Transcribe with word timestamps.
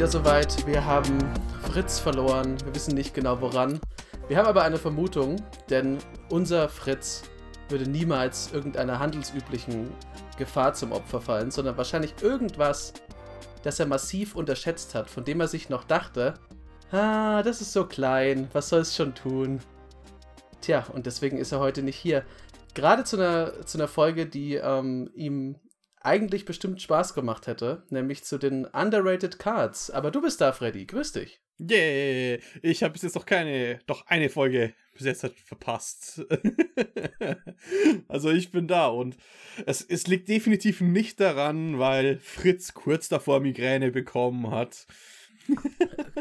wieder 0.00 0.08
soweit. 0.08 0.66
Wir 0.66 0.82
haben 0.82 1.18
Fritz 1.70 1.98
verloren. 1.98 2.56
Wir 2.64 2.74
wissen 2.74 2.94
nicht 2.94 3.12
genau 3.12 3.38
woran. 3.42 3.78
Wir 4.28 4.38
haben 4.38 4.46
aber 4.46 4.62
eine 4.62 4.78
Vermutung, 4.78 5.36
denn 5.68 5.98
unser 6.30 6.70
Fritz 6.70 7.24
würde 7.68 7.86
niemals 7.86 8.50
irgendeiner 8.50 8.98
handelsüblichen 8.98 9.90
Gefahr 10.38 10.72
zum 10.72 10.92
Opfer 10.92 11.20
fallen, 11.20 11.50
sondern 11.50 11.76
wahrscheinlich 11.76 12.14
irgendwas, 12.22 12.94
das 13.62 13.78
er 13.78 13.84
massiv 13.84 14.36
unterschätzt 14.36 14.94
hat, 14.94 15.10
von 15.10 15.26
dem 15.26 15.38
er 15.38 15.48
sich 15.48 15.68
noch 15.68 15.84
dachte, 15.84 16.32
ah, 16.92 17.42
das 17.42 17.60
ist 17.60 17.74
so 17.74 17.84
klein, 17.84 18.48
was 18.54 18.70
soll 18.70 18.80
es 18.80 18.96
schon 18.96 19.14
tun? 19.14 19.60
Tja, 20.62 20.82
und 20.94 21.04
deswegen 21.04 21.36
ist 21.36 21.52
er 21.52 21.60
heute 21.60 21.82
nicht 21.82 21.96
hier. 21.96 22.24
Gerade 22.72 23.04
zu 23.04 23.18
einer, 23.18 23.66
zu 23.66 23.76
einer 23.76 23.88
Folge, 23.88 24.24
die 24.24 24.54
ähm, 24.54 25.10
ihm 25.14 25.56
eigentlich 26.00 26.44
bestimmt 26.44 26.80
Spaß 26.80 27.14
gemacht 27.14 27.46
hätte, 27.46 27.84
nämlich 27.90 28.24
zu 28.24 28.38
den 28.38 28.64
Underrated 28.64 29.38
Cards. 29.38 29.90
Aber 29.90 30.10
du 30.10 30.22
bist 30.22 30.40
da, 30.40 30.52
Freddy. 30.52 30.86
Grüß 30.86 31.12
dich. 31.12 31.40
Yeah, 31.60 32.38
ich 32.62 32.82
habe 32.82 32.94
bis 32.94 33.02
jetzt 33.02 33.16
noch 33.16 33.26
keine, 33.26 33.80
doch 33.86 34.06
eine 34.06 34.30
Folge 34.30 34.72
bis 34.94 35.04
jetzt 35.04 35.22
halt 35.22 35.38
verpasst. 35.38 36.22
also 38.08 38.30
ich 38.30 38.50
bin 38.50 38.66
da 38.66 38.86
und 38.86 39.16
es, 39.66 39.82
es 39.82 40.06
liegt 40.06 40.28
definitiv 40.28 40.80
nicht 40.80 41.20
daran, 41.20 41.78
weil 41.78 42.18
Fritz 42.18 42.72
kurz 42.72 43.08
davor 43.08 43.40
Migräne 43.40 43.90
bekommen 43.90 44.50
hat. 44.50 44.86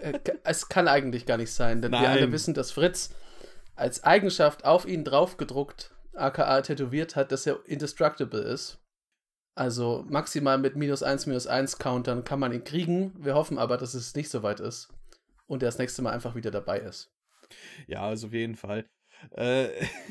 Äh, 0.01 0.19
es 0.43 0.69
kann 0.69 0.87
eigentlich 0.87 1.25
gar 1.25 1.37
nicht 1.37 1.51
sein, 1.51 1.81
denn 1.81 1.91
Nein. 1.91 2.01
wir 2.01 2.09
alle 2.09 2.31
wissen, 2.31 2.53
dass 2.53 2.71
Fritz 2.71 3.11
als 3.75 4.03
Eigenschaft 4.03 4.65
auf 4.65 4.85
ihn 4.85 5.03
draufgedruckt, 5.03 5.91
aka 6.13 6.61
tätowiert 6.61 7.15
hat, 7.15 7.31
dass 7.31 7.45
er 7.45 7.59
indestructible 7.65 8.41
ist. 8.41 8.79
Also 9.59 10.05
maximal 10.07 10.57
mit 10.57 10.77
minus 10.77 11.03
1, 11.03 11.25
minus 11.25 11.45
1 11.45 11.79
Countern 11.79 12.23
kann 12.23 12.39
man 12.39 12.53
ihn 12.53 12.63
kriegen. 12.63 13.11
Wir 13.17 13.35
hoffen 13.35 13.57
aber, 13.57 13.75
dass 13.75 13.93
es 13.93 14.15
nicht 14.15 14.29
so 14.29 14.41
weit 14.41 14.61
ist. 14.61 14.87
Und 15.47 15.61
er 15.61 15.67
das 15.67 15.77
nächste 15.77 16.01
Mal 16.01 16.13
einfach 16.13 16.33
wieder 16.33 16.49
dabei 16.49 16.79
ist. 16.79 17.11
Ja, 17.85 18.03
also 18.03 18.27
auf 18.27 18.33
jeden 18.33 18.55
Fall. 18.55 18.85
Äh, 19.31 19.67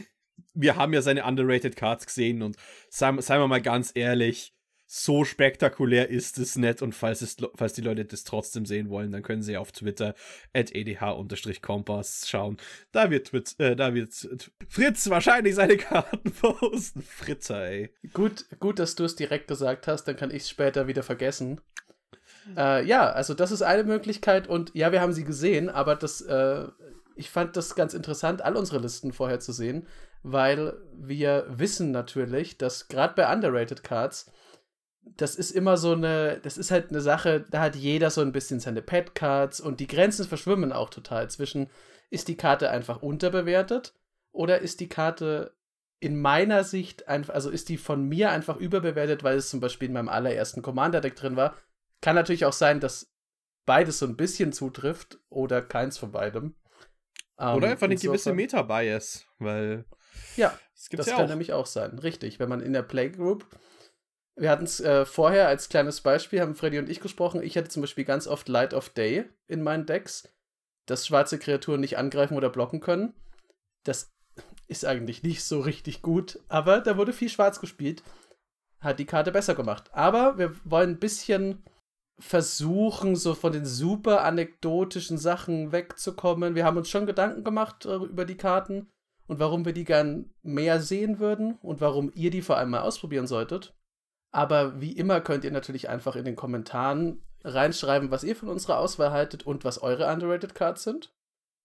wir 0.52 0.76
haben 0.76 0.92
ja 0.92 1.00
seine 1.00 1.24
Underrated 1.24 1.76
Cards 1.76 2.04
gesehen 2.04 2.42
und 2.42 2.58
seien, 2.90 3.22
seien 3.22 3.40
wir 3.40 3.48
mal 3.48 3.62
ganz 3.62 3.90
ehrlich, 3.94 4.52
so 4.90 5.22
spektakulär 5.24 6.08
ist 6.08 6.38
es 6.38 6.56
nicht 6.56 6.80
und 6.80 6.94
falls, 6.94 7.20
es, 7.20 7.36
falls 7.54 7.74
die 7.74 7.82
Leute 7.82 8.06
das 8.06 8.24
trotzdem 8.24 8.64
sehen 8.64 8.88
wollen, 8.88 9.12
dann 9.12 9.22
können 9.22 9.42
sie 9.42 9.58
auf 9.58 9.70
Twitter 9.70 10.14
at 10.54 10.74
edh-kompass 10.74 12.26
schauen. 12.26 12.56
Da 12.90 13.10
wird, 13.10 13.30
äh, 13.58 13.76
da 13.76 13.92
wird 13.92 14.50
Fritz 14.66 15.10
wahrscheinlich 15.10 15.56
seine 15.56 15.76
Karten 15.76 16.32
posten. 16.40 17.02
Fritzer, 17.02 17.66
ey. 17.66 17.92
Gut, 18.14 18.46
gut, 18.60 18.78
dass 18.78 18.94
du 18.94 19.04
es 19.04 19.14
direkt 19.14 19.46
gesagt 19.46 19.86
hast, 19.86 20.04
dann 20.04 20.16
kann 20.16 20.30
ich 20.30 20.44
es 20.44 20.48
später 20.48 20.86
wieder 20.86 21.02
vergessen. 21.02 21.60
Äh, 22.56 22.86
ja, 22.86 23.10
also 23.10 23.34
das 23.34 23.50
ist 23.50 23.60
eine 23.60 23.84
Möglichkeit 23.84 24.48
und 24.48 24.74
ja, 24.74 24.90
wir 24.90 25.02
haben 25.02 25.12
sie 25.12 25.24
gesehen, 25.24 25.68
aber 25.68 25.96
das, 25.96 26.22
äh, 26.22 26.66
ich 27.14 27.28
fand 27.28 27.58
das 27.58 27.74
ganz 27.74 27.92
interessant, 27.92 28.40
all 28.40 28.56
unsere 28.56 28.78
Listen 28.78 29.12
vorher 29.12 29.38
zu 29.38 29.52
sehen, 29.52 29.86
weil 30.22 30.78
wir 30.94 31.44
wissen 31.50 31.90
natürlich, 31.90 32.56
dass 32.56 32.88
gerade 32.88 33.12
bei 33.14 33.30
Underrated 33.30 33.84
Cards 33.84 34.32
das 35.16 35.34
ist 35.36 35.50
immer 35.50 35.76
so 35.76 35.92
eine, 35.92 36.40
das 36.42 36.58
ist 36.58 36.70
halt 36.70 36.90
eine 36.90 37.00
Sache, 37.00 37.44
da 37.50 37.60
hat 37.60 37.76
jeder 37.76 38.10
so 38.10 38.20
ein 38.20 38.32
bisschen 38.32 38.60
seine 38.60 38.82
Pet-Cards 38.82 39.60
und 39.60 39.80
die 39.80 39.86
Grenzen 39.86 40.26
verschwimmen 40.26 40.72
auch 40.72 40.90
total 40.90 41.30
zwischen, 41.30 41.68
ist 42.10 42.28
die 42.28 42.36
Karte 42.36 42.70
einfach 42.70 43.02
unterbewertet 43.02 43.94
oder 44.32 44.60
ist 44.60 44.80
die 44.80 44.88
Karte 44.88 45.54
in 46.00 46.20
meiner 46.20 46.64
Sicht 46.64 47.08
einfach, 47.08 47.34
also 47.34 47.50
ist 47.50 47.68
die 47.68 47.76
von 47.76 48.08
mir 48.08 48.30
einfach 48.30 48.56
überbewertet, 48.56 49.24
weil 49.24 49.36
es 49.36 49.50
zum 49.50 49.60
Beispiel 49.60 49.88
in 49.88 49.94
meinem 49.94 50.08
allerersten 50.08 50.62
Commander-Deck 50.62 51.16
drin 51.16 51.36
war. 51.36 51.56
Kann 52.00 52.14
natürlich 52.14 52.44
auch 52.44 52.52
sein, 52.52 52.78
dass 52.78 53.12
beides 53.66 53.98
so 53.98 54.06
ein 54.06 54.16
bisschen 54.16 54.52
zutrifft 54.52 55.18
oder 55.28 55.60
keins 55.60 55.98
von 55.98 56.12
beidem. 56.12 56.54
Oder 57.36 57.54
um, 57.54 57.62
ähm, 57.62 57.70
einfach 57.70 57.86
eine 57.86 57.96
gewisse 57.96 58.32
Meta-Bias, 58.32 59.26
weil. 59.38 59.84
Ja, 60.36 60.56
das, 60.74 60.88
das 60.90 61.06
ja 61.06 61.16
kann 61.16 61.24
auch. 61.24 61.28
nämlich 61.28 61.52
auch 61.52 61.66
sein. 61.66 61.98
Richtig, 61.98 62.38
wenn 62.38 62.48
man 62.48 62.60
in 62.60 62.72
der 62.72 62.82
Playgroup 62.82 63.44
wir 64.38 64.50
hatten 64.50 64.64
es 64.64 64.80
äh, 64.80 65.04
vorher 65.04 65.48
als 65.48 65.68
kleines 65.68 66.00
Beispiel, 66.00 66.40
haben 66.40 66.54
Freddy 66.54 66.78
und 66.78 66.88
ich 66.88 67.00
gesprochen. 67.00 67.42
Ich 67.42 67.56
hatte 67.56 67.68
zum 67.68 67.82
Beispiel 67.82 68.04
ganz 68.04 68.26
oft 68.26 68.48
Light 68.48 68.72
of 68.72 68.88
Day 68.90 69.24
in 69.46 69.62
meinen 69.62 69.86
Decks, 69.86 70.32
dass 70.86 71.06
schwarze 71.06 71.38
Kreaturen 71.38 71.80
nicht 71.80 71.98
angreifen 71.98 72.36
oder 72.36 72.48
blocken 72.48 72.80
können. 72.80 73.14
Das 73.84 74.12
ist 74.68 74.84
eigentlich 74.84 75.22
nicht 75.22 75.44
so 75.44 75.60
richtig 75.60 76.02
gut, 76.02 76.40
aber 76.48 76.80
da 76.80 76.96
wurde 76.96 77.12
viel 77.12 77.28
schwarz 77.28 77.60
gespielt. 77.60 78.02
Hat 78.80 78.98
die 78.98 79.06
Karte 79.06 79.32
besser 79.32 79.54
gemacht. 79.56 79.90
Aber 79.92 80.38
wir 80.38 80.54
wollen 80.64 80.90
ein 80.90 81.00
bisschen 81.00 81.64
versuchen, 82.20 83.16
so 83.16 83.34
von 83.34 83.52
den 83.52 83.64
super 83.64 84.24
anekdotischen 84.24 85.18
Sachen 85.18 85.72
wegzukommen. 85.72 86.54
Wir 86.54 86.64
haben 86.64 86.76
uns 86.76 86.88
schon 86.88 87.06
Gedanken 87.06 87.44
gemacht 87.44 87.86
äh, 87.86 87.96
über 87.96 88.24
die 88.24 88.36
Karten 88.36 88.88
und 89.26 89.40
warum 89.40 89.64
wir 89.64 89.72
die 89.72 89.84
gern 89.84 90.30
mehr 90.42 90.80
sehen 90.80 91.18
würden 91.18 91.58
und 91.60 91.80
warum 91.80 92.10
ihr 92.14 92.30
die 92.30 92.42
vor 92.42 92.56
allem 92.56 92.70
mal 92.70 92.80
ausprobieren 92.80 93.26
solltet. 93.26 93.77
Aber 94.30 94.80
wie 94.80 94.92
immer 94.92 95.20
könnt 95.20 95.44
ihr 95.44 95.50
natürlich 95.50 95.88
einfach 95.88 96.16
in 96.16 96.24
den 96.24 96.36
Kommentaren 96.36 97.22
reinschreiben, 97.44 98.10
was 98.10 98.24
ihr 98.24 98.36
von 98.36 98.48
unserer 98.48 98.78
Auswahl 98.78 99.10
haltet 99.10 99.44
und 99.44 99.64
was 99.64 99.82
eure 99.82 100.12
Underrated 100.12 100.54
Cards 100.54 100.82
sind. 100.82 101.14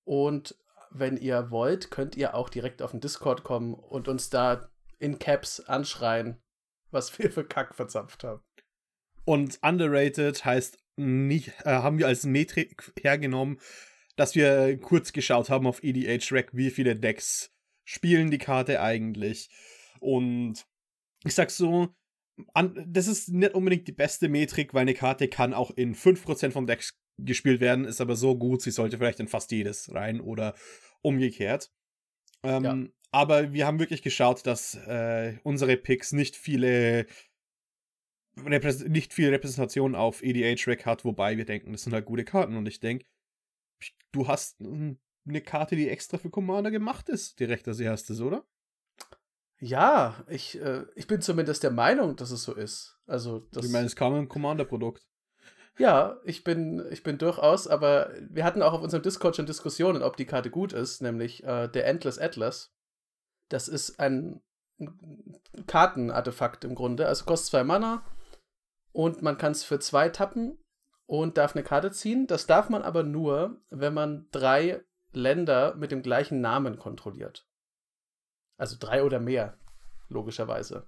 Und 0.06 0.56
wenn 0.92 1.18
ihr 1.18 1.50
wollt, 1.52 1.92
könnt 1.92 2.16
ihr 2.16 2.36
auch 2.36 2.50
direkt 2.50 2.82
auf 2.82 2.92
den 2.92 3.02
Discord 3.02 3.44
kommen 3.44 3.74
und 3.74 4.08
uns 4.08 4.30
da 4.30 4.70
in 5.00 5.20
Caps 5.20 5.60
anschreien, 5.60 6.42
was 6.92 7.18
wir 7.18 7.32
für 7.32 7.44
Kack 7.44 7.76
verzapft 7.76 8.24
haben. 8.24 8.42
Und 9.26 9.60
underrated 9.62 10.46
heißt 10.46 10.78
nicht, 10.96 11.50
äh, 11.64 11.72
haben 11.72 11.98
wir 11.98 12.08
als 12.08 12.26
Metrik 12.26 12.92
hergenommen, 13.02 13.60
dass 14.16 14.36
wir 14.36 14.78
kurz 14.80 15.12
geschaut 15.12 15.50
haben 15.50 15.66
auf 15.66 15.84
EDH 15.84 16.32
Rec, 16.32 16.50
wie 16.54 16.70
viele 16.70 16.96
Decks 16.96 17.52
spielen 17.84 18.30
die 18.30 18.38
Karte 18.38 18.82
eigentlich. 18.82 19.50
Und 20.00 20.66
ich 21.24 21.34
sag 21.34 21.50
so, 21.50 21.96
an, 22.54 22.86
das 22.88 23.08
ist 23.08 23.30
nicht 23.30 23.54
unbedingt 23.54 23.88
die 23.88 23.94
beste 23.94 24.30
Metrik, 24.30 24.74
weil 24.74 24.82
eine 24.82 24.94
Karte 24.94 25.28
kann 25.28 25.54
auch 25.54 25.72
in 25.72 25.96
5% 25.96 26.52
vom 26.52 26.68
Deck 26.68 26.84
gespielt 27.18 27.62
werden, 27.62 27.86
ist 27.86 28.02
aber 28.02 28.16
so 28.16 28.38
gut, 28.38 28.62
sie 28.62 28.72
sollte 28.72 28.98
vielleicht 28.98 29.20
in 29.20 29.28
fast 29.28 29.52
jedes 29.52 29.94
rein 29.94 30.20
oder 30.20 30.56
umgekehrt. 31.02 31.72
Ähm, 32.44 32.64
ja. 32.64 32.78
Aber 33.12 33.54
wir 33.54 33.68
haben 33.68 33.80
wirklich 33.80 34.02
geschaut, 34.02 34.46
dass 34.48 34.76
äh, 34.76 35.38
unsere 35.44 35.78
Picks 35.78 36.12
nicht 36.12 36.36
viele 36.36 37.06
nicht 38.36 39.14
viel 39.14 39.30
Repräsentation 39.30 39.94
auf 39.94 40.24
EDH-Rec 40.24 40.88
hat, 40.88 41.06
wobei 41.06 41.38
wir 41.38 41.46
denken, 41.46 41.72
das 41.72 41.84
sind 41.84 41.94
halt 41.94 42.06
gute 42.06 42.24
Karten 42.26 42.56
und 42.56 42.68
ich 42.68 42.80
denke, 42.80 43.06
du 44.12 44.28
hast 44.28 44.60
eine 44.60 45.42
Karte, 45.42 45.76
die 45.76 45.88
extra 45.88 46.18
für 46.18 46.32
Commander 46.32 46.72
gemacht 46.72 47.10
ist, 47.10 47.40
direkt 47.40 47.68
als 47.68 47.80
erstes, 47.80 48.22
oder? 48.22 48.44
Ja, 49.64 50.22
ich, 50.28 50.60
äh, 50.62 50.84
ich 50.94 51.08
bin 51.08 51.22
zumindest 51.22 51.64
der 51.64 51.72
Meinung, 51.72 52.18
dass 52.18 52.32
es 52.32 52.44
so 52.44 52.54
ist. 52.54 53.00
Also, 53.08 53.48
das, 53.54 53.66
ich 53.66 53.72
meine, 53.72 53.86
es 53.86 53.96
kam 53.96 54.14
ein 54.14 54.28
Commander-Produkt. 54.28 55.08
Ja, 55.78 56.20
ich 56.26 56.44
bin, 56.44 56.86
ich 56.92 57.02
bin 57.02 57.18
durchaus, 57.18 57.70
aber 57.70 58.12
wir 58.30 58.44
hatten 58.44 58.62
auch 58.62 58.74
auf 58.74 58.82
unserem 58.82 59.04
Discord 59.04 59.38
schon 59.38 59.46
Diskussionen, 59.46 60.04
ob 60.04 60.18
die 60.18 60.26
Karte 60.26 60.50
gut 60.50 60.74
ist, 60.74 61.02
nämlich 61.02 61.46
äh, 61.46 61.70
der 61.70 61.88
Endless 61.88 62.20
Atlas. 62.20 62.74
Das 63.48 63.70
ist 63.70 64.02
ein, 64.02 64.42
ein 64.82 65.40
Kartenartefakt 65.66 66.66
im 66.66 66.76
Grunde, 66.76 67.08
also 67.08 67.24
kostet 67.24 67.52
zwei 67.52 67.64
Mana 67.64 68.04
und 68.92 69.22
man 69.22 69.38
kann 69.38 69.54
es 69.54 69.64
für 69.64 69.80
zwei 69.80 70.10
tappen 70.10 70.62
und 71.06 71.38
darf 71.38 71.56
eine 71.56 71.64
Karte 71.64 71.92
ziehen. 71.92 72.28
Das 72.28 72.48
darf 72.48 72.68
man 72.68 72.82
aber 72.82 73.04
nur, 73.04 73.62
wenn 73.70 73.94
man 73.94 74.28
drei 74.32 74.84
Länder 75.14 75.76
mit 75.76 75.92
dem 75.92 76.02
gleichen 76.02 76.42
Namen 76.42 76.78
kontrolliert. 76.78 77.48
Also 78.58 78.78
drei 78.80 79.04
oder 79.04 79.20
mehr, 79.20 79.58
logischerweise. 80.10 80.88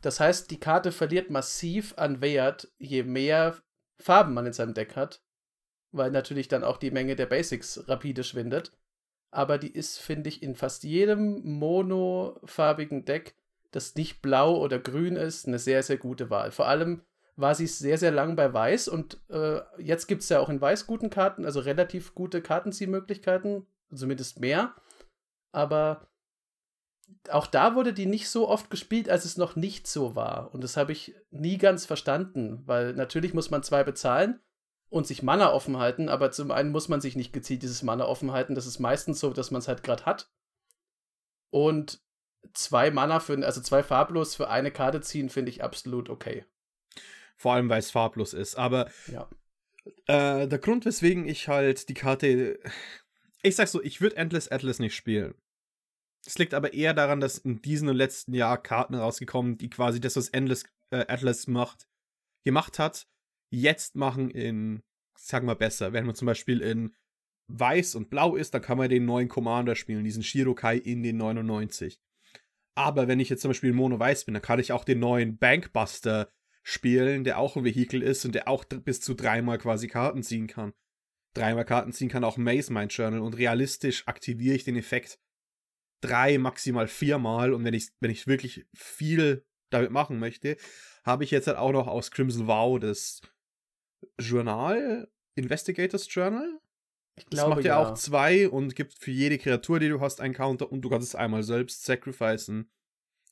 Das 0.00 0.20
heißt, 0.20 0.50
die 0.50 0.60
Karte 0.60 0.92
verliert 0.92 1.30
massiv 1.30 1.94
an 1.96 2.20
Wert, 2.20 2.72
je 2.78 3.02
mehr 3.02 3.56
Farben 4.00 4.34
man 4.34 4.46
in 4.46 4.52
seinem 4.52 4.74
Deck 4.74 4.96
hat, 4.96 5.22
weil 5.92 6.10
natürlich 6.10 6.48
dann 6.48 6.64
auch 6.64 6.76
die 6.76 6.90
Menge 6.90 7.14
der 7.14 7.26
Basics 7.26 7.88
rapide 7.88 8.24
schwindet. 8.24 8.72
Aber 9.30 9.58
die 9.58 9.72
ist, 9.72 9.98
finde 9.98 10.28
ich, 10.28 10.42
in 10.42 10.56
fast 10.56 10.82
jedem 10.82 11.42
monofarbigen 11.58 13.04
Deck, 13.04 13.36
das 13.70 13.94
nicht 13.94 14.20
blau 14.20 14.58
oder 14.58 14.78
grün 14.78 15.16
ist, 15.16 15.46
eine 15.46 15.58
sehr, 15.58 15.82
sehr 15.82 15.96
gute 15.96 16.28
Wahl. 16.28 16.50
Vor 16.50 16.68
allem 16.68 17.02
war 17.36 17.54
sie 17.54 17.66
sehr, 17.66 17.96
sehr 17.96 18.10
lang 18.10 18.36
bei 18.36 18.52
Weiß 18.52 18.88
und 18.88 19.22
äh, 19.30 19.60
jetzt 19.78 20.06
gibt 20.06 20.22
es 20.22 20.28
ja 20.28 20.40
auch 20.40 20.50
in 20.50 20.60
Weiß 20.60 20.86
guten 20.86 21.08
Karten, 21.08 21.46
also 21.46 21.60
relativ 21.60 22.14
gute 22.14 22.42
Kartenziehmöglichkeiten, 22.42 23.66
zumindest 23.94 24.40
mehr. 24.40 24.74
Aber 25.50 26.08
auch 27.30 27.46
da 27.46 27.74
wurde 27.74 27.92
die 27.92 28.06
nicht 28.06 28.28
so 28.28 28.48
oft 28.48 28.70
gespielt, 28.70 29.08
als 29.08 29.24
es 29.24 29.36
noch 29.36 29.56
nicht 29.56 29.86
so 29.86 30.14
war. 30.14 30.52
Und 30.54 30.62
das 30.62 30.76
habe 30.76 30.92
ich 30.92 31.14
nie 31.30 31.58
ganz 31.58 31.86
verstanden, 31.86 32.62
weil 32.66 32.92
natürlich 32.94 33.34
muss 33.34 33.50
man 33.50 33.62
zwei 33.62 33.84
bezahlen 33.84 34.40
und 34.88 35.06
sich 35.06 35.22
Mana 35.22 35.52
offen 35.52 35.78
halten, 35.78 36.08
aber 36.08 36.30
zum 36.30 36.50
einen 36.50 36.70
muss 36.70 36.88
man 36.88 37.00
sich 37.00 37.16
nicht 37.16 37.32
gezielt 37.32 37.62
dieses 37.62 37.82
Mana 37.82 38.04
offen 38.04 38.32
halten. 38.32 38.54
Das 38.54 38.66
ist 38.66 38.78
meistens 38.78 39.20
so, 39.20 39.30
dass 39.30 39.50
man 39.50 39.60
es 39.60 39.68
halt 39.68 39.82
gerade 39.82 40.04
hat. 40.04 40.30
Und 41.50 42.00
zwei 42.52 42.90
Mana 42.90 43.20
für, 43.20 43.44
also 43.44 43.60
zwei 43.60 43.82
farblos 43.82 44.34
für 44.34 44.48
eine 44.48 44.70
Karte 44.70 45.00
ziehen, 45.00 45.28
finde 45.28 45.50
ich 45.50 45.62
absolut 45.62 46.10
okay. 46.10 46.44
Vor 47.36 47.54
allem, 47.54 47.68
weil 47.68 47.78
es 47.78 47.90
farblos 47.90 48.34
ist. 48.34 48.56
Aber 48.56 48.90
ja. 49.06 49.28
Äh, 50.06 50.46
der 50.46 50.58
Grund, 50.58 50.84
weswegen 50.84 51.26
ich 51.26 51.48
halt 51.48 51.88
die 51.88 51.94
Karte. 51.94 52.60
Ich 53.42 53.56
sag 53.56 53.68
so, 53.68 53.82
ich 53.82 54.00
würde 54.00 54.16
Endless 54.16 54.48
Atlas 54.48 54.78
nicht 54.78 54.94
spielen. 54.94 55.34
Es 56.24 56.38
liegt 56.38 56.54
aber 56.54 56.72
eher 56.72 56.94
daran, 56.94 57.20
dass 57.20 57.38
in 57.38 57.62
diesem 57.62 57.88
und 57.88 57.96
letzten 57.96 58.34
Jahr 58.34 58.62
Karten 58.62 58.94
rausgekommen, 58.94 59.58
die 59.58 59.70
quasi 59.70 60.00
das, 60.00 60.16
was 60.16 60.28
Endless 60.28 60.64
äh, 60.90 61.04
Atlas 61.08 61.46
macht, 61.46 61.88
gemacht 62.44 62.78
hat, 62.78 63.06
jetzt 63.50 63.96
machen 63.96 64.30
in, 64.30 64.82
sagen 65.16 65.46
wir 65.46 65.56
besser. 65.56 65.92
Wenn 65.92 66.06
man 66.06 66.14
zum 66.14 66.26
Beispiel 66.26 66.60
in 66.60 66.94
Weiß 67.48 67.96
und 67.96 68.08
Blau 68.08 68.36
ist, 68.36 68.54
dann 68.54 68.62
kann 68.62 68.78
man 68.78 68.88
den 68.88 69.04
neuen 69.04 69.28
Commander 69.28 69.74
spielen, 69.74 70.04
diesen 70.04 70.22
Shirokai 70.22 70.76
in 70.78 71.02
den 71.02 71.16
99. 71.16 72.00
Aber 72.74 73.08
wenn 73.08 73.20
ich 73.20 73.28
jetzt 73.28 73.42
zum 73.42 73.50
Beispiel 73.50 73.72
Mono 73.72 73.98
Weiß 73.98 74.24
bin, 74.24 74.34
dann 74.34 74.42
kann 74.42 74.60
ich 74.60 74.72
auch 74.72 74.84
den 74.84 75.00
neuen 75.00 75.36
Bankbuster 75.36 76.30
spielen, 76.62 77.24
der 77.24 77.38
auch 77.38 77.56
ein 77.56 77.64
Vehikel 77.64 78.02
ist 78.02 78.24
und 78.24 78.34
der 78.34 78.48
auch 78.48 78.64
bis 78.64 79.00
zu 79.00 79.14
dreimal 79.14 79.58
quasi 79.58 79.88
Karten 79.88 80.22
ziehen 80.22 80.46
kann. 80.46 80.72
Dreimal 81.34 81.64
Karten 81.64 81.92
ziehen 81.92 82.08
kann 82.08 82.24
auch 82.24 82.36
Maze 82.36 82.72
Mind 82.72 82.92
Journal 82.92 83.20
und 83.20 83.36
realistisch 83.36 84.06
aktiviere 84.06 84.54
ich 84.54 84.64
den 84.64 84.76
Effekt 84.76 85.18
drei, 86.02 86.36
maximal 86.38 86.88
viermal 86.88 87.54
und 87.54 87.64
wenn 87.64 87.74
ich, 87.74 87.88
wenn 88.00 88.10
ich 88.10 88.26
wirklich 88.26 88.66
viel 88.74 89.46
damit 89.70 89.90
machen 89.90 90.18
möchte, 90.18 90.56
habe 91.04 91.24
ich 91.24 91.30
jetzt 91.30 91.46
halt 91.46 91.56
auch 91.56 91.72
noch 91.72 91.86
aus 91.86 92.10
Crimson 92.10 92.46
Vow 92.46 92.78
das 92.78 93.22
Journal, 94.18 95.10
Investigators 95.34 96.12
Journal. 96.12 96.60
Ich 97.18 97.26
glaube, 97.26 97.50
das 97.50 97.56
macht 97.56 97.64
ja 97.64 97.78
auch 97.78 97.94
zwei 97.94 98.48
und 98.48 98.74
gibt 98.74 98.94
für 98.94 99.10
jede 99.10 99.38
Kreatur, 99.38 99.80
die 99.80 99.88
du 99.88 100.00
hast, 100.00 100.20
einen 100.20 100.34
Counter 100.34 100.70
und 100.70 100.82
du 100.82 100.88
kannst 100.88 101.08
es 101.08 101.14
einmal 101.14 101.42
selbst 101.42 101.84
sacrificen. 101.84 102.70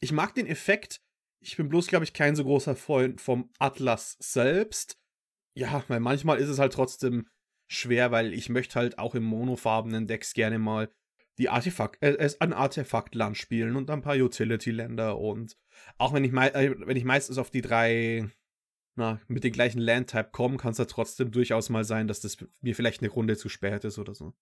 Ich 0.00 0.12
mag 0.12 0.34
den 0.34 0.46
Effekt. 0.46 1.02
Ich 1.43 1.56
bin 1.56 1.69
bloß, 1.69 1.87
glaube 1.87 2.05
ich, 2.05 2.12
kein 2.12 2.37
so 2.37 2.44
großer 2.44 2.76
Freund 2.76 3.20
vom 3.20 3.50
Atlas 3.58 4.17
selbst. 4.20 4.99
Ja, 5.56 5.82
weil 5.88 6.00
manchmal 6.00 6.38
ist 6.38 6.49
es 6.49 6.58
halt 6.58 6.75
trotzdem 6.75 7.26
schwer, 7.70 8.11
weil 8.11 8.34
ich 8.34 8.49
möchte 8.49 8.78
halt 8.78 8.99
auch 8.99 9.14
im 9.14 9.25
monofarbenen 9.25 10.06
Decks 10.06 10.34
gerne 10.34 10.58
mal 10.58 10.93
die 11.41 11.49
Artefakt, 11.49 12.03
äh, 12.03 12.31
ein 12.39 12.53
Artefaktland 12.53 13.37
spielen 13.37 13.75
und 13.75 13.91
ein 13.91 14.03
paar 14.03 14.15
Utility-Länder 14.15 15.19
und 15.19 15.57
auch 15.97 16.13
wenn 16.13 16.23
ich, 16.23 16.33
äh, 16.33 16.75
wenn 16.87 16.97
ich 16.97 17.05
meistens 17.05 17.39
auf 17.39 17.51
die 17.51 17.63
drei 17.63 18.31
na, 18.95 19.19
mit 19.27 19.43
dem 19.43 19.53
gleichen 19.53 19.81
Land-Type 19.81 20.31
komme, 20.33 20.59
kann 20.59 20.73
es 20.73 20.79
ja 20.79 20.85
trotzdem 20.85 21.31
durchaus 21.31 21.71
mal 21.71 21.85
sein, 21.85 22.09
dass 22.09 22.21
das 22.21 22.37
mir 22.61 22.77
vielleicht 22.77 23.01
eine 23.01 23.11
Runde 23.11 23.37
zu 23.39 23.49
spät 23.49 23.85
ist 23.85 23.99
oder 23.99 24.15
so. 24.15 24.35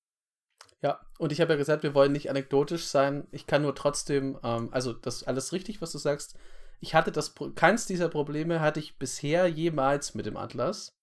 Ja, 0.83 1.01
und 1.19 1.31
ich 1.31 1.41
habe 1.41 1.53
ja 1.53 1.57
gesagt, 1.57 1.85
wir 1.85 1.95
wollen 1.95 2.13
nicht 2.13 2.31
anekdotisch 2.31 2.87
sein. 2.87 3.29
Ich 3.31 3.47
kann 3.47 3.63
nur 3.63 3.77
trotzdem, 3.77 4.37
ähm, 4.43 4.69
also 4.73 4.93
das 4.93 5.19
ist 5.19 5.29
alles 5.29 5.53
richtig, 5.53 5.81
was 5.81 5.93
du 5.93 5.99
sagst. 5.99 6.37
Ich 6.81 6.95
hatte 6.95 7.13
das, 7.13 7.35
keins 7.55 7.87
dieser 7.87 8.09
Probleme 8.09 8.61
hatte 8.61 8.81
ich 8.81 8.99
bisher 8.99 9.47
jemals 9.47 10.15
mit 10.15 10.27
dem 10.27 10.37
Atlas. 10.37 10.98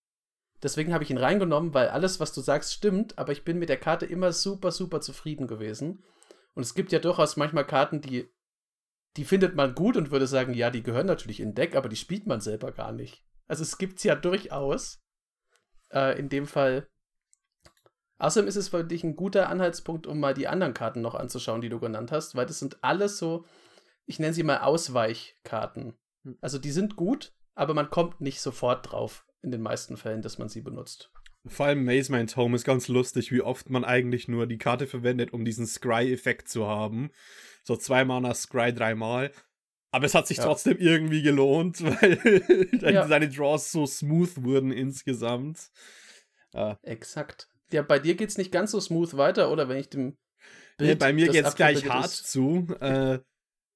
Deswegen 0.63 0.94
habe 0.94 1.04
ich 1.04 1.10
ihn 1.10 1.18
reingenommen, 1.18 1.74
weil 1.74 1.90
alles, 1.90 2.19
was 2.19 2.34
du 2.34 2.42
sagst, 2.42 2.74
stimmt, 2.74 3.18
aber 3.18 3.31
ich 3.31 3.44
bin 3.44 3.60
mit 3.60 3.69
der 3.69 3.78
Karte 3.78 4.06
immer 4.06 4.31
super, 4.31 4.72
super 4.72 5.02
zufrieden 5.02 5.48
gewesen. 5.48 6.04
Und 6.54 6.63
es 6.63 6.74
gibt 6.74 6.92
ja 6.92 7.00
durchaus 7.00 7.38
manchmal 7.38 7.68
Karten, 7.68 8.02
die, 8.02 8.30
die 9.18 9.25
findet 9.25 9.56
man 9.56 9.75
gut 9.75 9.98
und 9.98 10.12
würde 10.12 10.28
sagen, 10.28 10.54
ja, 10.54 10.69
die 10.69 10.84
gehören 10.84 11.07
natürlich 11.07 11.40
in 11.40 11.54
Deck, 11.54 11.75
aber 11.75 11.90
die 11.90 11.98
spielt 11.98 12.25
man 12.25 12.42
selber 12.42 12.72
gar 12.72 12.92
nicht. 12.92 13.25
Also 13.48 13.63
es 13.63 13.78
gibt 13.78 13.98
es 13.98 14.04
ja 14.04 14.16
durchaus. 14.16 15.02
Äh, 15.92 16.18
in 16.18 16.30
dem 16.30 16.48
Fall. 16.48 16.88
Außerdem 18.18 18.48
ist 18.48 18.56
es 18.56 18.69
für 18.69 18.84
dich 18.84 19.04
ein 19.04 19.16
guter 19.16 19.50
Anhaltspunkt, 19.50 20.08
um 20.08 20.19
mal 20.19 20.34
die 20.34 20.48
anderen 20.48 20.74
Karten 20.74 21.01
noch 21.01 21.16
anzuschauen, 21.16 21.62
die 21.62 21.69
du 21.69 21.80
genannt 21.80 22.12
hast, 22.12 22.36
weil 22.36 22.46
das 22.46 22.60
sind 22.60 22.81
alles 22.81 23.18
so, 23.18 23.46
ich 24.06 24.19
nenne 24.19 24.34
sie 24.34 24.44
mal 24.44 24.60
Ausweichkarten. 24.60 25.98
Hm. 26.24 26.38
Also 26.40 26.58
die 26.58 26.72
sind 26.72 26.96
gut, 26.96 27.34
aber 27.56 27.74
man 27.74 27.90
kommt 27.90 28.22
nicht 28.22 28.42
sofort 28.42 28.92
drauf 28.92 29.25
in 29.46 29.52
den 29.52 29.62
meisten 29.62 29.96
Fällen, 29.96 30.22
dass 30.22 30.38
man 30.38 30.50
sie 30.50 30.62
benutzt. 30.62 31.12
Vor 31.48 31.68
allem 31.68 31.86
Maze 31.86 32.12
Mind 32.12 32.36
Home 32.36 32.56
ist 32.56 32.66
ganz 32.66 32.88
lustig, 32.88 33.32
wie 33.32 33.42
oft 33.42 33.70
man 33.70 33.86
eigentlich 33.86 34.28
nur 34.28 34.48
die 34.48 34.58
Karte 34.58 34.88
verwendet, 34.88 35.32
um 35.32 35.46
diesen 35.46 35.68
Scry-Effekt 35.68 36.50
zu 36.50 36.68
haben. 36.68 37.12
So 37.64 37.76
zwei 37.76 38.04
Mana 38.04 38.34
Scry 38.34 38.74
dreimal. 38.74 39.32
Aber 39.92 40.06
es 40.08 40.16
hat 40.16 40.28
sich 40.28 40.38
ja. 40.38 40.44
trotzdem 40.44 40.78
irgendwie 40.78 41.22
gelohnt, 41.22 41.82
weil 41.84 42.94
ja. 42.94 43.08
seine 43.08 43.30
Draws 43.30 43.72
so 43.72 43.86
smooth 43.86 44.44
wurden 44.44 44.72
insgesamt. 44.72 45.70
Ja. 46.54 46.80
Exakt. 46.82 47.48
Ja, 47.72 47.84
bei 47.84 48.00
dir 48.00 48.16
geht's 48.16 48.38
nicht 48.38 48.52
ganz 48.52 48.72
so 48.72 48.80
smooth 48.80 49.16
weiter, 49.16 49.52
oder 49.52 49.70
wenn 49.70 49.78
ich 49.78 49.90
dem 49.90 50.18
Bild, 50.78 50.90
nee, 50.90 50.96
bei 50.96 51.14
mir 51.14 51.30
geht's 51.30 51.56
gleich 51.56 51.88
hart 51.88 52.06
ist. 52.08 52.32
zu. 52.32 52.68
Äh, 52.80 53.20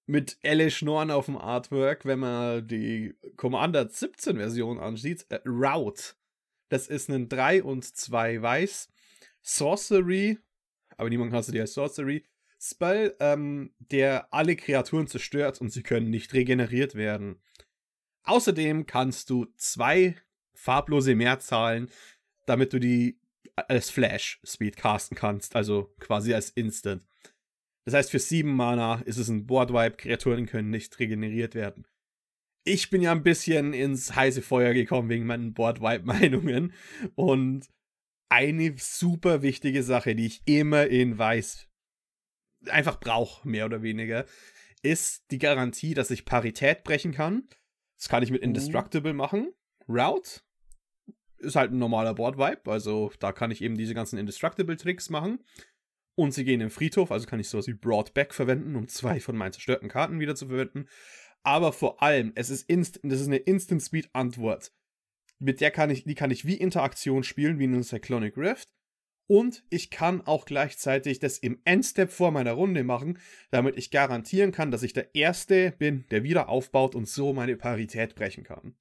mit 0.10 0.40
Elle 0.42 0.72
Schnorren 0.72 1.12
auf 1.12 1.28
dem 1.28 1.38
Artwork, 1.38 2.04
wenn 2.04 2.18
man 2.18 2.68
die 2.68 3.14
Commander 3.38 3.88
17 3.88 4.38
Version 4.38 4.80
ansieht. 4.80 5.28
Äh, 5.30 5.40
Route. 5.46 6.16
Das 6.70 6.88
ist 6.88 7.10
ein 7.10 7.30
3 7.30 7.62
und 7.62 7.86
2 7.86 8.42
Weiß. 8.42 8.90
Sorcery. 9.44 10.40
Aber 10.98 11.10
niemand 11.10 11.32
kannst 11.32 11.50
du 11.50 11.54
die 11.54 11.62
als 11.62 11.76
Sorcery. 11.76 12.26
Spell, 12.60 13.16
ähm, 13.20 13.72
der 13.78 14.34
alle 14.34 14.56
Kreaturen 14.56 15.06
zerstört 15.06 15.62
und 15.62 15.70
sie 15.70 15.84
können 15.84 16.10
nicht 16.10 16.34
regeneriert 16.34 16.96
werden. 16.96 17.40
Außerdem 18.24 18.88
kannst 18.88 19.30
du 19.30 19.46
zwei 19.58 20.16
farblose 20.56 21.14
Mehrzahlen, 21.14 21.90
damit 22.48 22.74
du 22.74 22.80
die 22.80 23.20
als 23.56 23.92
Flash 23.92 24.42
Speed 24.44 24.76
casten 24.76 25.16
kannst, 25.16 25.56
also 25.56 25.94
quasi 26.00 26.34
als 26.34 26.50
Instant. 26.50 27.04
Das 27.90 27.98
heißt, 27.98 28.12
für 28.12 28.20
sieben 28.20 28.56
Mana 28.56 29.02
ist 29.06 29.18
es 29.18 29.30
ein 29.30 29.48
Boardwipe, 29.48 29.98
Kreaturen 29.98 30.46
können 30.46 30.70
nicht 30.70 31.00
regeneriert 31.00 31.56
werden. 31.56 31.88
Ich 32.64 32.92
bin 32.92 33.02
ja 33.02 33.12
ein 33.12 33.24
bisschen 33.24 33.74
ins 33.74 34.16
heiße 34.16 34.44
Feuer 34.44 34.76
gekommen 34.76 35.10
wegen 35.10 35.26
meinen 35.26 35.56
Boardwipe-Meinungen 35.56 36.72
und 37.16 37.68
eine 38.30 38.76
super 38.78 39.42
wichtige 39.42 39.82
Sache, 39.82 40.14
die 40.14 40.28
ich 40.28 40.44
immer 40.46 40.86
in 40.86 41.18
Weiß 41.18 41.68
einfach 42.68 43.00
brauche, 43.00 43.48
mehr 43.50 43.66
oder 43.66 43.82
weniger, 43.82 44.28
ist 44.84 45.32
die 45.32 45.40
Garantie, 45.40 45.96
dass 45.96 46.12
ich 46.12 46.26
Parität 46.26 46.84
brechen 46.84 47.12
kann. 47.12 47.50
Das 47.98 48.08
kann 48.08 48.22
ich 48.22 48.30
mit 48.30 48.42
mhm. 48.42 48.50
Indestructible 48.50 49.14
machen. 49.14 49.52
Route 49.88 50.42
ist 51.40 51.56
halt 51.56 51.72
ein 51.72 51.80
normaler 51.80 52.14
Board-Vibe, 52.14 52.70
also 52.70 53.12
da 53.18 53.32
kann 53.32 53.50
ich 53.50 53.64
eben 53.64 53.80
diese 53.80 53.96
ganzen 53.96 54.20
Indestructible-Tricks 54.20 55.10
machen. 55.10 55.40
Und 56.20 56.34
sie 56.34 56.44
gehen 56.44 56.60
im 56.60 56.70
Friedhof, 56.70 57.14
also 57.14 57.26
kann 57.26 57.40
ich 57.40 57.48
sowas 57.48 57.68
wie 57.68 57.74
Broadback 57.74 58.34
verwenden, 58.34 58.76
um 58.76 58.90
zwei 58.90 59.22
von 59.22 59.38
meinen 59.38 59.54
zerstörten 59.54 59.88
Karten 59.88 60.20
wieder 60.20 60.36
zu 60.36 60.48
verwenden. 60.48 60.90
Aber 61.44 61.72
vor 61.72 62.04
allem, 62.04 62.34
es 62.36 62.50
ist 62.50 62.70
inst 62.70 63.00
das 63.04 63.22
ist 63.22 63.28
eine 63.28 63.38
Instant-Speed-Antwort. 63.38 64.74
Mit 65.38 65.62
der 65.62 65.72
kann 65.72 65.90
ich, 65.90 66.04
die 66.04 66.16
kann 66.16 66.30
ich 66.30 66.44
wie 66.44 66.56
Interaktion 66.56 67.24
spielen, 67.24 67.58
wie 67.58 67.64
in 67.64 67.74
einem 67.74 67.84
Cyclonic 67.84 68.36
Rift. 68.36 68.68
Und 69.28 69.64
ich 69.70 69.92
kann 69.92 70.20
auch 70.20 70.44
gleichzeitig 70.44 71.20
das 71.20 71.38
im 71.38 71.62
Endstep 71.64 72.12
vor 72.12 72.32
meiner 72.32 72.52
Runde 72.52 72.84
machen, 72.84 73.18
damit 73.50 73.78
ich 73.78 73.90
garantieren 73.90 74.52
kann, 74.52 74.72
dass 74.72 74.84
ich 74.84 74.92
der 74.92 75.16
Erste 75.16 75.72
bin, 75.72 76.06
der 76.12 76.24
wieder 76.24 76.50
aufbaut 76.50 76.96
und 76.96 77.08
so 77.08 77.32
meine 77.32 77.56
Parität 77.56 78.16
brechen 78.16 78.44
kann. 78.44 78.76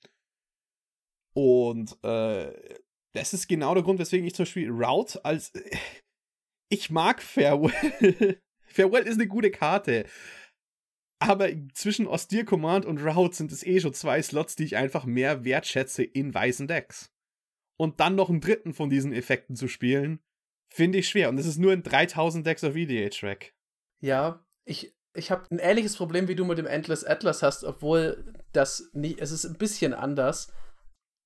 Und 1.35 2.03
äh, 2.03 2.53
das 3.13 3.33
ist 3.33 3.47
genau 3.47 3.75
der 3.75 3.85
Grund, 3.85 4.01
weswegen 4.01 4.27
ich 4.27 4.35
zum 4.35 4.43
Beispiel 4.43 4.71
Route 4.73 5.25
als. 5.25 5.53
Ich 6.69 6.91
mag 6.91 7.23
Farewell. 7.23 8.41
Farewell 8.67 9.07
ist 9.07 9.15
eine 9.15 9.29
gute 9.29 9.51
Karte. 9.51 10.05
Aber 11.21 11.49
zwischen 11.75 12.07
Austere 12.07 12.45
Command 12.45 12.87
und 12.87 12.99
Route 12.99 13.35
sind 13.35 13.51
es 13.51 13.67
eh 13.67 13.81
schon 13.81 13.95
zwei 13.95 14.23
Slots, 14.23 14.55
die 14.57 14.65
ich 14.65 14.77
einfach 14.77 15.05
mehr 15.05 15.45
wertschätze 15.45 16.05
in 16.05 16.33
weißen 16.33 16.69
Decks. 16.69 17.13
Und 17.77 18.01
dann 18.01 18.15
noch 18.15 18.31
einen 18.31 18.41
dritten 18.41 18.75
von 18.75 18.91
diesen 18.91 19.13
Effekten 19.13 19.57
zu 19.57 19.67
spielen, 19.69 20.21
Finde 20.69 20.99
ich 20.99 21.09
schwer. 21.09 21.29
Und 21.29 21.39
es 21.39 21.47
ist 21.47 21.59
nur 21.59 21.73
in 21.73 21.83
3000 21.83 22.47
Decks 22.47 22.65
of 22.65 22.77
EDH-Track. 22.77 23.55
Ja, 24.01 24.45
ich, 24.65 24.95
ich 25.15 25.31
habe 25.31 25.45
ein 25.51 25.59
ähnliches 25.59 25.97
Problem 25.97 26.29
wie 26.29 26.35
du 26.35 26.45
mit 26.45 26.59
dem 26.59 26.67
Endless 26.67 27.05
Atlas 27.05 27.43
hast, 27.43 27.65
obwohl 27.65 28.35
das 28.53 28.91
nicht, 28.93 29.21
es 29.21 29.31
ist 29.31 29.45
ein 29.45 29.57
bisschen 29.57 29.95
anders. 29.95 30.53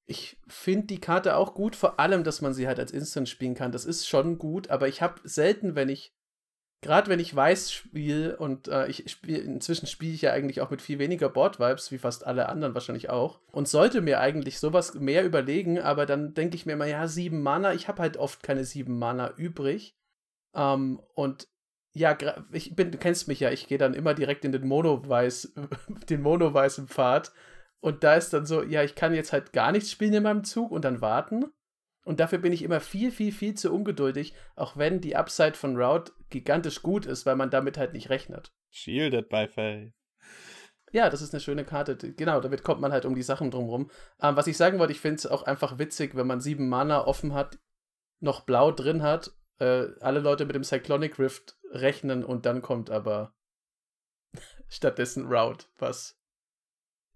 Ich 0.06 0.38
finde 0.48 0.88
die 0.88 1.00
Karte 1.00 1.36
auch 1.36 1.54
gut, 1.54 1.76
vor 1.76 2.00
allem, 2.00 2.24
dass 2.24 2.40
man 2.40 2.54
sie 2.54 2.66
halt 2.66 2.78
als 2.78 2.92
Instant 2.92 3.28
spielen 3.28 3.54
kann. 3.54 3.72
Das 3.72 3.84
ist 3.84 4.08
schon 4.08 4.38
gut, 4.38 4.70
aber 4.70 4.88
ich 4.88 5.00
habe 5.00 5.20
selten, 5.24 5.74
wenn 5.74 5.88
ich 5.88 6.12
gerade 6.82 7.08
wenn 7.08 7.20
ich 7.20 7.34
weiß 7.34 7.72
spiele 7.72 8.36
und 8.36 8.68
äh, 8.68 8.88
ich 8.88 9.08
spiele, 9.10 9.38
inzwischen 9.38 9.86
spiele 9.86 10.12
ich 10.12 10.22
ja 10.22 10.32
eigentlich 10.32 10.60
auch 10.60 10.70
mit 10.70 10.82
viel 10.82 10.98
weniger 10.98 11.28
Board-Vibes, 11.28 11.92
wie 11.92 11.98
fast 11.98 12.26
alle 12.26 12.48
anderen 12.48 12.74
wahrscheinlich 12.74 13.08
auch. 13.08 13.40
Und 13.52 13.68
sollte 13.68 14.00
mir 14.00 14.20
eigentlich 14.20 14.58
sowas 14.58 14.94
mehr 14.94 15.24
überlegen, 15.24 15.78
aber 15.78 16.04
dann 16.04 16.34
denke 16.34 16.56
ich 16.56 16.66
mir 16.66 16.72
immer, 16.72 16.86
ja, 16.86 17.06
sieben 17.06 17.42
Mana, 17.42 17.72
ich 17.72 17.88
habe 17.88 18.02
halt 18.02 18.16
oft 18.16 18.42
keine 18.42 18.64
sieben 18.64 18.98
Mana 18.98 19.32
übrig. 19.36 19.96
Ähm, 20.54 21.00
und 21.14 21.48
ja, 21.94 22.16
ich 22.50 22.74
bin, 22.74 22.90
du 22.90 22.98
kennst 22.98 23.28
mich 23.28 23.40
ja, 23.40 23.50
ich 23.50 23.68
gehe 23.68 23.78
dann 23.78 23.94
immer 23.94 24.14
direkt 24.14 24.44
in 24.44 24.52
den 24.52 24.66
Mono-Weiß, 24.66 25.54
den 26.10 26.22
Mono-weißen 26.22 26.88
Pfad. 26.88 27.32
Und 27.82 28.04
da 28.04 28.14
ist 28.14 28.32
dann 28.32 28.46
so, 28.46 28.62
ja, 28.62 28.84
ich 28.84 28.94
kann 28.94 29.12
jetzt 29.12 29.32
halt 29.32 29.52
gar 29.52 29.72
nichts 29.72 29.90
spielen 29.90 30.14
in 30.14 30.22
meinem 30.22 30.44
Zug 30.44 30.70
und 30.70 30.84
dann 30.84 31.00
warten. 31.00 31.46
Und 32.04 32.20
dafür 32.20 32.38
bin 32.38 32.52
ich 32.52 32.62
immer 32.62 32.78
viel, 32.78 33.10
viel, 33.10 33.32
viel 33.32 33.54
zu 33.54 33.72
ungeduldig, 33.72 34.34
auch 34.54 34.76
wenn 34.76 35.00
die 35.00 35.16
Upside 35.16 35.54
von 35.54 35.76
Route 35.76 36.12
gigantisch 36.30 36.82
gut 36.82 37.06
ist, 37.06 37.26
weil 37.26 37.34
man 37.34 37.50
damit 37.50 37.76
halt 37.78 37.92
nicht 37.92 38.08
rechnet. 38.08 38.52
Shielded 38.70 39.28
by 39.28 39.48
Faith. 39.48 39.92
Ja, 40.92 41.10
das 41.10 41.22
ist 41.22 41.34
eine 41.34 41.40
schöne 41.40 41.64
Karte. 41.64 41.96
Genau, 41.96 42.40
damit 42.40 42.62
kommt 42.62 42.80
man 42.80 42.92
halt 42.92 43.04
um 43.04 43.16
die 43.16 43.22
Sachen 43.22 43.50
drumrum. 43.50 43.90
Ähm, 44.20 44.36
was 44.36 44.46
ich 44.46 44.56
sagen 44.56 44.78
wollte, 44.78 44.92
ich 44.92 45.00
finde 45.00 45.16
es 45.16 45.26
auch 45.26 45.42
einfach 45.42 45.78
witzig, 45.78 46.14
wenn 46.14 46.26
man 46.26 46.40
sieben 46.40 46.68
Mana 46.68 47.04
offen 47.04 47.34
hat, 47.34 47.58
noch 48.20 48.42
blau 48.42 48.70
drin 48.70 49.02
hat, 49.02 49.32
äh, 49.58 49.88
alle 50.00 50.20
Leute 50.20 50.44
mit 50.44 50.54
dem 50.54 50.64
Cyclonic 50.64 51.18
Rift 51.18 51.58
rechnen 51.70 52.24
und 52.24 52.46
dann 52.46 52.62
kommt 52.62 52.90
aber 52.90 53.34
stattdessen 54.68 55.26
Route, 55.26 55.66
was. 55.78 56.21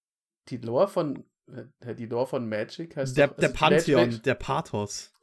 Die 0.48 0.56
Lore 0.56 0.88
von 0.88 1.22
äh, 1.46 1.94
die 1.94 2.06
Lore 2.06 2.26
von 2.26 2.48
Magic 2.48 2.96
heißt 2.96 3.16
der, 3.16 3.28
doch, 3.28 3.36
der 3.36 3.50
Pantheon, 3.50 4.06
Magic, 4.06 4.22
der 4.22 4.34
Pathos. 4.34 5.13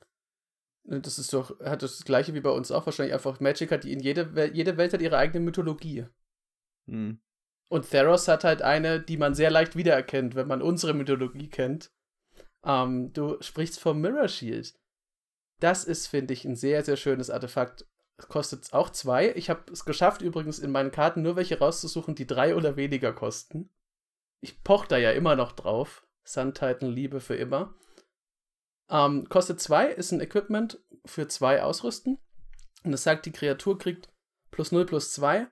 Das 0.83 1.19
ist 1.19 1.31
doch, 1.33 1.59
hat 1.59 1.83
das 1.83 2.03
gleiche 2.03 2.33
wie 2.33 2.41
bei 2.41 2.49
uns 2.49 2.71
auch 2.71 2.85
wahrscheinlich 2.85 3.13
einfach. 3.13 3.39
Magic 3.39 3.71
hat 3.71 3.83
die 3.83 3.93
in 3.93 3.99
jede 3.99 4.35
Welt, 4.35 4.55
jede 4.55 4.77
Welt 4.77 4.93
hat 4.93 5.01
ihre 5.01 5.17
eigene 5.17 5.45
Mythologie. 5.45 6.05
Hm. 6.87 7.19
Und 7.69 7.89
Theros 7.89 8.27
hat 8.27 8.43
halt 8.43 8.61
eine, 8.61 8.99
die 8.99 9.17
man 9.17 9.33
sehr 9.33 9.51
leicht 9.51 9.75
wiedererkennt, 9.75 10.35
wenn 10.35 10.47
man 10.47 10.61
unsere 10.61 10.93
Mythologie 10.93 11.49
kennt. 11.49 11.91
Ähm, 12.65 13.13
du 13.13 13.37
sprichst 13.41 13.79
vom 13.79 14.01
Mirror 14.01 14.27
Shield. 14.27 14.73
Das 15.59 15.85
ist, 15.85 16.07
finde 16.07 16.33
ich, 16.33 16.43
ein 16.43 16.55
sehr, 16.55 16.83
sehr 16.83 16.97
schönes 16.97 17.29
Artefakt. 17.29 17.85
Kostet 18.17 18.73
auch 18.73 18.89
zwei. 18.89 19.31
Ich 19.35 19.49
habe 19.49 19.71
es 19.71 19.85
geschafft, 19.85 20.21
übrigens 20.21 20.59
in 20.59 20.71
meinen 20.71 20.91
Karten 20.91 21.21
nur 21.21 21.35
welche 21.35 21.59
rauszusuchen, 21.59 22.15
die 22.15 22.27
drei 22.27 22.55
oder 22.55 22.75
weniger 22.75 23.13
kosten. 23.13 23.69
Ich 24.41 24.63
poch 24.63 24.85
da 24.85 24.97
ja 24.97 25.11
immer 25.11 25.35
noch 25.35 25.51
drauf. 25.51 26.05
Sun 26.23 26.53
Titan 26.53 26.91
Liebe 26.91 27.19
für 27.19 27.35
immer. 27.35 27.73
Ähm, 28.91 29.27
kostet 29.29 29.59
zwei, 29.59 29.87
ist 29.87 30.11
ein 30.11 30.21
Equipment 30.21 30.79
für 31.05 31.27
zwei 31.27 31.63
Ausrüsten. 31.63 32.19
Und 32.83 32.93
es 32.93 33.03
sagt, 33.03 33.25
die 33.25 33.31
Kreatur 33.31 33.77
kriegt 33.79 34.09
plus 34.51 34.71
0 34.71 34.85
plus 34.85 35.13
2 35.13 35.47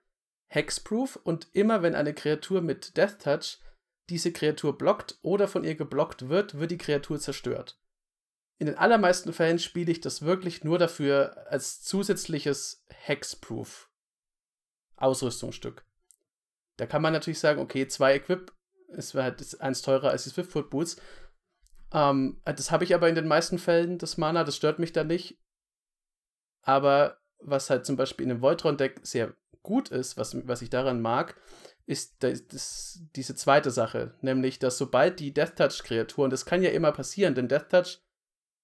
Hexproof 0.47 1.15
und 1.23 1.47
immer 1.53 1.81
wenn 1.81 1.95
eine 1.95 2.13
Kreatur 2.13 2.61
mit 2.61 2.97
Death 2.97 3.19
Touch 3.19 3.59
diese 4.09 4.31
Kreatur 4.31 4.77
blockt 4.77 5.19
oder 5.21 5.47
von 5.47 5.63
ihr 5.63 5.75
geblockt 5.75 6.27
wird, 6.27 6.59
wird 6.59 6.71
die 6.71 6.77
Kreatur 6.77 7.19
zerstört. 7.19 7.79
In 8.57 8.65
den 8.65 8.75
allermeisten 8.75 9.31
Fällen 9.31 9.59
spiele 9.59 9.91
ich 9.91 10.01
das 10.01 10.23
wirklich 10.23 10.63
nur 10.63 10.79
dafür 10.79 11.45
als 11.49 11.81
zusätzliches 11.81 12.83
Hexproof 12.89 13.89
Ausrüstungsstück. 14.97 15.85
Da 16.75 16.85
kann 16.85 17.01
man 17.01 17.13
natürlich 17.13 17.39
sagen, 17.39 17.61
okay, 17.61 17.87
zwei 17.87 18.15
Equip 18.15 18.51
ist 18.89 19.13
halt 19.13 19.61
eins 19.61 19.81
teurer 19.81 20.09
als 20.09 20.23
die 20.23 20.29
Swiftfoot 20.31 20.69
Boots. 20.69 20.99
Ähm, 21.91 22.41
das 22.45 22.71
habe 22.71 22.83
ich 22.83 22.93
aber 22.93 23.09
in 23.09 23.15
den 23.15 23.27
meisten 23.27 23.57
Fällen, 23.57 23.97
das 23.97 24.17
Mana, 24.17 24.43
das 24.43 24.55
stört 24.55 24.79
mich 24.79 24.93
da 24.93 25.03
nicht. 25.03 25.39
Aber 26.61 27.17
was 27.39 27.69
halt 27.69 27.85
zum 27.85 27.95
Beispiel 27.95 28.23
in 28.23 28.29
dem 28.29 28.41
Voltron-Deck 28.41 28.99
sehr 29.03 29.33
gut 29.63 29.89
ist, 29.89 30.17
was, 30.17 30.35
was 30.47 30.61
ich 30.61 30.69
daran 30.69 31.01
mag, 31.01 31.35
ist 31.85 32.21
das, 32.23 32.47
das, 32.47 32.99
diese 33.15 33.33
zweite 33.33 33.71
Sache, 33.71 34.13
nämlich, 34.21 34.59
dass 34.59 34.77
sobald 34.77 35.19
die 35.19 35.33
Death 35.33 35.55
Touch-Kreaturen, 35.55 36.29
das 36.29 36.45
kann 36.45 36.61
ja 36.61 36.69
immer 36.69 36.91
passieren, 36.91 37.33
denn 37.33 37.47
Death 37.47 37.69
Touch 37.69 38.01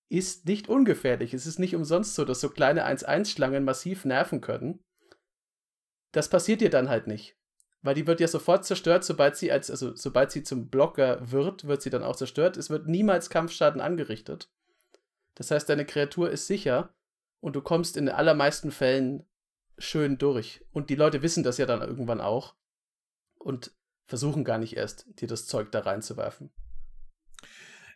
ist 0.10 0.46
nicht 0.46 0.70
ungefährlich. 0.70 1.34
Es 1.34 1.48
ist 1.48 1.58
nicht 1.58 1.76
umsonst 1.76 2.14
so, 2.14 2.26
dass 2.26 2.40
so 2.40 2.50
kleine 2.50 2.86
1-1-Schlangen 2.86 3.64
massiv 3.64 4.06
nerven 4.06 4.42
können. 4.42 4.84
Das 6.12 6.30
passiert 6.30 6.62
dir 6.62 6.70
dann 6.70 6.90
halt 6.90 7.08
nicht. 7.08 7.36
Weil 7.86 7.94
die 7.94 8.08
wird 8.08 8.20
ja 8.20 8.28
sofort 8.28 8.66
zerstört, 8.66 9.04
sobald 9.04 9.38
sie 9.38 9.52
als, 9.52 9.70
also 9.70 9.96
sobald 9.96 10.32
sie 10.32 10.42
zum 10.42 10.70
Blocker 10.70 11.20
wird, 11.32 11.68
wird 11.68 11.84
sie 11.84 11.92
dann 11.92 12.02
auch 12.02 12.16
zerstört. 12.16 12.58
Es 12.58 12.72
wird 12.72 12.88
niemals 12.88 13.30
Kampfschaden 13.30 13.80
angerichtet. 13.80 14.50
Das 15.36 15.52
heißt, 15.52 15.70
deine 15.70 15.86
Kreatur 15.86 16.32
ist 16.32 16.48
sicher 16.48 16.96
und 17.42 17.56
du 17.56 17.62
kommst 17.62 17.96
in 17.96 18.08
den 18.08 18.16
allermeisten 18.16 18.72
Fällen 18.72 19.24
schön 19.78 20.18
durch. 20.18 20.66
Und 20.72 20.90
die 20.90 20.96
Leute 20.96 21.22
wissen 21.22 21.44
das 21.44 21.60
ja 21.60 21.68
dann 21.68 21.84
irgendwann 21.84 22.22
auch 22.22 22.56
und 23.36 23.72
versuchen 24.08 24.44
gar 24.44 24.58
nicht 24.58 24.76
erst, 24.76 25.06
dir 25.22 25.28
das 25.28 25.46
Zeug 25.46 25.72
da 25.72 25.82
reinzuwerfen. 25.82 26.50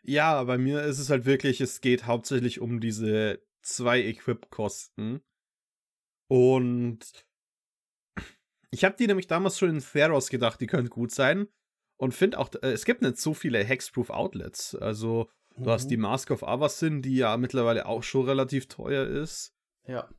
Ja, 0.03 0.43
bei 0.43 0.59
mir 0.59 0.83
ist 0.83 0.99
es 0.99 1.09
halt 1.09 1.25
wirklich, 1.25 1.61
es 1.61 1.81
geht 1.81 2.05
hauptsächlich 2.05 2.61
um 2.61 2.79
diese 2.79 3.41
zwei 3.63 4.03
Equip-Kosten. 4.03 5.21
Und 6.27 7.25
ich 8.71 8.83
habe 8.83 8.95
die 8.97 9.07
nämlich 9.07 9.27
damals 9.27 9.57
schon 9.57 9.69
in 9.69 9.79
Theros 9.79 10.29
gedacht, 10.29 10.61
die 10.61 10.67
könnten 10.67 10.89
gut 10.89 11.11
sein. 11.11 11.47
Und 11.97 12.13
finde 12.13 12.39
auch, 12.39 12.49
äh, 12.61 12.71
es 12.71 12.85
gibt 12.85 13.01
nicht 13.01 13.17
so 13.17 13.33
viele 13.33 13.63
Hexproof 13.63 14.09
Outlets. 14.09 14.73
Also, 14.75 15.29
du 15.55 15.63
mhm. 15.63 15.69
hast 15.69 15.87
die 15.87 15.97
Mask 15.97 16.31
of 16.31 16.43
Avacyn, 16.43 17.01
die 17.01 17.17
ja 17.17 17.35
mittlerweile 17.35 17.85
auch 17.87 18.03
schon 18.03 18.25
relativ 18.25 18.67
teuer 18.67 19.05
ist. 19.05 19.53
Ja 19.85 20.09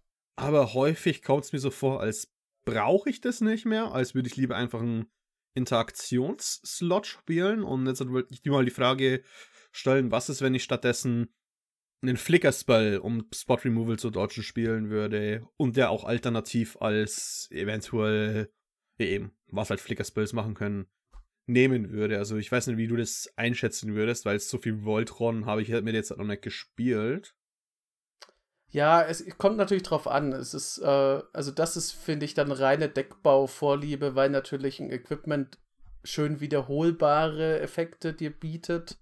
aber 0.40 0.72
häufig 0.72 1.22
kommt 1.22 1.44
es 1.44 1.52
mir 1.52 1.58
so 1.58 1.70
vor, 1.70 2.00
als 2.00 2.32
brauche 2.64 3.10
ich 3.10 3.20
das 3.20 3.42
nicht 3.42 3.66
mehr, 3.66 3.92
als 3.92 4.14
würde 4.14 4.28
ich 4.28 4.36
lieber 4.36 4.56
einfach 4.56 4.80
einen 4.80 5.10
Interaktionsslot 5.54 7.06
spielen. 7.06 7.62
Und 7.62 7.86
jetzt 7.86 8.06
wollte 8.08 8.32
ich 8.32 8.40
dir 8.40 8.52
mal 8.52 8.64
die 8.64 8.70
Frage 8.70 9.22
stellen, 9.70 10.10
was 10.10 10.30
ist, 10.30 10.40
wenn 10.40 10.54
ich 10.54 10.64
stattdessen 10.64 11.34
einen 12.02 12.16
Flicker-Spell 12.16 12.98
um 12.98 13.26
Spot 13.34 13.56
Removal 13.56 13.98
zu 13.98 14.10
dodgen 14.10 14.42
spielen 14.42 14.90
würde 14.90 15.46
und 15.56 15.76
der 15.76 15.90
auch 15.90 16.04
alternativ 16.04 16.76
als 16.80 17.48
eventuell 17.50 18.50
eben, 18.98 19.32
was 19.48 19.70
halt 19.70 19.80
Flicker-Spells 19.80 20.32
machen 20.32 20.54
können, 20.54 20.86
nehmen 21.46 21.90
würde. 21.90 22.18
Also 22.18 22.36
ich 22.36 22.50
weiß 22.50 22.68
nicht, 22.68 22.76
wie 22.76 22.86
du 22.86 22.96
das 22.96 23.32
einschätzen 23.36 23.94
würdest, 23.94 24.24
weil 24.24 24.38
so 24.38 24.58
viel 24.58 24.84
Voltron 24.84 25.46
habe 25.46 25.62
ich 25.62 25.68
mir 25.68 25.92
jetzt 25.92 26.16
noch 26.16 26.24
nicht 26.24 26.42
gespielt. 26.42 27.34
Ja, 28.72 29.02
es 29.02 29.26
kommt 29.36 29.56
natürlich 29.56 29.82
drauf 29.82 30.06
an. 30.06 30.32
Es 30.32 30.54
ist, 30.54 30.78
äh, 30.78 31.22
also 31.32 31.50
das 31.50 31.76
ist, 31.76 31.92
finde 31.92 32.24
ich, 32.24 32.34
dann 32.34 32.52
reine 32.52 32.88
Deckbauvorliebe, 32.88 34.14
weil 34.14 34.30
natürlich 34.30 34.78
ein 34.80 34.92
Equipment 34.92 35.58
schön 36.04 36.40
wiederholbare 36.40 37.60
Effekte 37.60 38.14
dir 38.14 38.30
bietet. 38.30 38.98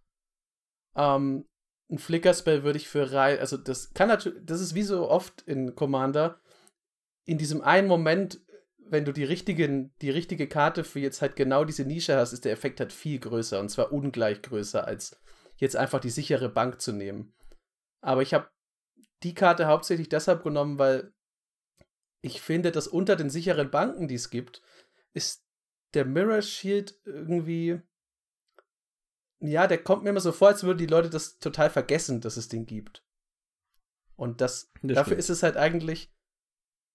Ähm, 0.97 1.45
ein 1.91 1.99
Flickerspell 1.99 2.65
würde 2.65 2.79
ich 2.79 2.89
für 2.89 3.13
rein, 3.13 3.39
also 3.39 3.57
das 3.57 3.95
kann 3.95 4.09
natürlich, 4.09 4.41
das 4.45 4.61
ist 4.61 4.75
wie 4.75 4.83
so 4.83 5.09
oft 5.09 5.43
in 5.43 5.75
Commander, 5.75 6.41
in 7.25 7.39
diesem 7.39 7.63
einen 7.63 7.89
Moment, 7.89 8.41
wenn 8.79 9.05
du 9.05 9.13
die, 9.13 9.25
richtigen, 9.25 9.95
die 10.01 10.11
richtige 10.11 10.49
Karte 10.49 10.85
für 10.85 11.01
jetzt 11.01 11.21
halt 11.23 11.37
genau 11.37 11.65
diese 11.65 11.85
Nische 11.85 12.17
hast, 12.17 12.33
ist 12.33 12.45
der 12.45 12.53
Effekt 12.53 12.81
halt 12.81 12.93
viel 12.93 13.19
größer 13.19 13.61
und 13.61 13.69
zwar 13.69 13.93
ungleich 13.93 14.43
größer, 14.43 14.87
als 14.87 15.21
jetzt 15.57 15.77
einfach 15.77 16.01
die 16.01 16.11
sichere 16.11 16.49
Bank 16.49 16.81
zu 16.81 16.93
nehmen. 16.93 17.35
Aber 18.01 18.23
ich 18.23 18.33
habe 18.33 18.49
die 19.23 19.35
Karte 19.35 19.67
hauptsächlich 19.67 20.09
deshalb 20.09 20.43
genommen, 20.43 20.79
weil 20.79 21.13
ich 22.23 22.41
finde, 22.41 22.73
dass 22.73 22.89
unter 22.89 23.17
den 23.17 23.31
sicheren 23.31 23.71
Banken, 23.71 24.09
die 24.09 24.15
es 24.15 24.31
gibt, 24.31 24.63
ist 25.15 25.45
der 25.95 26.05
Mirror 26.05 26.43
Shield 26.43 26.99
irgendwie. 27.05 27.81
Ja, 29.41 29.67
der 29.67 29.79
kommt 29.79 30.03
mir 30.03 30.11
immer 30.11 30.21
so 30.21 30.33
vor, 30.33 30.49
als 30.49 30.65
würden 30.65 30.79
die 30.79 30.87
Leute 30.87 31.11
das 31.11 31.39
total 31.39 31.71
vergessen, 31.71 32.21
dass 32.21 32.37
es 32.37 32.49
den 32.49 32.67
gibt. 32.67 33.05
Und 34.17 34.41
das, 34.41 34.73
das 34.83 34.95
dafür 34.97 35.05
stimmt. 35.05 35.19
ist 35.21 35.31
es 35.31 35.43
halt 35.43 35.57
eigentlich. 35.57 36.13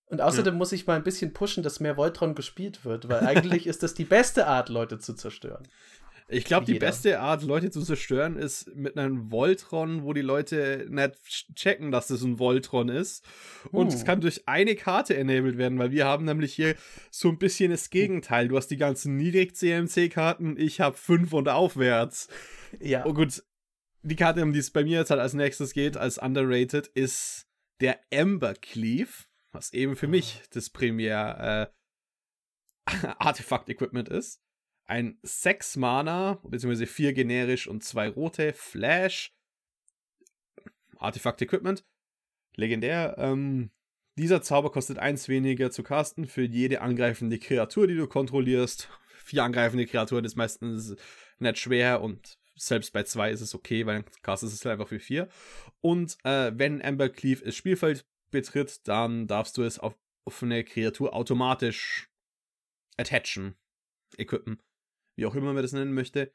Und 0.05 0.21
außerdem 0.21 0.53
ja. 0.53 0.57
muss 0.57 0.73
ich 0.73 0.85
mal 0.85 0.95
ein 0.95 1.03
bisschen 1.03 1.33
pushen, 1.33 1.63
dass 1.63 1.79
mehr 1.79 1.95
Voltron 1.95 2.35
gespielt 2.35 2.83
wird, 2.83 3.07
weil 3.07 3.25
eigentlich 3.25 3.65
ist 3.67 3.81
das 3.81 3.93
die 3.93 4.03
beste 4.03 4.45
Art, 4.47 4.69
Leute 4.69 4.99
zu 4.99 5.13
zerstören. 5.13 5.67
Ich 6.27 6.45
glaube, 6.45 6.65
die 6.65 6.79
beste 6.79 7.19
Art, 7.19 7.43
Leute 7.43 7.69
zu 7.69 7.81
zerstören, 7.81 8.37
ist 8.37 8.73
mit 8.75 8.97
einem 8.97 9.31
Voltron, 9.31 10.03
wo 10.03 10.13
die 10.13 10.21
Leute 10.21 10.87
nicht 10.89 11.15
checken, 11.55 11.91
dass 11.91 12.07
das 12.07 12.23
ein 12.23 12.39
Voltron 12.39 12.89
ist. 12.89 13.25
Und 13.71 13.87
uh. 13.87 13.93
es 13.93 14.05
kann 14.05 14.21
durch 14.21 14.47
eine 14.47 14.75
Karte 14.75 15.15
enabled 15.15 15.57
werden, 15.57 15.77
weil 15.79 15.91
wir 15.91 16.05
haben 16.05 16.25
nämlich 16.25 16.53
hier 16.53 16.75
so 17.11 17.29
ein 17.29 17.37
bisschen 17.37 17.71
das 17.71 17.89
Gegenteil. 17.89 18.47
Du 18.47 18.57
hast 18.57 18.67
die 18.67 18.77
ganzen 18.77 19.17
Niedrig-CMC-Karten, 19.17 20.57
ich 20.57 20.79
habe 20.79 20.97
fünf 20.97 21.33
und 21.33 21.49
aufwärts. 21.49 22.29
Ja. 22.79 23.05
Oh 23.05 23.13
gut, 23.13 23.43
die 24.01 24.15
Karte, 24.15 24.43
um 24.43 24.53
die 24.53 24.59
es 24.59 24.71
bei 24.71 24.83
mir 24.83 24.99
jetzt 24.99 25.11
halt 25.11 25.21
als 25.21 25.33
nächstes 25.33 25.73
geht, 25.73 25.97
als 25.97 26.17
underrated, 26.17 26.87
ist 26.87 27.47
der 27.81 27.99
Ember 28.09 28.53
Cleave, 28.53 29.11
was 29.51 29.73
eben 29.73 29.95
für 29.95 30.07
mich 30.07 30.41
das 30.51 30.69
Premier 30.69 31.69
äh, 32.87 33.07
Artefakt-Equipment 33.19 34.09
ist 34.09 34.43
ein 34.85 35.17
6 35.23 35.77
Mana, 35.77 36.39
beziehungsweise 36.43 36.87
4 36.87 37.13
generisch 37.13 37.67
und 37.67 37.83
2 37.83 38.09
rote, 38.09 38.53
Flash, 38.53 39.33
Artefakt 40.97 41.41
Equipment, 41.41 41.85
legendär. 42.55 43.15
Ähm, 43.17 43.71
dieser 44.17 44.41
Zauber 44.41 44.71
kostet 44.71 44.99
1 44.99 45.27
weniger 45.27 45.71
zu 45.71 45.83
casten 45.83 46.27
für 46.27 46.43
jede 46.43 46.81
angreifende 46.81 47.39
Kreatur, 47.39 47.87
die 47.87 47.95
du 47.95 48.07
kontrollierst. 48.07 48.89
Vier 49.25 49.43
angreifende 49.43 49.85
Kreaturen 49.85 50.25
ist 50.25 50.35
meistens 50.35 50.95
nicht 51.39 51.57
schwer 51.57 52.01
und 52.01 52.37
selbst 52.55 52.93
bei 52.93 53.03
zwei 53.03 53.31
ist 53.31 53.41
es 53.41 53.55
okay, 53.55 53.85
weil 53.85 54.03
dann 54.03 54.11
castest 54.21 54.53
es 54.53 54.65
halt 54.65 54.73
einfach 54.73 54.89
für 54.89 54.99
vier. 54.99 55.29
Und 55.81 56.17
äh, 56.23 56.51
wenn 56.55 56.83
Amber 56.83 57.09
Cleave 57.09 57.43
das 57.43 57.55
Spielfeld 57.55 58.05
betritt, 58.31 58.87
dann 58.87 59.27
darfst 59.27 59.57
du 59.57 59.63
es 59.63 59.79
auf, 59.79 59.97
auf 60.25 60.43
eine 60.43 60.63
Kreatur 60.63 61.13
automatisch 61.13 62.09
attachen, 62.97 63.55
equippen, 64.17 64.61
wie 65.15 65.25
auch 65.25 65.35
immer 65.35 65.53
man 65.53 65.61
das 65.61 65.73
nennen 65.73 65.93
möchte. 65.93 66.33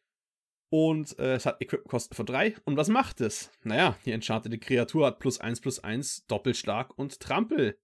Und 0.70 1.18
äh, 1.18 1.34
es 1.34 1.46
hat 1.46 1.62
Equipment-Kosten 1.62 2.14
von 2.14 2.26
3. 2.26 2.56
Und 2.64 2.76
was 2.76 2.88
macht 2.88 3.20
es? 3.20 3.50
Naja, 3.62 3.96
die 4.04 4.12
enchantete 4.12 4.58
Kreatur 4.58 5.06
hat 5.06 5.18
plus 5.18 5.40
1 5.40 5.60
plus 5.60 5.82
1, 5.82 6.26
Doppelschlag 6.26 6.96
und 6.98 7.20
Trampel. 7.20 7.78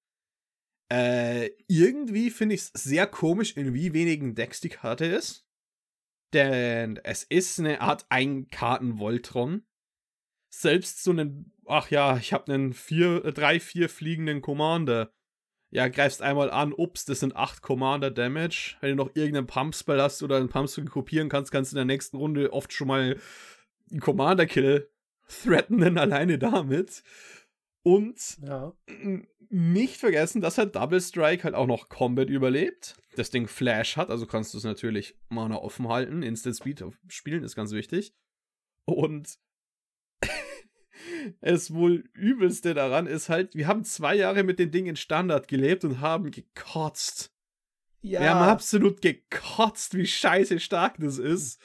Äh, 0.93 1.51
irgendwie 1.67 2.31
finde 2.31 2.57
ich 2.57 2.61
es 2.61 2.73
sehr 2.75 3.07
komisch, 3.07 3.57
in 3.57 3.73
wie 3.73 3.95
wenigen 3.95 4.35
Decks 4.35 4.61
die 4.61 4.69
Karte 4.69 5.07
ist. 5.07 5.47
Denn 6.35 6.99
es 7.05 7.23
ist 7.23 7.59
eine 7.59 7.81
Art 7.81 8.07
Einkarten-Voltron. 8.11 9.65
Selbst 10.53 11.03
so 11.03 11.13
einen, 11.13 11.53
ach 11.67 11.91
ja, 11.91 12.17
ich 12.19 12.33
habe 12.33 12.53
einen 12.53 12.73
3, 12.73 13.61
4 13.61 13.89
fliegenden 13.89 14.43
Commander 14.43 15.13
ja, 15.75 15.88
greifst 15.88 16.23
einmal 16.23 16.52
an, 16.52 16.73
ups, 16.73 17.04
das 17.04 17.19
sind 17.19 17.35
8 17.35 17.61
Commander 17.61 18.12
Damage. 18.12 18.76
Wenn 18.81 18.90
du 18.90 18.95
noch 18.95 19.16
irgendeinen 19.16 19.49
Pumpspell 19.49 20.00
hast 20.00 20.23
oder 20.23 20.37
einen 20.37 20.49
Pumpspell 20.49 20.85
kopieren 20.85 21.28
kannst, 21.28 21.50
kannst 21.50 21.73
du 21.73 21.75
in 21.75 21.78
der 21.78 21.93
nächsten 21.93 22.16
Runde 22.16 22.52
oft 22.52 22.73
schon 22.73 22.87
mal 22.87 23.19
einen 23.90 24.00
Commander 24.00 24.47
Kill 24.47 24.88
threatenen 25.26 25.99
alleine 25.99 26.38
damit. 26.38 27.02
Und 27.83 28.38
ja. 28.47 28.73
nicht 29.49 29.97
vergessen, 29.97 30.40
dass 30.40 30.59
halt 30.59 30.76
Double 30.76 31.00
Strike 31.00 31.43
halt 31.43 31.57
auch 31.57 31.66
noch 31.66 31.88
Combat 31.88 32.31
überlebt. 32.31 32.95
Das 33.16 33.31
Ding 33.31 33.49
Flash 33.49 33.97
hat, 33.97 34.11
also 34.11 34.26
kannst 34.26 34.54
du 34.54 34.59
es 34.59 34.64
natürlich 34.64 35.16
Mana 35.28 35.57
offen 35.57 35.88
halten. 35.88 36.23
Instant 36.23 36.54
Speed 36.57 36.85
spielen 37.09 37.43
ist 37.43 37.57
ganz 37.57 37.73
wichtig. 37.73 38.14
Und 38.85 39.38
es 41.41 41.73
wohl 41.73 42.05
übelste 42.13 42.75
daran 42.75 43.07
ist 43.07 43.29
halt, 43.29 43.55
wir 43.55 43.67
haben 43.67 43.85
zwei 43.85 44.15
Jahre 44.15 44.43
mit 44.43 44.59
den 44.59 44.71
Dingen 44.71 44.97
Standard 44.97 45.49
gelebt 45.49 45.85
und 45.85 46.01
haben 46.01 46.31
gekotzt. 46.31 47.33
Ja. 48.01 48.21
Wir 48.21 48.35
haben 48.35 48.49
absolut 48.49 49.01
gekotzt, 49.01 49.97
wie 49.97 50.07
scheiße 50.07 50.61
stark 50.61 50.97
das 50.99 51.19
ist. 51.19 51.61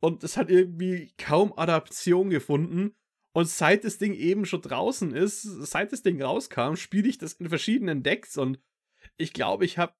Und 0.00 0.24
es 0.24 0.36
hat 0.36 0.50
irgendwie 0.50 1.12
kaum 1.18 1.52
Adaption 1.56 2.30
gefunden. 2.30 2.94
Und 3.32 3.48
seit 3.48 3.84
das 3.84 3.98
Ding 3.98 4.12
eben 4.14 4.44
schon 4.44 4.62
draußen 4.62 5.14
ist, 5.14 5.42
seit 5.42 5.92
das 5.92 6.02
Ding 6.02 6.20
rauskam, 6.20 6.74
spiele 6.74 7.08
ich 7.08 7.18
das 7.18 7.34
in 7.34 7.48
verschiedenen 7.48 8.02
Decks 8.02 8.36
und 8.36 8.58
ich 9.16 9.32
glaube, 9.32 9.64
ich 9.64 9.78
habe 9.78 9.94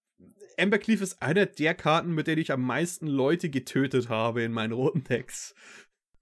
Embercleave 0.57 1.03
ist 1.03 1.23
einer 1.23 1.47
der 1.47 1.75
Karten, 1.75 2.15
mit 2.15 2.27
denen 2.27 2.43
ich 2.43 2.53
am 2.53 2.63
meisten 2.63 3.07
Leute 3.07 3.49
getötet 3.49 4.09
habe 4.09 4.43
in 4.43 4.53
meinen 4.53 4.73
roten 4.73 5.05
Decks. 5.05 5.55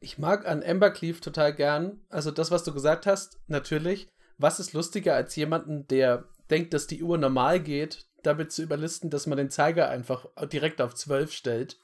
Ich 0.01 0.19
mag 0.19 0.47
an 0.47 0.63
Embercleave 0.63 1.21
total 1.21 1.53
gern, 1.55 2.01
also 2.09 2.31
das, 2.31 2.51
was 2.51 2.63
du 2.65 2.73
gesagt 2.73 3.07
hast, 3.07 3.41
natürlich. 3.49 4.09
Was 4.39 4.61
ist 4.61 4.73
lustiger 4.73 5.15
als 5.15 5.35
jemanden, 5.35 5.89
der 5.89 6.29
denkt, 6.51 6.73
dass 6.73 6.87
die 6.87 7.03
Uhr 7.03 7.19
normal 7.19 7.59
geht, 7.61 8.07
damit 8.23 8.53
zu 8.53 8.63
überlisten, 8.63 9.11
dass 9.11 9.27
man 9.27 9.39
den 9.39 9.51
Zeiger 9.51 9.89
einfach 9.89 10.27
direkt 10.53 10.81
auf 10.81 10.95
12 10.95 11.33
stellt. 11.33 11.81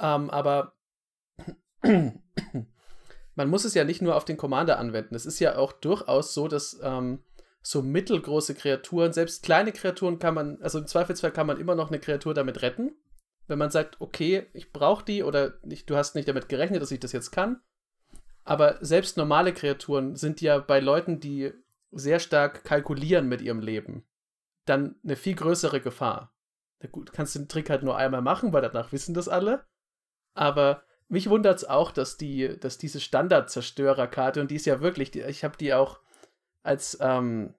Ähm, 0.00 0.30
aber 0.30 0.74
man 1.82 3.48
muss 3.48 3.64
es 3.64 3.74
ja 3.74 3.84
nicht 3.84 4.02
nur 4.02 4.16
auf 4.16 4.24
den 4.24 4.36
Commander 4.36 4.78
anwenden. 4.78 5.14
Es 5.14 5.26
ist 5.26 5.38
ja 5.38 5.56
auch 5.56 5.72
durchaus 5.72 6.34
so, 6.34 6.48
dass 6.48 6.78
ähm, 6.82 7.22
so 7.62 7.82
mittelgroße 7.82 8.54
Kreaturen, 8.54 9.12
selbst 9.12 9.44
kleine 9.44 9.72
Kreaturen 9.72 10.18
kann 10.18 10.34
man, 10.34 10.60
also 10.60 10.78
im 10.78 10.86
Zweifelsfall 10.86 11.32
kann 11.32 11.46
man 11.46 11.60
immer 11.60 11.76
noch 11.76 11.88
eine 11.88 12.00
Kreatur 12.00 12.34
damit 12.34 12.62
retten 12.62 12.92
wenn 13.46 13.58
man 13.58 13.70
sagt, 13.70 14.00
okay, 14.00 14.46
ich 14.52 14.72
brauche 14.72 15.04
die 15.04 15.22
oder 15.22 15.54
nicht, 15.62 15.88
du 15.88 15.96
hast 15.96 16.14
nicht 16.14 16.28
damit 16.28 16.48
gerechnet, 16.48 16.82
dass 16.82 16.90
ich 16.90 17.00
das 17.00 17.12
jetzt 17.12 17.30
kann. 17.30 17.60
Aber 18.44 18.78
selbst 18.80 19.16
normale 19.16 19.52
Kreaturen 19.52 20.14
sind 20.16 20.40
ja 20.40 20.58
bei 20.58 20.80
Leuten, 20.80 21.20
die 21.20 21.52
sehr 21.90 22.20
stark 22.20 22.64
kalkulieren 22.64 23.28
mit 23.28 23.40
ihrem 23.40 23.60
Leben, 23.60 24.06
dann 24.64 24.96
eine 25.02 25.16
viel 25.16 25.34
größere 25.34 25.80
Gefahr. 25.80 26.34
Na 26.80 26.88
gut, 26.88 27.12
kannst 27.12 27.34
den 27.34 27.48
Trick 27.48 27.70
halt 27.70 27.82
nur 27.82 27.96
einmal 27.96 28.22
machen, 28.22 28.52
weil 28.52 28.62
danach 28.62 28.92
wissen 28.92 29.14
das 29.14 29.28
alle. 29.28 29.64
Aber 30.34 30.82
mich 31.08 31.30
wundert 31.30 31.56
es 31.56 31.64
auch, 31.64 31.90
dass 31.90 32.16
die, 32.16 32.58
dass 32.58 32.78
diese 32.78 33.00
Standard-Zerstörer-Karte, 33.00 34.40
und 34.40 34.50
die 34.50 34.56
ist 34.56 34.66
ja 34.66 34.80
wirklich, 34.80 35.10
die, 35.10 35.22
ich 35.22 35.44
habe 35.44 35.56
die 35.56 35.72
auch 35.72 36.00
als 36.62 36.98
ähm, 37.00 37.54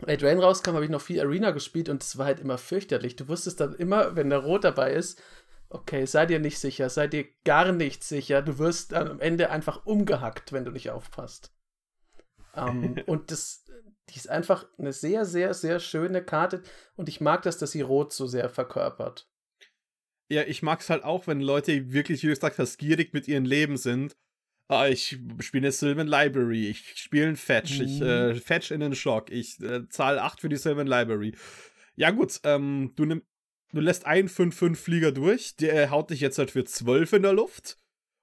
Late 0.00 0.26
Rain 0.26 0.38
rauskam, 0.38 0.74
habe 0.74 0.84
ich 0.84 0.90
noch 0.90 1.00
viel 1.00 1.20
Arena 1.20 1.52
gespielt 1.52 1.88
und 1.88 2.02
es 2.02 2.18
war 2.18 2.26
halt 2.26 2.40
immer 2.40 2.58
fürchterlich. 2.58 3.16
Du 3.16 3.28
wusstest 3.28 3.60
dann 3.60 3.74
immer, 3.74 4.14
wenn 4.14 4.30
der 4.30 4.40
Rot 4.40 4.64
dabei 4.64 4.92
ist, 4.92 5.22
okay, 5.70 6.04
sei 6.06 6.26
dir 6.26 6.38
nicht 6.38 6.58
sicher, 6.58 6.90
sei 6.90 7.06
dir 7.06 7.26
gar 7.44 7.72
nicht 7.72 8.04
sicher. 8.04 8.42
Du 8.42 8.58
wirst 8.58 8.92
dann 8.92 9.08
am 9.08 9.20
Ende 9.20 9.50
einfach 9.50 9.86
umgehackt, 9.86 10.52
wenn 10.52 10.64
du 10.64 10.70
nicht 10.70 10.90
aufpasst. 10.90 11.52
Um, 12.52 12.84
ähm, 12.84 13.02
und 13.06 13.30
das, 13.30 13.64
die 14.10 14.16
ist 14.16 14.28
einfach 14.28 14.66
eine 14.78 14.92
sehr, 14.92 15.24
sehr, 15.24 15.54
sehr 15.54 15.80
schöne 15.80 16.22
Karte 16.22 16.62
und 16.96 17.08
ich 17.08 17.20
mag 17.20 17.42
das, 17.42 17.58
dass 17.58 17.70
sie 17.70 17.80
Rot 17.80 18.12
so 18.12 18.26
sehr 18.26 18.50
verkörpert. 18.50 19.28
Ja, 20.28 20.42
ich 20.42 20.62
mag 20.62 20.80
es 20.80 20.90
halt 20.90 21.04
auch, 21.04 21.26
wenn 21.26 21.40
Leute 21.40 21.92
wirklich, 21.92 22.22
wie 22.22 22.26
du 22.26 22.32
gesagt 22.32 22.58
hast, 22.58 22.78
gierig 22.78 23.14
mit 23.14 23.28
ihrem 23.28 23.44
Leben 23.44 23.76
sind 23.76 24.16
ah, 24.68 24.88
ich 24.88 25.18
spiele 25.40 25.66
eine 25.66 25.72
Sylvan 25.72 26.06
Library, 26.06 26.68
ich 26.68 26.96
spiele 26.96 27.26
einen 27.26 27.36
Fetch, 27.36 27.78
mhm. 27.78 27.84
ich 27.84 28.00
äh, 28.00 28.34
Fetch 28.34 28.70
in 28.70 28.80
den 28.80 28.94
Schock, 28.94 29.30
ich 29.30 29.60
äh, 29.60 29.88
zahle 29.88 30.22
8 30.22 30.40
für 30.40 30.48
die 30.48 30.56
Sylvan 30.56 30.86
Library. 30.86 31.34
Ja, 31.94 32.10
gut, 32.10 32.40
ähm, 32.44 32.92
du, 32.96 33.04
nimm, 33.04 33.22
du 33.72 33.80
lässt 33.80 34.06
einen 34.06 34.28
5-5-Flieger 34.28 35.12
durch, 35.12 35.56
der 35.56 35.90
haut 35.90 36.10
dich 36.10 36.20
jetzt 36.20 36.38
halt 36.38 36.50
für 36.50 36.64
12 36.64 37.14
in 37.14 37.22
der 37.22 37.32
Luft. 37.32 37.78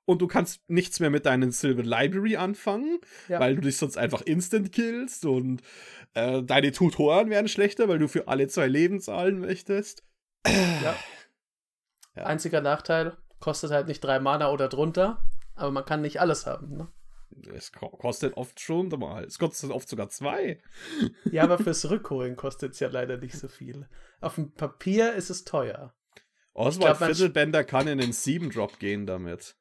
Und 0.06 0.22
du 0.22 0.28
kannst 0.28 0.60
nichts 0.68 1.00
mehr 1.00 1.10
mit 1.10 1.26
deinen 1.26 1.54
Sylvan 1.54 1.86
Library 1.86 2.36
anfangen, 2.36 3.00
ja. 3.30 3.40
weil 3.40 3.56
du 3.56 3.62
dich 3.62 3.78
sonst 3.78 3.98
einfach 3.98 4.22
instant 4.22 4.74
killst 4.74 5.24
und 5.24 5.62
äh, 6.14 6.44
deine 6.44 6.74
Tutoren 6.74 7.30
werden 7.30 7.48
schlechter, 7.48 7.88
weil 7.88 8.00
du 8.00 8.10
für 8.10 8.28
alle 8.28 8.50
zwei 8.50 8.68
Leben 8.68 9.00
zahlen 9.00 9.40
möchtest. 9.40 10.04
Ja. 10.46 10.98
ja. 12.18 12.24
Einziger 12.26 12.60
Nachteil, 12.60 13.16
kostet 13.40 13.72
halt 13.72 13.88
nicht 13.88 14.04
drei 14.04 14.20
Mana 14.20 14.52
oder 14.52 14.68
drunter. 14.68 15.24
Aber 15.56 15.72
man 15.72 15.86
kann 15.86 16.02
nicht 16.02 16.20
alles 16.20 16.46
haben, 16.46 16.78
ne? 16.78 16.88
Es 17.54 17.72
kostet 17.72 18.38
oft 18.38 18.60
schon 18.60 18.90
mal. 18.90 19.24
Es 19.24 19.40
kostet 19.40 19.72
oft 19.72 19.90
sogar 19.90 20.10
zwei. 20.10 20.62
Ja, 21.32 21.44
aber 21.44 21.58
fürs 21.58 21.90
Rückholen 21.90 22.36
kostet 22.36 22.74
es 22.74 22.80
ja 22.80 22.90
leider 22.90 23.18
nicht 23.18 23.36
so 23.36 23.48
viel. 23.48 23.88
Auf 24.22 24.36
dem 24.36 24.52
Papier 24.52 25.14
ist 25.14 25.30
es 25.30 25.44
teuer. 25.44 25.94
Oswald 26.54 26.98
Viertelbänder 26.98 27.64
kann 27.64 27.88
in 27.88 27.98
den 27.98 28.12
7-Drop 28.12 28.78
gehen 28.80 29.08
damit. 29.08 29.56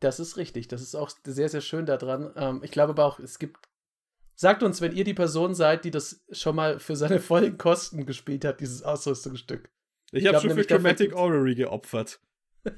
Das 0.00 0.20
ist 0.20 0.36
richtig. 0.36 0.68
Das 0.68 0.80
ist 0.80 0.94
auch 0.94 1.10
sehr, 1.24 1.48
sehr 1.48 1.60
schön 1.60 1.86
daran. 1.86 2.32
Ähm, 2.36 2.60
ich 2.62 2.70
glaube 2.70 2.92
aber 2.92 3.04
auch, 3.04 3.18
es 3.18 3.38
gibt. 3.38 3.68
Sagt 4.34 4.62
uns, 4.62 4.80
wenn 4.80 4.94
ihr 4.94 5.02
die 5.02 5.14
Person 5.14 5.56
seid, 5.56 5.84
die 5.84 5.90
das 5.90 6.24
schon 6.30 6.54
mal 6.54 6.78
für 6.78 6.94
seine 6.94 7.18
vollen 7.18 7.58
Kosten 7.58 8.06
gespielt 8.06 8.44
hat, 8.44 8.60
dieses 8.60 8.84
Ausrüstungsstück. 8.84 9.68
Ich, 10.12 10.22
ich 10.22 10.28
habe 10.28 10.40
schon 10.40 10.56
für 10.56 10.64
Dramatic 10.64 11.12
Orrery 11.14 11.56
geopfert. 11.56 12.20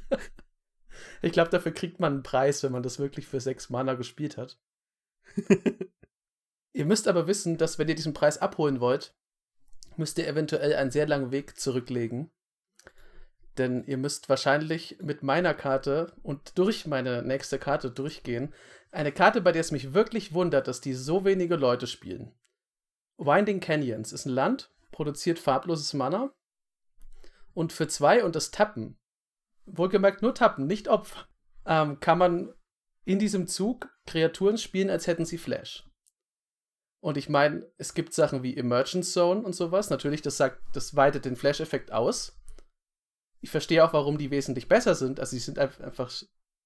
Ich 1.22 1.32
glaube, 1.32 1.50
dafür 1.50 1.72
kriegt 1.72 2.00
man 2.00 2.14
einen 2.14 2.22
Preis, 2.22 2.62
wenn 2.62 2.72
man 2.72 2.82
das 2.82 2.98
wirklich 2.98 3.26
für 3.26 3.40
sechs 3.40 3.70
Mana 3.70 3.94
gespielt 3.94 4.36
hat. 4.36 4.58
ihr 6.72 6.84
müsst 6.84 7.08
aber 7.08 7.26
wissen, 7.26 7.58
dass 7.58 7.78
wenn 7.78 7.88
ihr 7.88 7.94
diesen 7.94 8.14
Preis 8.14 8.38
abholen 8.38 8.80
wollt, 8.80 9.14
müsst 9.96 10.18
ihr 10.18 10.26
eventuell 10.26 10.74
einen 10.74 10.90
sehr 10.90 11.06
langen 11.06 11.30
Weg 11.30 11.58
zurücklegen. 11.58 12.30
Denn 13.58 13.84
ihr 13.84 13.96
müsst 13.96 14.28
wahrscheinlich 14.28 14.98
mit 15.02 15.22
meiner 15.22 15.54
Karte 15.54 16.12
und 16.22 16.56
durch 16.58 16.86
meine 16.86 17.22
nächste 17.22 17.58
Karte 17.58 17.90
durchgehen. 17.90 18.54
Eine 18.92 19.12
Karte, 19.12 19.40
bei 19.40 19.52
der 19.52 19.60
es 19.60 19.72
mich 19.72 19.92
wirklich 19.92 20.32
wundert, 20.32 20.68
dass 20.68 20.80
die 20.80 20.94
so 20.94 21.24
wenige 21.24 21.56
Leute 21.56 21.86
spielen. 21.86 22.32
Winding 23.18 23.60
Canyons 23.60 24.12
ist 24.12 24.24
ein 24.24 24.32
Land, 24.32 24.70
produziert 24.92 25.38
farbloses 25.38 25.92
Mana. 25.92 26.32
Und 27.52 27.72
für 27.72 27.88
zwei 27.88 28.24
und 28.24 28.36
das 28.36 28.50
Tappen 28.50 28.96
wohlgemerkt 29.76 30.22
nur 30.22 30.34
tappen, 30.34 30.66
nicht 30.66 30.88
Opfer, 30.88 31.26
ähm, 31.66 32.00
kann 32.00 32.18
man 32.18 32.54
in 33.04 33.18
diesem 33.18 33.46
Zug 33.46 33.88
Kreaturen 34.06 34.58
spielen, 34.58 34.90
als 34.90 35.06
hätten 35.06 35.24
sie 35.24 35.38
Flash. 35.38 35.86
Und 37.00 37.16
ich 37.16 37.28
meine, 37.28 37.66
es 37.78 37.94
gibt 37.94 38.12
Sachen 38.12 38.42
wie 38.42 38.56
Emergence 38.56 39.12
Zone 39.12 39.40
und 39.40 39.54
sowas. 39.54 39.88
Natürlich, 39.88 40.20
das 40.20 40.36
sagt, 40.36 40.60
das 40.74 40.96
weitet 40.96 41.24
den 41.24 41.36
Flash-Effekt 41.36 41.92
aus. 41.92 42.38
Ich 43.40 43.50
verstehe 43.50 43.82
auch, 43.82 43.94
warum 43.94 44.18
die 44.18 44.30
wesentlich 44.30 44.68
besser 44.68 44.94
sind. 44.94 45.18
Also 45.18 45.30
sie 45.30 45.38
sind 45.38 45.58
einfach 45.58 46.12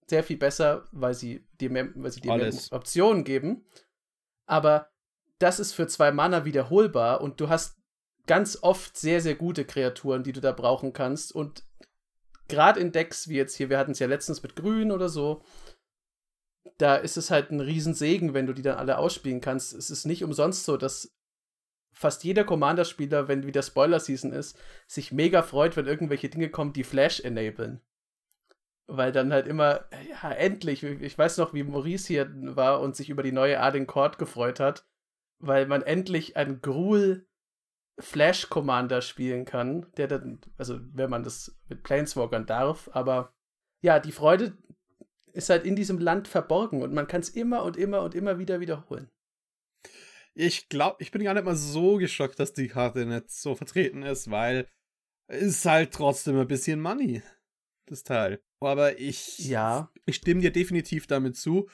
sehr 0.08 0.24
viel 0.24 0.36
besser, 0.36 0.88
weil 0.90 1.14
sie 1.14 1.46
dir 1.60 1.70
mehr, 1.70 1.88
weil 1.94 2.10
sie 2.10 2.20
dir 2.20 2.34
mehr 2.34 2.52
Optionen 2.72 3.22
geben. 3.22 3.64
Aber 4.46 4.90
das 5.38 5.60
ist 5.60 5.72
für 5.72 5.86
zwei 5.86 6.10
Mana 6.10 6.44
wiederholbar 6.44 7.20
und 7.20 7.40
du 7.40 7.48
hast 7.48 7.78
ganz 8.26 8.58
oft 8.60 8.96
sehr, 8.96 9.20
sehr 9.20 9.34
gute 9.34 9.64
Kreaturen, 9.64 10.22
die 10.24 10.32
du 10.32 10.40
da 10.40 10.52
brauchen 10.52 10.92
kannst. 10.92 11.32
Und 11.32 11.64
gerade 12.48 12.80
in 12.80 12.92
Decks 12.92 13.28
wie 13.28 13.36
jetzt 13.36 13.56
hier, 13.56 13.70
wir 13.70 13.78
hatten 13.78 13.92
es 13.92 13.98
ja 13.98 14.06
letztens 14.06 14.42
mit 14.42 14.56
Grün 14.56 14.92
oder 14.92 15.08
so, 15.08 15.42
da 16.78 16.96
ist 16.96 17.16
es 17.16 17.30
halt 17.30 17.50
ein 17.50 17.60
Riesensegen, 17.60 18.34
wenn 18.34 18.46
du 18.46 18.52
die 18.52 18.62
dann 18.62 18.78
alle 18.78 18.98
ausspielen 18.98 19.40
kannst. 19.40 19.74
Es 19.74 19.90
ist 19.90 20.06
nicht 20.06 20.24
umsonst 20.24 20.64
so, 20.64 20.76
dass 20.76 21.14
fast 21.92 22.24
jeder 22.24 22.44
Commander-Spieler, 22.44 23.28
wenn 23.28 23.46
wieder 23.46 23.62
Spoiler-Season 23.62 24.32
ist, 24.32 24.58
sich 24.88 25.12
mega 25.12 25.42
freut, 25.42 25.76
wenn 25.76 25.86
irgendwelche 25.86 26.28
Dinge 26.28 26.50
kommen, 26.50 26.72
die 26.72 26.84
Flash 26.84 27.20
enablen. 27.20 27.80
weil 28.86 29.12
dann 29.12 29.32
halt 29.32 29.46
immer, 29.46 29.86
ja, 30.10 30.30
endlich, 30.30 30.82
ich 30.82 31.16
weiß 31.16 31.38
noch, 31.38 31.54
wie 31.54 31.62
Maurice 31.62 32.06
hier 32.06 32.30
war 32.56 32.80
und 32.80 32.94
sich 32.96 33.08
über 33.08 33.22
die 33.22 33.32
neue 33.32 33.60
Arden 33.60 33.86
Court 33.86 34.18
gefreut 34.18 34.60
hat, 34.60 34.86
weil 35.38 35.66
man 35.66 35.82
endlich 35.82 36.36
einen 36.36 36.60
Gruul 36.60 37.26
Flash 37.98 38.48
Commander 38.48 39.02
spielen 39.02 39.44
kann, 39.44 39.86
der 39.96 40.08
dann, 40.08 40.40
also 40.56 40.80
wenn 40.92 41.10
man 41.10 41.22
das 41.22 41.56
mit 41.68 41.82
Planeswalkern 41.82 42.46
darf, 42.46 42.90
aber 42.92 43.32
ja, 43.82 44.00
die 44.00 44.12
Freude 44.12 44.56
ist 45.32 45.50
halt 45.50 45.64
in 45.64 45.76
diesem 45.76 45.98
Land 45.98 46.28
verborgen 46.28 46.82
und 46.82 46.92
man 46.92 47.06
kann 47.06 47.20
es 47.20 47.28
immer 47.28 47.62
und 47.64 47.76
immer 47.76 48.02
und 48.02 48.14
immer 48.14 48.38
wieder 48.38 48.60
wiederholen. 48.60 49.10
Ich 50.34 50.68
glaube, 50.68 50.96
ich 50.98 51.12
bin 51.12 51.22
gar 51.22 51.34
nicht 51.34 51.44
mal 51.44 51.56
so 51.56 51.96
geschockt, 51.96 52.40
dass 52.40 52.52
die 52.52 52.68
Karte 52.68 53.06
nicht 53.06 53.30
so 53.30 53.54
vertreten 53.54 54.02
ist, 54.02 54.30
weil 54.30 54.68
es 55.28 55.42
ist 55.42 55.64
halt 55.64 55.92
trotzdem 55.92 56.38
ein 56.38 56.48
bisschen 56.48 56.80
Money, 56.80 57.22
das 57.86 58.02
Teil. 58.02 58.42
Aber 58.60 58.98
ich, 58.98 59.38
ja. 59.38 59.90
ich 60.06 60.16
stimme 60.16 60.40
dir 60.40 60.52
definitiv 60.52 61.06
damit 61.06 61.36
zu, 61.36 61.68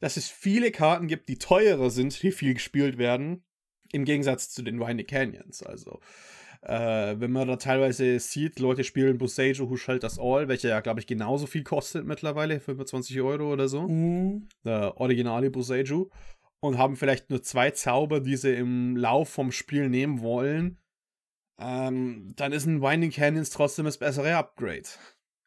dass 0.00 0.16
es 0.16 0.28
viele 0.28 0.70
Karten 0.70 1.08
gibt, 1.08 1.28
die 1.28 1.38
teurer 1.38 1.90
sind, 1.90 2.22
die 2.22 2.32
viel 2.32 2.54
gespielt 2.54 2.98
werden, 2.98 3.44
im 3.94 4.04
Gegensatz 4.04 4.50
zu 4.50 4.62
den 4.62 4.80
Winding 4.80 5.06
Canyons. 5.06 5.62
Also, 5.62 6.00
äh, 6.62 7.14
wenn 7.18 7.32
man 7.32 7.48
da 7.48 7.56
teilweise 7.56 8.18
sieht, 8.18 8.58
Leute 8.58 8.84
spielen 8.84 9.18
Boseiju 9.18 9.70
Who 9.70 9.76
Shalt 9.76 10.04
Us 10.04 10.18
All, 10.18 10.48
welcher 10.48 10.68
ja, 10.68 10.80
glaube 10.80 11.00
ich, 11.00 11.06
genauso 11.06 11.46
viel 11.46 11.64
kostet 11.64 12.06
mittlerweile, 12.06 12.60
25 12.60 13.20
Euro 13.20 13.52
oder 13.52 13.68
so. 13.68 13.88
Mhm. 13.88 14.48
Der 14.64 15.00
originale 15.00 15.50
Boseiju. 15.50 16.08
Und 16.60 16.78
haben 16.78 16.96
vielleicht 16.96 17.28
nur 17.28 17.42
zwei 17.42 17.70
Zauber, 17.72 18.20
die 18.20 18.36
sie 18.36 18.54
im 18.54 18.96
Lauf 18.96 19.28
vom 19.28 19.52
Spiel 19.52 19.90
nehmen 19.90 20.22
wollen. 20.22 20.78
Ähm, 21.58 22.32
dann 22.36 22.52
ist 22.52 22.64
ein 22.64 22.80
Winding 22.80 23.10
Canyons 23.10 23.50
trotzdem 23.50 23.84
das 23.84 23.98
bessere 23.98 24.34
Upgrade 24.36 24.88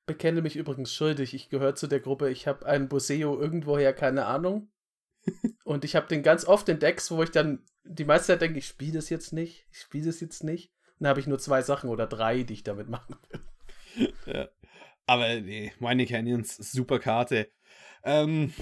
bekenne 0.08 0.42
mich 0.42 0.56
übrigens 0.56 0.92
schuldig. 0.92 1.36
Ich 1.36 1.50
gehöre 1.50 1.76
zu 1.76 1.86
der 1.86 2.00
Gruppe, 2.00 2.32
ich 2.32 2.48
habe 2.48 2.66
einen 2.66 2.88
Boseo 2.88 3.40
irgendwoher, 3.40 3.94
keine 3.94 4.26
Ahnung. 4.26 4.72
Und 5.64 5.86
ich 5.86 5.96
habe 5.96 6.08
den 6.08 6.24
ganz 6.24 6.46
oft 6.46 6.68
in 6.70 6.80
Decks, 6.80 7.12
wo 7.12 7.22
ich 7.22 7.30
dann 7.30 7.64
die 7.88 8.06
meiste 8.06 8.28
Zeit 8.28 8.42
denke, 8.42 8.60
ich 8.60 8.68
spiele 8.68 8.94
das 8.94 9.10
jetzt 9.10 9.34
nicht, 9.34 9.66
ich 9.72 9.80
spiele 9.80 10.06
das 10.06 10.20
jetzt 10.20 10.44
nicht. 10.44 10.72
Und 11.00 11.04
dann 11.04 11.10
habe 11.10 11.20
ich 11.20 11.28
nur 11.28 11.40
zwei 11.40 11.62
Sachen 11.62 11.90
oder 11.90 12.08
drei, 12.08 12.44
die 12.44 12.54
ich 12.54 12.64
damit 12.64 12.90
machen 12.90 13.16
will. 13.30 13.42
Ja. 14.28 14.48
Aber 15.08 15.40
nee, 15.40 15.72
Mining 15.80 16.08
Canyons, 16.08 16.56
super 16.58 17.00
Karte. 17.00 17.50
Ähm, 18.04 18.54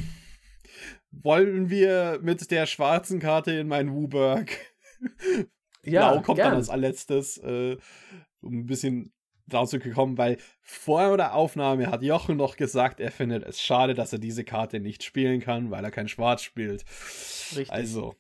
wollen 1.11 1.69
wir 1.69 2.19
mit 2.21 2.51
der 2.51 2.67
schwarzen 2.67 3.19
Karte 3.19 3.51
in 3.51 3.67
meinen 3.67 3.93
Wooburg? 3.93 4.49
Ja, 5.88 6.13
Blau 6.13 6.21
kommt 6.23 6.38
gern. 6.38 6.49
dann 6.49 6.57
als 6.57 6.69
allerletztes, 6.69 7.38
äh, 7.38 7.77
um 8.41 8.61
ein 8.61 8.65
bisschen 8.65 9.13
dazu 9.45 9.77
gekommen, 9.77 10.17
weil 10.17 10.38
vor 10.61 11.15
der 11.15 11.35
Aufnahme 11.35 11.91
hat 11.91 12.01
Jochen 12.01 12.38
noch 12.38 12.57
gesagt, 12.57 12.99
er 12.99 13.11
findet 13.11 13.43
es 13.43 13.61
schade, 13.61 13.93
dass 13.93 14.11
er 14.11 14.17
diese 14.17 14.43
Karte 14.43 14.79
nicht 14.79 15.03
spielen 15.03 15.41
kann, 15.41 15.69
weil 15.69 15.83
er 15.83 15.91
kein 15.91 16.07
Schwarz 16.07 16.41
spielt. 16.41 16.85
Richtig. 17.51 17.71
Also. 17.71 18.15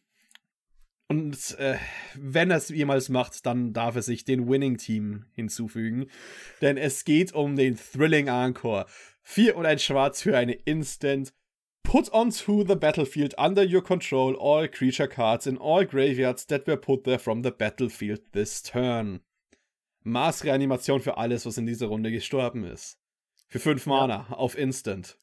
Und 1.07 1.57
äh, 1.59 1.77
wenn 2.15 2.49
er 2.49 2.57
es 2.57 2.69
jemals 2.69 3.09
macht, 3.09 3.45
dann 3.45 3.73
darf 3.73 3.95
er 3.95 4.01
sich 4.01 4.25
den 4.25 4.49
Winning 4.49 4.77
Team 4.77 5.25
hinzufügen. 5.33 6.07
Denn 6.61 6.77
es 6.77 7.05
geht 7.05 7.33
um 7.33 7.55
den 7.55 7.77
Thrilling 7.77 8.27
Encore. 8.27 8.85
Vier 9.21 9.55
und 9.55 9.65
ein 9.65 9.79
Schwarz 9.79 10.21
für 10.21 10.37
eine 10.37 10.53
Instant. 10.53 11.31
Put 11.83 12.11
onto 12.11 12.65
the 12.67 12.75
battlefield 12.75 13.37
under 13.37 13.63
your 13.63 13.83
control 13.83 14.35
all 14.39 14.67
creature 14.67 15.07
cards 15.07 15.45
in 15.45 15.59
all 15.59 15.85
graveyards 15.85 16.47
that 16.47 16.65
were 16.65 16.77
put 16.77 17.03
there 17.03 17.19
from 17.19 17.43
the 17.43 17.51
battlefield 17.51 18.21
this 18.31 18.63
turn. 18.63 19.21
Maßreanimation 20.03 21.01
für 21.01 21.17
alles, 21.17 21.45
was 21.45 21.57
in 21.57 21.67
dieser 21.67 21.87
Runde 21.87 22.11
gestorben 22.11 22.63
ist. 22.63 22.99
Für 23.47 23.59
fünf 23.59 23.85
Mana 23.85 24.25
ja. 24.29 24.35
auf 24.35 24.57
Instant. 24.57 25.17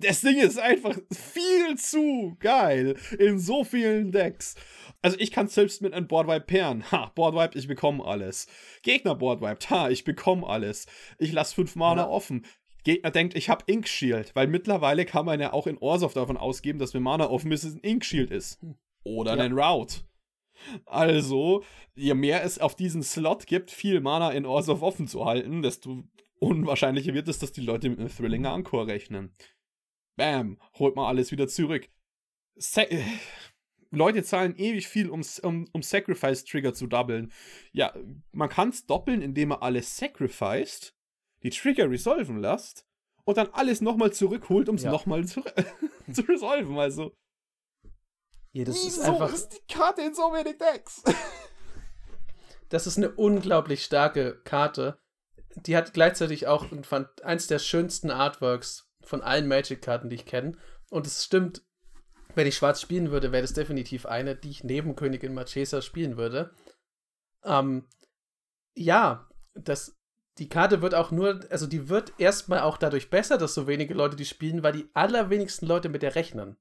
Das 0.00 0.20
Ding 0.20 0.38
ist 0.38 0.58
einfach 0.58 0.96
viel 1.12 1.76
zu 1.76 2.36
geil 2.38 2.96
in 3.18 3.38
so 3.38 3.64
vielen 3.64 4.12
Decks. 4.12 4.54
Also 5.02 5.16
ich 5.18 5.32
kann 5.32 5.48
selbst 5.48 5.82
mit 5.82 5.92
einem 5.92 6.06
Boardwipe 6.06 6.46
pairen. 6.46 6.90
Ha, 6.92 7.10
Boardwipe, 7.14 7.58
ich 7.58 7.66
bekomme 7.66 8.04
alles. 8.04 8.46
Gegner 8.82 9.16
Boardwipe, 9.16 9.68
ha, 9.70 9.90
ich 9.90 10.04
bekomme 10.04 10.46
alles. 10.46 10.86
Ich 11.18 11.32
lasse 11.32 11.54
fünf 11.54 11.74
Mana 11.74 12.02
ja. 12.02 12.08
offen. 12.08 12.46
Gegner 12.84 13.10
denkt, 13.10 13.36
ich 13.36 13.48
habe 13.48 13.64
Ink 13.66 13.88
Shield, 13.88 14.36
weil 14.36 14.46
mittlerweile 14.46 15.04
kann 15.04 15.26
man 15.26 15.40
ja 15.40 15.52
auch 15.52 15.66
in 15.66 15.78
Orsoft 15.78 16.16
davon 16.16 16.36
ausgeben, 16.36 16.78
dass 16.78 16.94
wenn 16.94 17.02
Mana 17.02 17.28
offen 17.28 17.50
ist, 17.50 17.64
es 17.64 17.74
ein 17.74 17.80
Ink 17.80 18.04
Shield 18.04 18.30
ist. 18.30 18.62
Hm. 18.62 18.76
Oder 19.02 19.36
ja. 19.36 19.42
ein 19.42 19.52
Route. 19.52 20.02
Also, 20.86 21.64
je 21.94 22.14
mehr 22.14 22.44
es 22.44 22.58
auf 22.58 22.76
diesen 22.76 23.02
Slot 23.02 23.46
gibt, 23.46 23.70
viel 23.70 24.00
Mana 24.00 24.30
in 24.30 24.46
Orsov 24.46 24.82
offen 24.82 25.06
zu 25.06 25.24
halten, 25.24 25.62
desto 25.62 26.04
unwahrscheinlicher 26.40 27.14
wird 27.14 27.28
es, 27.28 27.38
dass 27.38 27.52
die 27.52 27.60
Leute 27.60 27.88
mit 27.88 27.98
einem 27.98 28.08
Thrilling 28.08 28.44
Encore 28.44 28.86
rechnen. 28.86 29.34
Bam, 30.18 30.58
holt 30.74 30.96
mal 30.96 31.08
alles 31.08 31.30
wieder 31.30 31.48
zurück. 31.48 31.88
Sa 32.56 32.82
Leute 33.90 34.22
zahlen 34.22 34.54
ewig 34.56 34.86
viel, 34.86 35.08
um, 35.08 35.22
um, 35.42 35.66
um 35.72 35.82
Sacrifice-Trigger 35.82 36.74
zu 36.74 36.88
doublen. 36.88 37.32
Ja, 37.72 37.94
man 38.32 38.50
kann 38.50 38.68
es 38.68 38.84
doppeln, 38.84 39.22
indem 39.22 39.48
man 39.50 39.62
alles 39.62 39.96
sacrificed, 39.96 40.94
die 41.42 41.48
Trigger 41.48 41.88
resolven 41.88 42.38
lässt 42.38 42.84
und 43.24 43.38
dann 43.38 43.48
alles 43.52 43.80
nochmal 43.80 44.12
zurückholt, 44.12 44.68
um 44.68 44.74
es 44.74 44.82
ja. 44.82 44.90
nochmal 44.90 45.24
zu, 45.24 45.42
zu 46.12 46.22
resolven. 46.22 46.78
Also, 46.78 47.16
ja, 48.52 48.64
das 48.64 48.74
Wieso 48.74 48.88
ist 48.88 49.00
einfach. 49.00 49.32
ist 49.32 49.48
die 49.50 49.72
Karte 49.72 50.02
in 50.02 50.14
so 50.14 50.24
wenig 50.32 50.58
Decks? 50.58 51.02
das 52.68 52.86
ist 52.86 52.98
eine 52.98 53.12
unglaublich 53.12 53.84
starke 53.84 54.42
Karte. 54.42 55.00
Die 55.54 55.76
hat 55.76 55.94
gleichzeitig 55.94 56.46
auch 56.46 56.66
fand, 56.82 57.22
eins 57.22 57.46
der 57.46 57.58
schönsten 57.58 58.10
Artworks 58.10 58.87
von 59.08 59.22
allen 59.22 59.48
Magic-Karten, 59.48 60.08
die 60.08 60.16
ich 60.16 60.26
kenne. 60.26 60.52
Und 60.90 61.06
es 61.06 61.24
stimmt, 61.24 61.62
wenn 62.34 62.46
ich 62.46 62.56
schwarz 62.56 62.80
spielen 62.80 63.10
würde, 63.10 63.32
wäre 63.32 63.42
das 63.42 63.54
definitiv 63.54 64.06
eine, 64.06 64.36
die 64.36 64.50
ich 64.50 64.64
neben 64.64 64.96
Königin 64.96 65.34
Marchesa 65.34 65.82
spielen 65.82 66.16
würde. 66.16 66.54
Ähm, 67.42 67.88
ja, 68.74 69.28
das, 69.54 69.98
die 70.38 70.48
Karte 70.48 70.82
wird 70.82 70.94
auch 70.94 71.10
nur, 71.10 71.40
also 71.50 71.66
die 71.66 71.88
wird 71.88 72.12
erstmal 72.18 72.60
auch 72.60 72.76
dadurch 72.76 73.10
besser, 73.10 73.38
dass 73.38 73.54
so 73.54 73.66
wenige 73.66 73.94
Leute 73.94 74.16
die 74.16 74.24
spielen, 74.24 74.62
weil 74.62 74.72
die 74.72 74.88
allerwenigsten 74.94 75.66
Leute 75.66 75.88
mit 75.88 76.02
der 76.02 76.14
rechnen. 76.14 76.56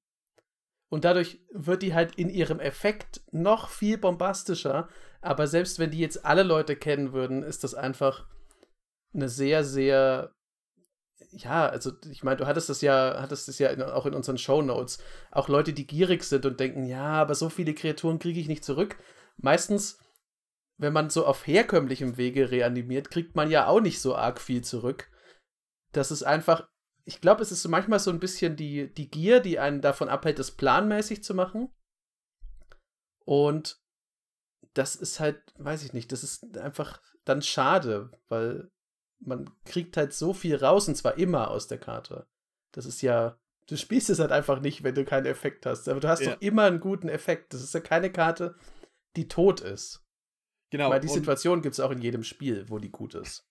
Und 0.89 1.03
dadurch 1.03 1.41
wird 1.51 1.81
die 1.81 1.93
halt 1.93 2.15
in 2.15 2.29
ihrem 2.29 2.59
Effekt 2.59 3.21
noch 3.31 3.69
viel 3.69 3.97
bombastischer. 3.97 4.87
Aber 5.21 5.47
selbst 5.47 5.79
wenn 5.79 5.91
die 5.91 5.99
jetzt 5.99 6.25
alle 6.25 6.43
Leute 6.43 6.77
kennen 6.77 7.11
würden, 7.11 7.43
ist 7.43 7.63
das 7.63 7.73
einfach 7.73 8.25
eine 9.13 9.27
sehr, 9.29 9.63
sehr. 9.63 10.33
Ja, 11.37 11.67
also 11.67 11.91
ich 12.09 12.23
meine, 12.23 12.37
du 12.37 12.47
hattest 12.47 12.69
das 12.69 12.81
ja, 12.81 13.17
hattest 13.19 13.47
das 13.47 13.59
ja 13.59 13.69
in, 13.69 13.81
auch 13.81 14.05
in 14.05 14.13
unseren 14.13 14.37
Show 14.37 14.61
Notes. 14.61 14.99
Auch 15.31 15.49
Leute, 15.49 15.73
die 15.73 15.87
gierig 15.87 16.23
sind 16.23 16.45
und 16.45 16.59
denken, 16.59 16.85
ja, 16.85 17.05
aber 17.05 17.35
so 17.35 17.49
viele 17.49 17.73
Kreaturen 17.73 18.19
kriege 18.19 18.39
ich 18.39 18.47
nicht 18.47 18.65
zurück. 18.65 18.97
Meistens, 19.37 19.99
wenn 20.77 20.93
man 20.93 21.09
so 21.09 21.25
auf 21.25 21.45
herkömmlichem 21.45 22.17
Wege 22.17 22.51
reanimiert, 22.51 23.11
kriegt 23.11 23.35
man 23.35 23.51
ja 23.51 23.67
auch 23.67 23.81
nicht 23.81 24.01
so 24.01 24.15
arg 24.15 24.41
viel 24.41 24.63
zurück. 24.63 25.11
Das 25.91 26.11
ist 26.11 26.23
einfach 26.23 26.67
ich 27.07 27.21
glaube, 27.21 27.41
es 27.41 27.53
ist 27.53 27.61
so 27.61 27.69
manchmal 27.69 27.99
so 27.99 28.11
ein 28.11 28.19
bisschen 28.19 28.57
die, 28.57 28.93
die 28.93 29.09
Gier, 29.09 29.39
die 29.39 29.59
einen 29.59 29.79
davon 29.79 30.09
abhält, 30.09 30.39
das 30.39 30.51
planmäßig 30.51 31.23
zu 31.23 31.33
machen. 31.33 31.69
Und 33.23 33.81
das 34.73 34.97
ist 34.97 35.21
halt, 35.21 35.41
weiß 35.57 35.85
ich 35.85 35.93
nicht, 35.93 36.11
das 36.11 36.21
ist 36.21 36.57
einfach 36.57 37.01
dann 37.23 37.41
schade, 37.41 38.11
weil 38.27 38.69
man 39.19 39.49
kriegt 39.65 39.97
halt 39.97 40.13
so 40.13 40.33
viel 40.33 40.55
raus 40.55 40.87
und 40.87 40.95
zwar 40.95 41.17
immer 41.17 41.49
aus 41.51 41.67
der 41.67 41.77
Karte. 41.77 42.27
Das 42.71 42.85
ist 42.85 43.01
ja, 43.01 43.39
du 43.67 43.77
spielst 43.77 44.09
es 44.09 44.19
halt 44.19 44.31
einfach 44.31 44.61
nicht, 44.61 44.83
wenn 44.83 44.95
du 44.95 45.05
keinen 45.05 45.25
Effekt 45.25 45.65
hast. 45.65 45.87
Aber 45.89 45.99
du 45.99 46.07
hast 46.07 46.21
ja. 46.21 46.31
doch 46.31 46.41
immer 46.41 46.63
einen 46.63 46.79
guten 46.79 47.09
Effekt. 47.09 47.53
Das 47.53 47.61
ist 47.61 47.73
ja 47.73 47.79
keine 47.79 48.11
Karte, 48.11 48.55
die 49.15 49.27
tot 49.27 49.61
ist. 49.61 50.03
Genau. 50.69 50.89
Weil 50.89 50.99
die 50.99 51.07
Situation 51.07 51.61
gibt 51.61 51.73
es 51.73 51.79
auch 51.79 51.91
in 51.91 52.01
jedem 52.01 52.23
Spiel, 52.23 52.65
wo 52.69 52.77
die 52.79 52.91
gut 52.91 53.15
ist. 53.15 53.47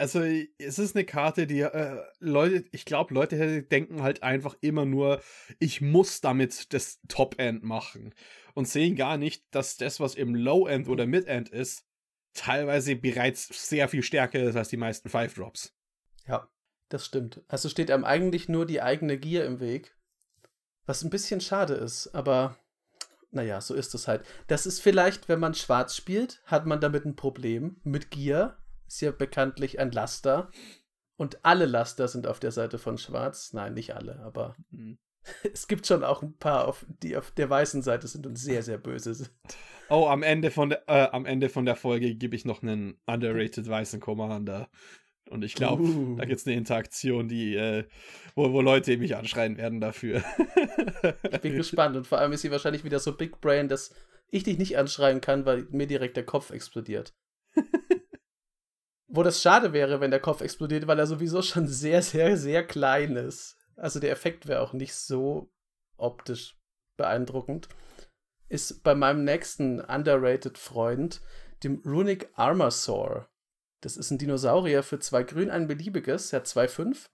Also, 0.00 0.20
es 0.58 0.78
ist 0.78 0.94
eine 0.94 1.04
Karte, 1.04 1.48
die 1.48 1.60
äh, 1.60 2.00
Leute, 2.20 2.64
ich 2.70 2.84
glaube, 2.84 3.12
Leute 3.12 3.62
denken 3.64 4.02
halt 4.02 4.22
einfach 4.22 4.56
immer 4.60 4.84
nur, 4.84 5.20
ich 5.58 5.80
muss 5.80 6.20
damit 6.20 6.72
das 6.72 7.00
Top-End 7.08 7.64
machen 7.64 8.14
und 8.54 8.68
sehen 8.68 8.94
gar 8.94 9.16
nicht, 9.16 9.44
dass 9.50 9.76
das, 9.76 9.98
was 9.98 10.14
im 10.14 10.36
Low-End 10.36 10.88
oder 10.88 11.04
Mid-End 11.04 11.48
ist, 11.48 11.87
teilweise 12.38 12.96
bereits 12.96 13.68
sehr 13.68 13.88
viel 13.88 14.02
stärker 14.02 14.40
ist 14.40 14.56
als 14.56 14.68
die 14.68 14.76
meisten 14.76 15.08
Five-Drops. 15.08 15.74
Ja, 16.26 16.48
das 16.88 17.06
stimmt. 17.06 17.42
Also 17.48 17.68
steht 17.68 17.90
einem 17.90 18.04
eigentlich 18.04 18.48
nur 18.48 18.66
die 18.66 18.82
eigene 18.82 19.18
Gier 19.18 19.44
im 19.44 19.60
Weg, 19.60 19.96
was 20.86 21.02
ein 21.02 21.10
bisschen 21.10 21.40
schade 21.40 21.74
ist, 21.74 22.14
aber 22.14 22.56
naja, 23.30 23.60
so 23.60 23.74
ist 23.74 23.94
es 23.94 24.08
halt. 24.08 24.24
Das 24.46 24.66
ist 24.66 24.80
vielleicht, 24.80 25.28
wenn 25.28 25.40
man 25.40 25.54
schwarz 25.54 25.94
spielt, 25.94 26.40
hat 26.46 26.66
man 26.66 26.80
damit 26.80 27.04
ein 27.04 27.16
Problem 27.16 27.80
mit 27.84 28.10
Gier, 28.10 28.56
ist 28.86 29.02
ja 29.02 29.10
bekanntlich 29.10 29.78
ein 29.78 29.92
Laster. 29.92 30.50
Und 31.16 31.44
alle 31.44 31.66
Laster 31.66 32.08
sind 32.08 32.26
auf 32.26 32.40
der 32.40 32.52
Seite 32.52 32.78
von 32.78 32.96
Schwarz. 32.96 33.52
Nein, 33.52 33.74
nicht 33.74 33.94
alle, 33.94 34.20
aber 34.20 34.56
mhm. 34.70 34.98
es 35.52 35.68
gibt 35.68 35.86
schon 35.86 36.04
auch 36.04 36.22
ein 36.22 36.36
paar, 36.36 36.68
auf, 36.68 36.86
die 37.02 37.16
auf 37.16 37.30
der 37.30 37.50
weißen 37.50 37.82
Seite 37.82 38.06
sind 38.08 38.26
und 38.26 38.36
sehr, 38.36 38.62
sehr 38.62 38.78
böse 38.78 39.14
sind. 39.14 39.30
Oh, 39.90 40.06
am 40.06 40.22
Ende 40.22 40.50
von 40.50 40.70
der, 40.70 40.82
äh, 40.86 41.08
am 41.10 41.24
Ende 41.24 41.48
von 41.48 41.64
der 41.64 41.76
Folge 41.76 42.14
gebe 42.14 42.36
ich 42.36 42.44
noch 42.44 42.62
einen 42.62 43.00
underrated 43.06 43.68
weißen 43.68 44.00
Commander. 44.00 44.68
Und 45.30 45.44
ich 45.44 45.54
glaube, 45.54 45.82
uh. 45.82 46.16
da 46.16 46.24
gibt 46.24 46.40
es 46.40 46.46
eine 46.46 46.56
Interaktion, 46.56 47.28
die, 47.28 47.54
äh, 47.54 47.84
wo, 48.34 48.52
wo 48.52 48.60
Leute 48.60 48.96
mich 48.96 49.16
anschreien 49.16 49.56
werden 49.56 49.80
dafür. 49.80 50.22
ich 51.30 51.40
bin 51.40 51.56
gespannt. 51.56 51.96
Und 51.96 52.06
vor 52.06 52.18
allem 52.18 52.32
ist 52.32 52.42
sie 52.42 52.50
wahrscheinlich 52.50 52.84
wieder 52.84 52.98
so 52.98 53.14
Big 53.14 53.40
Brain, 53.40 53.68
dass 53.68 53.94
ich 54.30 54.44
dich 54.44 54.58
nicht 54.58 54.78
anschreien 54.78 55.20
kann, 55.20 55.46
weil 55.46 55.66
mir 55.70 55.86
direkt 55.86 56.16
der 56.16 56.24
Kopf 56.24 56.50
explodiert. 56.50 57.14
Wo 59.08 59.22
das 59.22 59.40
schade 59.40 59.72
wäre, 59.72 60.00
wenn 60.00 60.10
der 60.10 60.20
Kopf 60.20 60.42
explodiert, 60.42 60.86
weil 60.86 60.98
er 60.98 61.06
sowieso 61.06 61.40
schon 61.40 61.66
sehr, 61.66 62.02
sehr, 62.02 62.36
sehr 62.36 62.66
klein 62.66 63.16
ist. 63.16 63.57
Also 63.78 64.00
der 64.00 64.10
Effekt 64.10 64.48
wäre 64.48 64.60
auch 64.60 64.72
nicht 64.72 64.94
so 64.94 65.50
optisch 65.96 66.56
beeindruckend. 66.96 67.68
Ist 68.48 68.82
bei 68.82 68.94
meinem 68.94 69.24
nächsten 69.24 69.80
underrated 69.80 70.58
Freund, 70.58 71.20
dem 71.62 71.82
Runic 71.84 72.30
Armasaur. 72.34 73.28
Das 73.80 73.96
ist 73.96 74.10
ein 74.10 74.18
Dinosaurier 74.18 74.82
für 74.82 74.98
zwei 74.98 75.22
Grün, 75.22 75.50
ein 75.50 75.68
beliebiges, 75.68 76.32
er 76.32 76.40
hat 76.40 76.46
2,5 76.46 77.08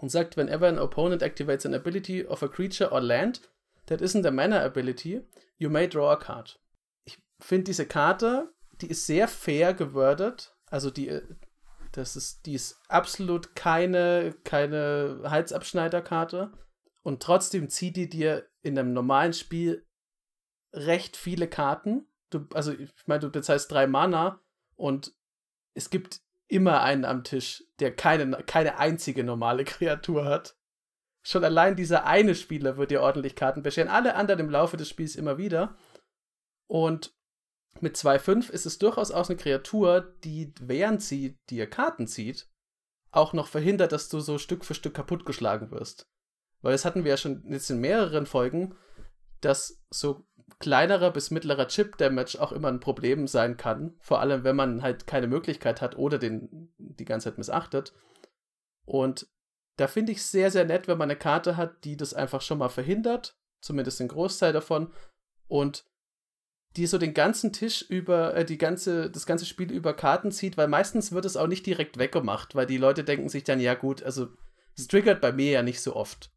und 0.00 0.10
sagt, 0.10 0.36
whenever 0.36 0.68
an 0.68 0.78
opponent 0.78 1.22
activates 1.22 1.66
an 1.66 1.74
ability 1.74 2.24
of 2.24 2.42
a 2.42 2.48
creature 2.48 2.92
or 2.92 3.00
land 3.00 3.40
that 3.86 4.00
isn't 4.00 4.26
a 4.26 4.30
mana 4.30 4.64
ability, 4.64 5.22
you 5.58 5.68
may 5.68 5.88
draw 5.88 6.12
a 6.12 6.16
card. 6.16 6.60
Ich 7.04 7.18
finde 7.40 7.64
diese 7.64 7.86
Karte, 7.86 8.52
die 8.80 8.90
ist 8.90 9.06
sehr 9.06 9.28
fair 9.28 9.74
gewordet. 9.74 10.56
Also 10.66 10.90
die, 10.90 11.20
das 11.92 12.16
ist, 12.16 12.46
die 12.46 12.54
ist 12.54 12.80
absolut 12.88 13.54
keine, 13.54 14.34
keine 14.44 15.20
Halsabschneiderkarte. 15.24 16.52
Und 17.02 17.22
trotzdem 17.22 17.68
zieht 17.68 17.96
die 17.96 18.08
dir 18.08 18.48
in 18.62 18.78
einem 18.78 18.92
normalen 18.92 19.32
Spiel 19.32 19.86
recht 20.72 21.16
viele 21.16 21.48
Karten. 21.48 22.06
Du, 22.30 22.46
also, 22.54 22.72
ich 22.72 22.90
meine, 23.06 23.20
du 23.20 23.30
bezahlst 23.30 23.70
drei 23.70 23.86
Mana 23.86 24.40
und 24.74 25.14
es 25.74 25.90
gibt 25.90 26.20
immer 26.48 26.82
einen 26.82 27.04
am 27.04 27.24
Tisch, 27.24 27.64
der 27.78 27.94
keine, 27.94 28.30
keine 28.44 28.78
einzige 28.78 29.24
normale 29.24 29.64
Kreatur 29.64 30.24
hat. 30.24 30.56
Schon 31.24 31.44
allein 31.44 31.76
dieser 31.76 32.04
eine 32.04 32.34
Spieler 32.34 32.76
wird 32.76 32.90
dir 32.90 33.02
ordentlich 33.02 33.36
Karten 33.36 33.62
bescheren. 33.62 33.88
Alle 33.88 34.16
anderen 34.16 34.40
im 34.40 34.50
Laufe 34.50 34.76
des 34.76 34.88
Spiels 34.88 35.14
immer 35.14 35.38
wieder. 35.38 35.76
Und 36.66 37.14
mit 37.80 37.96
2,5 37.96 38.50
ist 38.50 38.66
es 38.66 38.78
durchaus 38.78 39.10
auch 39.10 39.28
eine 39.28 39.36
Kreatur, 39.36 40.14
die, 40.24 40.52
während 40.60 41.02
sie 41.02 41.38
dir 41.50 41.68
Karten 41.68 42.06
zieht, 42.06 42.48
auch 43.10 43.32
noch 43.32 43.48
verhindert, 43.48 43.92
dass 43.92 44.08
du 44.08 44.20
so 44.20 44.38
Stück 44.38 44.64
für 44.64 44.74
Stück 44.74 44.94
kaputtgeschlagen 44.94 45.70
wirst. 45.70 46.08
Weil 46.60 46.72
das 46.72 46.84
hatten 46.84 47.04
wir 47.04 47.10
ja 47.10 47.16
schon 47.16 47.44
jetzt 47.48 47.70
in 47.70 47.80
mehreren 47.80 48.26
Folgen, 48.26 48.76
dass 49.40 49.82
so 49.90 50.24
kleinerer 50.60 51.10
bis 51.10 51.30
mittlerer 51.30 51.66
Chip-Damage 51.66 52.40
auch 52.40 52.52
immer 52.52 52.68
ein 52.68 52.80
Problem 52.80 53.26
sein 53.26 53.56
kann. 53.56 53.96
Vor 54.00 54.20
allem, 54.20 54.44
wenn 54.44 54.56
man 54.56 54.82
halt 54.82 55.06
keine 55.06 55.26
Möglichkeit 55.26 55.80
hat 55.80 55.96
oder 55.98 56.18
den 56.18 56.72
die 56.78 57.04
ganze 57.04 57.30
Zeit 57.30 57.38
missachtet. 57.38 57.92
Und 58.84 59.26
da 59.76 59.88
finde 59.88 60.12
ich 60.12 60.18
es 60.18 60.30
sehr, 60.30 60.50
sehr 60.50 60.64
nett, 60.64 60.86
wenn 60.86 60.98
man 60.98 61.10
eine 61.10 61.18
Karte 61.18 61.56
hat, 61.56 61.84
die 61.84 61.96
das 61.96 62.14
einfach 62.14 62.40
schon 62.40 62.58
mal 62.58 62.68
verhindert. 62.68 63.36
Zumindest 63.60 63.98
den 64.00 64.08
Großteil 64.08 64.52
davon. 64.52 64.92
Und 65.48 65.84
die 66.76 66.86
so 66.86 66.98
den 66.98 67.14
ganzen 67.14 67.52
Tisch 67.52 67.82
über, 67.88 68.34
äh, 68.34 68.44
die 68.44 68.58
ganze, 68.58 69.10
das 69.10 69.26
ganze 69.26 69.46
Spiel 69.46 69.70
über 69.70 69.94
Karten 69.94 70.30
zieht, 70.30 70.56
weil 70.56 70.68
meistens 70.68 71.12
wird 71.12 71.24
es 71.24 71.36
auch 71.36 71.46
nicht 71.46 71.66
direkt 71.66 71.98
weggemacht, 71.98 72.54
weil 72.54 72.66
die 72.66 72.78
Leute 72.78 73.04
denken 73.04 73.28
sich 73.28 73.44
dann, 73.44 73.60
ja 73.60 73.74
gut, 73.74 74.02
also 74.02 74.28
es 74.76 74.88
triggert 74.88 75.20
bei 75.20 75.32
mir 75.32 75.50
ja 75.50 75.62
nicht 75.62 75.80
so 75.80 75.94
oft. 75.94 76.32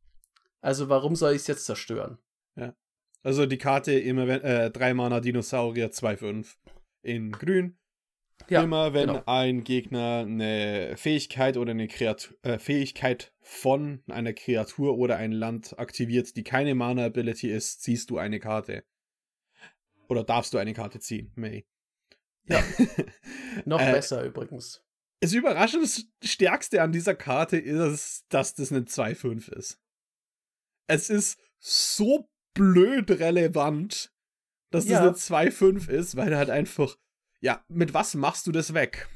Also 0.61 0.89
warum 0.89 1.15
soll 1.15 1.31
ich 1.31 1.41
es 1.41 1.47
jetzt 1.47 1.65
zerstören? 1.65 2.17
Ja. 2.55 2.75
Also 3.23 3.45
die 3.45 3.57
Karte 3.57 3.93
immer 3.93 4.27
wenn, 4.27 4.41
äh, 4.41 4.71
3 4.71 4.93
Mana 4.93 5.19
Dinosaurier 5.19 5.91
2-5 5.91 6.55
in 7.01 7.31
grün. 7.31 7.77
Ja, 8.49 8.63
immer 8.63 8.93
wenn 8.93 9.07
genau. 9.07 9.23
ein 9.25 9.63
Gegner 9.63 10.25
eine 10.27 10.95
Fähigkeit 10.97 11.55
oder 11.55 11.71
eine 11.71 11.87
Kreatur, 11.87 12.37
äh, 12.43 12.59
Fähigkeit 12.59 13.33
von 13.39 14.03
einer 14.07 14.33
Kreatur 14.33 14.97
oder 14.97 15.15
ein 15.17 15.31
Land 15.31 15.79
aktiviert, 15.79 16.35
die 16.35 16.43
keine 16.43 16.75
Mana-Ability 16.75 17.49
ist, 17.49 17.81
ziehst 17.81 18.09
du 18.09 18.17
eine 18.17 18.39
Karte. 18.39 18.83
Oder 20.07 20.23
darfst 20.23 20.53
du 20.53 20.57
eine 20.57 20.73
Karte 20.73 20.99
ziehen, 20.99 21.31
May. 21.35 21.65
Ja. 22.47 22.63
Noch 23.65 23.81
äh, 23.81 23.91
besser 23.91 24.23
übrigens. 24.23 24.83
Das 25.21 25.33
überraschend 25.33 25.83
das 25.83 26.05
Stärkste 26.23 26.81
an 26.81 26.91
dieser 26.91 27.15
Karte 27.15 27.57
ist, 27.57 28.25
dass 28.29 28.53
das 28.53 28.71
eine 28.71 28.81
2-5 28.81 29.51
ist. 29.53 29.79
Es 30.87 31.09
ist 31.09 31.39
so 31.59 32.29
blöd 32.53 33.09
relevant, 33.09 34.13
dass 34.71 34.85
ja. 34.85 35.03
das 35.03 35.31
eine 35.31 35.49
2-5 35.49 35.89
ist, 35.89 36.15
weil 36.15 36.37
halt 36.37 36.49
einfach, 36.49 36.97
ja, 37.39 37.63
mit 37.67 37.93
was 37.93 38.13
machst 38.13 38.45
du 38.45 38.51
das 38.51 38.73
weg? 38.73 39.07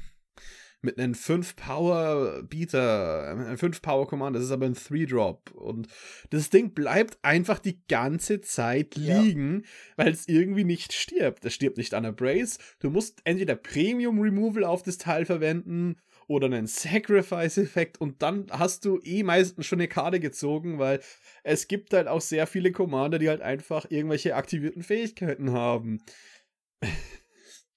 Mit 0.82 0.98
einem 0.98 1.14
5 1.14 1.56
Power 1.56 2.42
Beater, 2.42 3.28
einem 3.28 3.58
5 3.58 3.82
Power 3.82 4.08
Command, 4.08 4.34
das 4.34 4.44
ist 4.44 4.50
aber 4.50 4.64
ein 4.66 4.74
3 4.74 5.04
Drop 5.04 5.50
und 5.52 5.88
das 6.30 6.48
Ding 6.48 6.72
bleibt 6.72 7.18
einfach 7.22 7.58
die 7.58 7.80
ganze 7.86 8.40
Zeit 8.40 8.96
liegen, 8.96 9.60
ja. 9.60 9.68
weil 9.96 10.12
es 10.12 10.26
irgendwie 10.26 10.64
nicht 10.64 10.94
stirbt. 10.94 11.44
Es 11.44 11.54
stirbt 11.54 11.76
nicht 11.76 11.92
an 11.92 12.04
der 12.04 12.12
Brace. 12.12 12.58
Du 12.78 12.88
musst 12.88 13.20
entweder 13.24 13.56
Premium 13.56 14.20
Removal 14.20 14.64
auf 14.64 14.82
das 14.82 14.96
Teil 14.96 15.26
verwenden 15.26 15.96
oder 16.30 16.46
einen 16.46 16.66
Sacrifice-Effekt 16.66 18.00
und 18.00 18.22
dann 18.22 18.46
hast 18.50 18.84
du 18.84 19.00
eh 19.02 19.22
meistens 19.22 19.66
schon 19.66 19.80
eine 19.80 19.88
Karte 19.88 20.20
gezogen, 20.20 20.78
weil 20.78 21.00
es 21.42 21.66
gibt 21.66 21.92
halt 21.92 22.06
auch 22.06 22.20
sehr 22.20 22.46
viele 22.46 22.72
Commander, 22.72 23.18
die 23.18 23.28
halt 23.28 23.42
einfach 23.42 23.86
irgendwelche 23.90 24.36
aktivierten 24.36 24.82
Fähigkeiten 24.82 25.52
haben. 25.52 25.98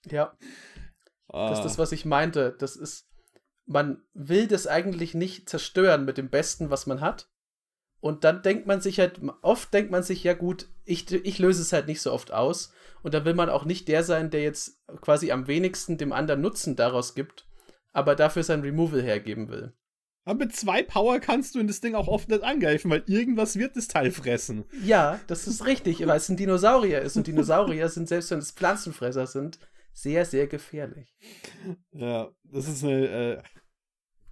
Ja. 0.06 0.38
Ah. 1.34 1.50
Das 1.50 1.60
ist 1.60 1.66
das, 1.66 1.78
was 1.78 1.92
ich 1.92 2.06
meinte. 2.06 2.56
Das 2.58 2.76
ist, 2.76 3.10
man 3.66 4.02
will 4.14 4.48
das 4.48 4.68
eigentlich 4.68 5.14
nicht 5.14 5.50
zerstören 5.50 6.06
mit 6.06 6.18
dem 6.18 6.30
Besten, 6.30 6.70
was 6.70 6.88
man 6.88 7.02
hat. 7.02 7.30
Und 8.00 8.24
dann 8.24 8.42
denkt 8.42 8.68
man 8.68 8.82
sich 8.82 9.00
halt, 9.00 9.20
oft 9.42 9.74
denkt 9.74 9.92
man 9.92 10.04
sich, 10.04 10.24
ja 10.24 10.34
gut, 10.34 10.68
ich, 10.86 11.12
ich 11.12 11.40
löse 11.40 11.62
es 11.62 11.74
halt 11.74 11.88
nicht 11.88 12.02
so 12.02 12.12
oft 12.12 12.32
aus. 12.32 12.74
Und 13.02 13.14
da 13.14 13.26
will 13.26 13.34
man 13.34 13.50
auch 13.50 13.66
nicht 13.66 13.88
der 13.90 14.04
sein, 14.04 14.30
der 14.30 14.44
jetzt 14.44 14.82
quasi 15.02 15.32
am 15.32 15.48
wenigsten 15.48 15.98
dem 15.98 16.14
anderen 16.14 16.42
Nutzen 16.42 16.76
daraus 16.76 17.16
gibt 17.16 17.46
aber 17.94 18.16
dafür 18.16 18.44
sein 18.44 18.62
Removal 18.62 19.02
hergeben 19.02 19.50
will. 19.50 19.74
Aber 20.26 20.40
mit 20.40 20.56
zwei 20.56 20.84
Power 20.84 21.20
kannst 21.20 21.54
du 21.54 21.60
in 21.60 21.68
das 21.68 21.82
Ding 21.82 21.96
auch 21.96 22.08
oft 22.08 22.30
nicht 22.30 22.44
angreifen, 22.44 22.90
weil 22.90 23.04
irgendwas 23.08 23.58
wird 23.58 23.76
das 23.76 23.88
Teil 23.88 24.12
fressen. 24.12 24.64
Ja, 24.84 25.20
das 25.28 25.48
ist 25.48 25.66
richtig, 25.66 26.06
weil 26.08 26.18
es 26.18 26.30
ein 26.30 26.38
Dinosaurier 26.38 27.02
ist. 27.02 27.18
Und 27.18 27.28
Dinosaurier 27.28 27.90
sind, 27.90 28.08
selbst 28.08 28.32
wenn 28.32 28.40
es 28.40 28.52
Pflanzenfresser 28.52 29.28
sind, 29.28 29.60
sehr, 29.94 30.26
sehr 30.26 30.48
gefährlich. 30.48 31.16
Ja, 31.92 32.32
das 32.44 32.68
ist 32.68 32.84
eine. 32.84 33.08
Äh 33.08 33.42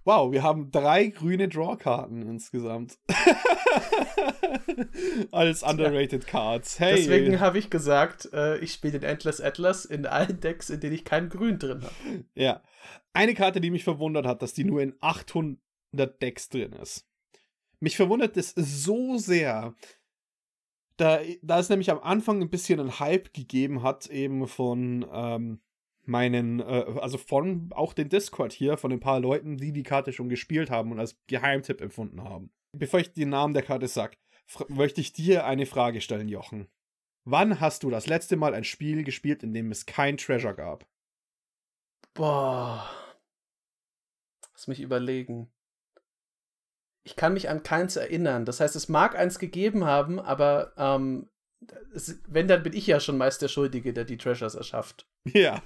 wow, 0.04 0.32
wir 0.32 0.42
haben 0.42 0.70
drei 0.70 1.06
grüne 1.06 1.48
Drawkarten 1.48 2.22
insgesamt. 2.22 2.98
Als 5.30 5.62
underrated 5.62 6.26
Cards. 6.26 6.80
Hey. 6.80 6.96
Deswegen 6.96 7.40
habe 7.40 7.58
ich 7.58 7.70
gesagt, 7.70 8.28
äh, 8.32 8.58
ich 8.58 8.72
spiele 8.72 8.98
den 8.98 9.08
Endless 9.08 9.40
Atlas 9.40 9.84
in 9.84 10.06
allen 10.06 10.40
Decks, 10.40 10.70
in 10.70 10.80
denen 10.80 10.94
ich 10.94 11.04
kein 11.04 11.28
Grün 11.28 11.58
drin 11.58 11.82
habe. 11.82 12.24
Ja. 12.34 12.62
Eine 13.12 13.34
Karte, 13.34 13.60
die 13.60 13.70
mich 13.70 13.84
verwundert 13.84 14.26
hat, 14.26 14.42
dass 14.42 14.54
die 14.54 14.64
nur 14.64 14.82
in 14.82 14.94
800 15.00 15.60
Decks 16.20 16.48
drin 16.48 16.72
ist. 16.72 17.06
Mich 17.80 17.96
verwundert 17.96 18.36
es 18.36 18.54
so 18.56 19.18
sehr, 19.18 19.74
da, 21.02 21.20
da 21.42 21.58
es 21.58 21.68
nämlich 21.68 21.90
am 21.90 21.98
Anfang 21.98 22.40
ein 22.40 22.48
bisschen 22.48 22.78
einen 22.78 23.00
Hype 23.00 23.34
gegeben 23.34 23.82
hat, 23.82 24.06
eben 24.06 24.46
von 24.46 25.04
ähm, 25.12 25.60
meinen, 26.04 26.60
äh, 26.60 26.84
also 27.00 27.18
von 27.18 27.70
auch 27.72 27.92
den 27.92 28.08
Discord 28.08 28.52
hier, 28.52 28.76
von 28.76 28.92
ein 28.92 29.00
paar 29.00 29.18
Leuten, 29.18 29.56
die 29.56 29.72
die 29.72 29.82
Karte 29.82 30.12
schon 30.12 30.28
gespielt 30.28 30.70
haben 30.70 30.92
und 30.92 31.00
als 31.00 31.20
Geheimtipp 31.26 31.80
empfunden 31.80 32.22
haben. 32.22 32.52
Bevor 32.78 33.00
ich 33.00 33.12
den 33.12 33.30
Namen 33.30 33.52
der 33.52 33.64
Karte 33.64 33.88
sag, 33.88 34.16
möchte 34.68 35.00
ich 35.00 35.12
dir 35.12 35.44
eine 35.44 35.66
Frage 35.66 36.00
stellen, 36.00 36.28
Jochen. 36.28 36.68
Wann 37.24 37.58
hast 37.58 37.82
du 37.82 37.90
das 37.90 38.06
letzte 38.06 38.36
Mal 38.36 38.54
ein 38.54 38.64
Spiel 38.64 39.02
gespielt, 39.02 39.42
in 39.42 39.52
dem 39.52 39.72
es 39.72 39.86
kein 39.86 40.16
Treasure 40.16 40.54
gab? 40.54 40.86
Boah. 42.14 42.88
Lass 44.52 44.68
mich 44.68 44.80
überlegen. 44.80 45.50
Ich 47.04 47.16
kann 47.16 47.34
mich 47.34 47.48
an 47.48 47.62
keins 47.62 47.96
erinnern. 47.96 48.44
Das 48.44 48.60
heißt, 48.60 48.76
es 48.76 48.88
mag 48.88 49.16
eins 49.16 49.38
gegeben 49.38 49.84
haben, 49.84 50.20
aber 50.20 50.72
ähm, 50.76 51.28
es, 51.94 52.20
wenn, 52.28 52.48
dann 52.48 52.62
bin 52.62 52.72
ich 52.72 52.86
ja 52.86 53.00
schon 53.00 53.18
meist 53.18 53.42
der 53.42 53.48
Schuldige, 53.48 53.92
der 53.92 54.04
die 54.04 54.16
Treasures 54.16 54.54
erschafft. 54.54 55.06
Ja. 55.32 55.62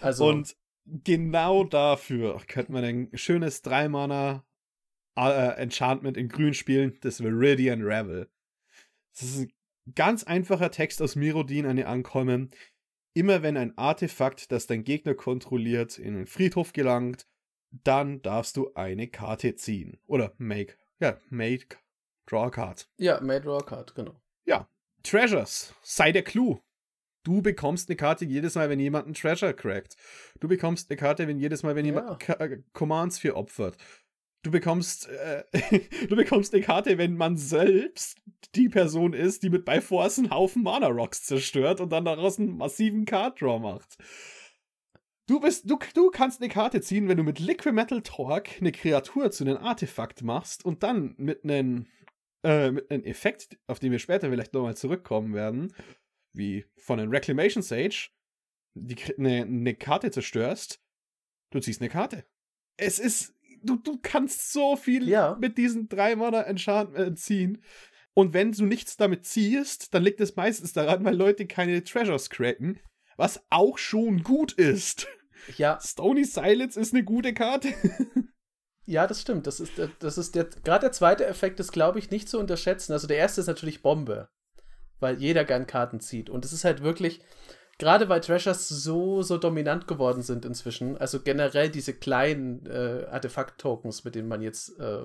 Also. 0.00 0.26
Und 0.26 0.56
genau 0.84 1.64
dafür 1.64 2.40
könnte 2.46 2.72
man 2.72 2.84
ein 2.84 3.10
schönes 3.14 3.64
3-Mana 3.64 4.44
äh, 5.16 5.60
Enchantment 5.60 6.16
in 6.16 6.28
Grün 6.28 6.54
spielen, 6.54 6.98
das 7.00 7.22
Viridian 7.22 7.82
Revel. 7.82 8.28
Das 9.12 9.22
ist 9.22 9.38
ein 9.38 9.52
ganz 9.94 10.24
einfacher 10.24 10.70
Text 10.70 11.00
aus 11.00 11.16
Mirodin 11.16 11.66
an 11.66 11.76
die 11.76 11.84
Ankommen. 11.84 12.50
Immer 13.14 13.42
wenn 13.42 13.56
ein 13.56 13.76
Artefakt, 13.78 14.52
das 14.52 14.66
dein 14.66 14.84
Gegner 14.84 15.14
kontrolliert, 15.14 15.98
in 15.98 16.14
den 16.14 16.26
Friedhof 16.26 16.72
gelangt, 16.72 17.26
dann 17.70 18.22
darfst 18.22 18.56
du 18.56 18.72
eine 18.74 19.08
Karte 19.08 19.54
ziehen. 19.56 19.98
Oder 20.06 20.32
make. 20.38 20.76
Ja, 21.00 21.18
make. 21.28 21.76
Draw 22.26 22.46
a 22.46 22.50
card. 22.50 22.88
Ja, 22.98 23.20
make 23.20 23.42
draw 23.42 23.58
a 23.58 23.62
card, 23.62 23.94
genau. 23.94 24.20
Ja. 24.44 24.68
Treasures. 25.02 25.74
Sei 25.82 26.12
der 26.12 26.22
Clou. 26.22 26.60
Du 27.22 27.42
bekommst 27.42 27.88
eine 27.88 27.96
Karte 27.96 28.24
jedes 28.24 28.54
Mal, 28.54 28.70
wenn 28.70 28.78
jemand 28.78 29.06
einen 29.06 29.14
Treasure 29.14 29.52
crackt. 29.52 29.96
Du 30.38 30.46
bekommst 30.46 30.90
eine 30.90 30.96
Karte, 30.96 31.26
wenn 31.26 31.40
jedes 31.40 31.62
Mal, 31.62 31.74
wenn 31.74 31.84
jemand 31.84 32.22
ja. 32.26 32.34
Äh, 32.36 32.62
Commands 32.72 33.18
für 33.18 33.36
opfert. 33.36 33.76
Du 34.42 34.52
bekommst, 34.52 35.08
äh, 35.08 35.42
du 36.08 36.14
bekommst 36.14 36.54
eine 36.54 36.62
Karte, 36.62 36.98
wenn 36.98 37.16
man 37.16 37.36
selbst 37.36 38.18
die 38.54 38.68
Person 38.68 39.12
ist, 39.12 39.42
die 39.42 39.50
mit 39.50 39.64
bei 39.64 39.80
Force 39.80 40.20
einen 40.20 40.30
Haufen 40.30 40.62
Mana 40.62 40.86
Rocks 40.86 41.24
zerstört 41.24 41.80
und 41.80 41.90
dann 41.90 42.04
daraus 42.04 42.38
einen 42.38 42.56
massiven 42.56 43.06
Card 43.06 43.40
Draw 43.40 43.58
macht. 43.58 43.98
Du 45.28 45.40
bist, 45.40 45.68
du, 45.68 45.76
du 45.94 46.10
kannst 46.10 46.40
eine 46.40 46.48
Karte 46.48 46.80
ziehen, 46.80 47.08
wenn 47.08 47.16
du 47.16 47.24
mit 47.24 47.40
Liquid 47.40 47.72
Metal 47.72 48.00
Torque 48.00 48.60
eine 48.60 48.70
Kreatur 48.70 49.32
zu 49.32 49.44
einem 49.44 49.56
Artefakt 49.56 50.22
machst 50.22 50.64
und 50.64 50.84
dann 50.84 51.14
mit 51.18 51.42
einem, 51.42 51.86
äh, 52.44 52.70
mit 52.70 52.90
einem 52.90 53.02
Effekt, 53.02 53.58
auf 53.66 53.80
den 53.80 53.90
wir 53.90 53.98
später 53.98 54.30
vielleicht 54.30 54.54
nochmal 54.54 54.76
zurückkommen 54.76 55.34
werden, 55.34 55.74
wie 56.32 56.64
von 56.76 57.00
einem 57.00 57.10
Reclamation 57.10 57.62
Sage, 57.62 58.08
die, 58.74 58.96
eine, 59.18 59.42
eine 59.42 59.74
Karte 59.74 60.12
zerstörst, 60.12 60.80
du 61.50 61.58
ziehst 61.58 61.80
eine 61.80 61.90
Karte. 61.90 62.24
Es 62.76 63.00
ist, 63.00 63.34
du, 63.62 63.76
du 63.76 63.98
kannst 64.00 64.52
so 64.52 64.76
viel 64.76 65.08
ja. 65.08 65.36
mit 65.40 65.58
diesen 65.58 65.88
drei 65.88 66.14
Mana 66.14 66.42
Enchantment 66.42 67.08
äh, 67.08 67.14
ziehen. 67.16 67.64
Und 68.14 68.32
wenn 68.32 68.52
du 68.52 68.64
nichts 68.64 68.96
damit 68.96 69.26
ziehst, 69.26 69.92
dann 69.92 70.04
liegt 70.04 70.20
es 70.20 70.36
meistens 70.36 70.72
daran, 70.72 71.04
weil 71.04 71.16
Leute 71.16 71.46
keine 71.46 71.82
Treasures 71.82 72.30
cracken, 72.30 72.80
was 73.16 73.44
auch 73.50 73.78
schon 73.78 74.22
gut 74.22 74.52
ist. 74.52 75.06
Ja. 75.56 75.78
Stony 75.80 76.24
Silence 76.24 76.78
ist 76.78 76.92
eine 76.92 77.04
gute 77.04 77.32
Karte. 77.32 77.68
ja, 78.84 79.06
das 79.06 79.20
stimmt. 79.20 79.46
Das 79.46 79.60
ist, 79.60 79.72
das 80.00 80.18
ist 80.18 80.34
der, 80.34 80.44
gerade 80.44 80.86
der 80.86 80.92
zweite 80.92 81.26
Effekt 81.26 81.60
ist, 81.60 81.72
glaube 81.72 81.98
ich, 81.98 82.10
nicht 82.10 82.28
zu 82.28 82.38
unterschätzen. 82.38 82.92
Also 82.92 83.06
der 83.06 83.18
erste 83.18 83.40
ist 83.40 83.46
natürlich 83.46 83.82
Bombe 83.82 84.28
weil 85.00 85.18
jeder 85.18 85.44
gern 85.44 85.66
Karten 85.66 86.00
zieht. 86.00 86.30
Und 86.30 86.44
es 86.44 86.52
ist 86.52 86.64
halt 86.64 86.82
wirklich, 86.82 87.20
gerade 87.78 88.08
weil 88.08 88.20
Treasures 88.20 88.68
so, 88.68 89.22
so 89.22 89.38
dominant 89.38 89.86
geworden 89.86 90.22
sind 90.22 90.44
inzwischen, 90.44 90.96
also 90.96 91.20
generell 91.20 91.70
diese 91.70 91.94
kleinen 91.94 92.66
äh, 92.66 93.06
Artefakt-Tokens, 93.10 94.04
mit 94.04 94.14
denen 94.14 94.28
man 94.28 94.42
jetzt, 94.42 94.78
äh, 94.78 95.04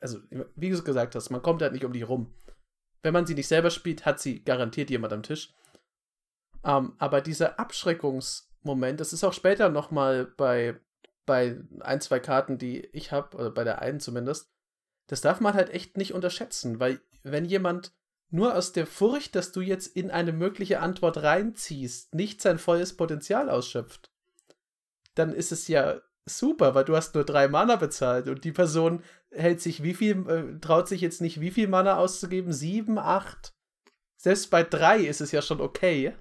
also 0.00 0.18
wie 0.56 0.70
du 0.70 0.82
gesagt 0.82 1.14
hast, 1.14 1.30
man 1.30 1.42
kommt 1.42 1.62
halt 1.62 1.72
nicht 1.72 1.84
um 1.84 1.92
die 1.92 2.02
rum. 2.02 2.34
Wenn 3.02 3.12
man 3.12 3.26
sie 3.26 3.34
nicht 3.34 3.48
selber 3.48 3.70
spielt, 3.70 4.06
hat 4.06 4.20
sie 4.20 4.42
garantiert 4.42 4.90
jemand 4.90 5.12
am 5.12 5.22
Tisch. 5.22 5.54
Um, 6.62 6.70
ähm, 6.70 6.92
aber 6.98 7.20
dieser 7.20 7.60
Abschreckungsmoment, 7.60 9.00
das 9.00 9.12
ist 9.12 9.24
auch 9.24 9.32
später 9.32 9.68
nochmal 9.68 10.26
bei, 10.36 10.76
bei 11.24 11.60
ein, 11.80 12.00
zwei 12.00 12.18
Karten, 12.18 12.58
die 12.58 12.84
ich 12.86 13.12
habe, 13.12 13.36
oder 13.36 13.50
bei 13.50 13.64
der 13.64 13.80
einen 13.80 14.00
zumindest, 14.00 14.50
das 15.06 15.20
darf 15.20 15.40
man 15.40 15.54
halt 15.54 15.70
echt 15.70 15.96
nicht 15.96 16.14
unterschätzen, 16.14 16.80
weil 16.80 17.00
wenn 17.22 17.44
jemand 17.44 17.92
nur 18.30 18.54
aus 18.54 18.72
der 18.72 18.86
Furcht, 18.86 19.34
dass 19.34 19.52
du 19.52 19.60
jetzt 19.60 19.86
in 19.96 20.10
eine 20.10 20.32
mögliche 20.32 20.80
Antwort 20.80 21.18
reinziehst, 21.18 22.14
nicht 22.14 22.42
sein 22.42 22.58
volles 22.58 22.96
Potenzial 22.96 23.48
ausschöpft, 23.48 24.10
dann 25.14 25.32
ist 25.32 25.52
es 25.52 25.68
ja 25.68 26.00
super, 26.26 26.74
weil 26.74 26.84
du 26.84 26.94
hast 26.94 27.14
nur 27.14 27.24
drei 27.24 27.48
Mana 27.48 27.76
bezahlt 27.76 28.28
und 28.28 28.44
die 28.44 28.52
Person 28.52 29.02
hält 29.30 29.60
sich 29.60 29.82
wie 29.82 29.94
viel, 29.94 30.28
äh, 30.28 30.60
traut 30.60 30.88
sich 30.88 31.00
jetzt 31.00 31.20
nicht 31.20 31.40
wie 31.40 31.50
viel 31.50 31.68
Mana 31.68 31.96
auszugeben? 31.96 32.52
Sieben, 32.52 32.98
acht? 32.98 33.54
Selbst 34.16 34.50
bei 34.50 34.62
drei 34.62 34.98
ist 34.98 35.20
es 35.20 35.32
ja 35.32 35.42
schon 35.42 35.60
okay. 35.60 36.14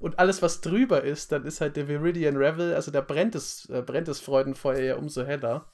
Und 0.00 0.18
alles, 0.18 0.42
was 0.42 0.60
drüber 0.60 1.04
ist, 1.04 1.30
dann 1.30 1.44
ist 1.44 1.60
halt 1.60 1.76
der 1.76 1.86
Viridian 1.86 2.36
Revel, 2.36 2.74
also 2.74 2.90
da 2.90 3.00
brennt 3.00 3.34
es, 3.34 3.68
äh, 3.70 3.82
brennt 3.82 4.08
das 4.08 4.18
Freudenfeuer 4.18 4.80
ja 4.80 4.96
umso 4.96 5.24
heller. 5.24 5.70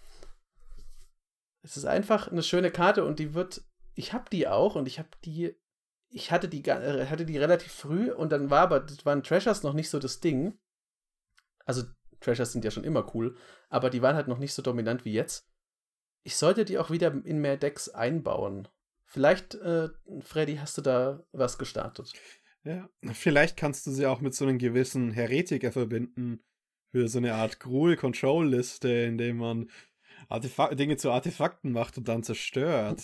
Es 1.62 1.76
ist 1.76 1.86
einfach 1.86 2.28
eine 2.28 2.42
schöne 2.42 2.70
Karte 2.70 3.04
und 3.04 3.18
die 3.18 3.32
wird, 3.34 3.62
ich 3.94 4.12
habe 4.12 4.28
die 4.30 4.46
auch 4.46 4.74
und 4.74 4.86
ich 4.86 4.98
habe 4.98 5.08
die 5.24 5.56
ich 6.08 6.30
hatte 6.30 6.48
die, 6.48 6.64
äh, 6.64 7.06
hatte 7.06 7.26
die 7.26 7.38
relativ 7.38 7.72
früh 7.72 8.10
und 8.10 8.32
dann 8.32 8.50
war 8.50 8.60
aber, 8.60 8.86
waren 9.04 9.22
Treasures 9.22 9.62
noch 9.62 9.74
nicht 9.74 9.90
so 9.90 9.98
das 9.98 10.20
Ding. 10.20 10.58
Also, 11.64 11.82
Treasures 12.20 12.52
sind 12.52 12.64
ja 12.64 12.70
schon 12.70 12.84
immer 12.84 13.14
cool, 13.14 13.36
aber 13.68 13.90
die 13.90 14.02
waren 14.02 14.16
halt 14.16 14.28
noch 14.28 14.38
nicht 14.38 14.54
so 14.54 14.62
dominant 14.62 15.04
wie 15.04 15.12
jetzt. 15.12 15.48
Ich 16.22 16.36
sollte 16.36 16.64
die 16.64 16.78
auch 16.78 16.90
wieder 16.90 17.12
in 17.24 17.40
mehr 17.40 17.56
Decks 17.56 17.88
einbauen. 17.88 18.68
Vielleicht, 19.04 19.54
äh, 19.56 19.88
Freddy, 20.20 20.56
hast 20.56 20.78
du 20.78 20.82
da 20.82 21.24
was 21.32 21.58
gestartet? 21.58 22.12
Ja, 22.66 22.90
vielleicht 23.12 23.56
kannst 23.56 23.86
du 23.86 23.92
sie 23.92 24.06
auch 24.06 24.20
mit 24.20 24.34
so 24.34 24.44
einem 24.44 24.58
gewissen 24.58 25.12
Heretiker 25.12 25.70
verbinden. 25.70 26.40
Für 26.90 27.08
so 27.08 27.18
eine 27.18 27.34
Art 27.34 27.60
Gruel-Control-Liste, 27.60 28.88
in 28.88 29.18
dem 29.18 29.36
man 29.36 29.70
Artefak 30.28 30.76
Dinge 30.76 30.96
zu 30.96 31.12
Artefakten 31.12 31.70
macht 31.72 31.96
und 31.98 32.08
dann 32.08 32.24
zerstört. 32.24 33.02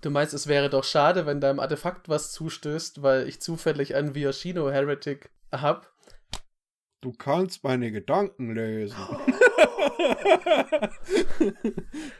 Du 0.00 0.10
meinst, 0.10 0.34
es 0.34 0.46
wäre 0.48 0.70
doch 0.70 0.84
schade, 0.84 1.26
wenn 1.26 1.40
deinem 1.40 1.60
Artefakt 1.60 2.08
was 2.08 2.32
zustößt, 2.32 3.02
weil 3.02 3.28
ich 3.28 3.40
zufällig 3.40 3.94
einen 3.94 4.14
Viashino 4.14 4.70
Heretic 4.70 5.30
hab. 5.52 5.92
Du 7.00 7.12
kannst 7.12 7.62
meine 7.62 7.92
Gedanken 7.92 8.54
lesen. 8.54 8.96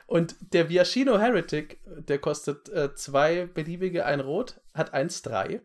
Und 0.07 0.37
der 0.53 0.69
Viashino 0.69 1.19
Heretic, 1.19 1.81
der 1.87 2.19
kostet 2.19 2.69
äh, 2.69 2.95
zwei 2.95 3.47
beliebige, 3.47 4.07
ein 4.07 4.21
Rot, 4.21 4.61
hat 4.75 4.95
1,3. 4.95 5.61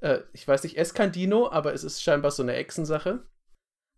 Äh, 0.00 0.20
ich 0.32 0.46
weiß 0.46 0.62
nicht, 0.64 0.76
ist 0.76 0.94
kein 0.94 1.12
Dino, 1.12 1.50
aber 1.50 1.74
es 1.74 1.84
ist 1.84 2.02
scheinbar 2.02 2.30
so 2.30 2.42
eine 2.42 2.54
Echsensache. 2.54 3.26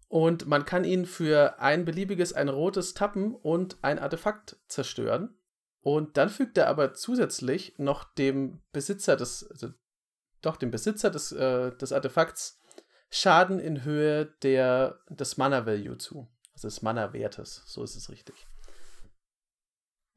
Und 0.09 0.47
man 0.47 0.65
kann 0.65 0.85
ihn 0.85 1.05
für 1.05 1.61
ein 1.61 1.85
beliebiges, 1.85 2.33
ein 2.33 2.49
rotes 2.49 2.95
tappen 2.95 3.35
und 3.35 3.77
ein 3.83 3.99
Artefakt 3.99 4.57
zerstören. 4.67 5.37
Und 5.81 6.17
dann 6.17 6.31
fügt 6.31 6.57
er 6.59 6.69
aber 6.69 6.95
zusätzlich 6.95 7.79
noch 7.79 8.05
dem 8.15 8.63
Besitzer 8.73 9.17
des, 9.17 9.49
also 9.51 9.69
doch 10.41 10.57
dem 10.57 10.71
Besitzer 10.71 11.11
des, 11.11 11.33
äh, 11.33 11.77
des 11.77 11.93
Artefakts 11.93 12.59
Schaden 13.11 13.59
in 13.59 13.85
Höhe 13.85 14.27
der, 14.43 15.01
des 15.09 15.39
Mana-Value 15.39 15.97
zu. 15.97 16.29
Also 16.53 16.69
des 16.69 16.83
Mana-Wertes, 16.83 17.63
so 17.67 17.83
ist 17.83 17.97
es 17.97 18.11
richtig. 18.11 18.47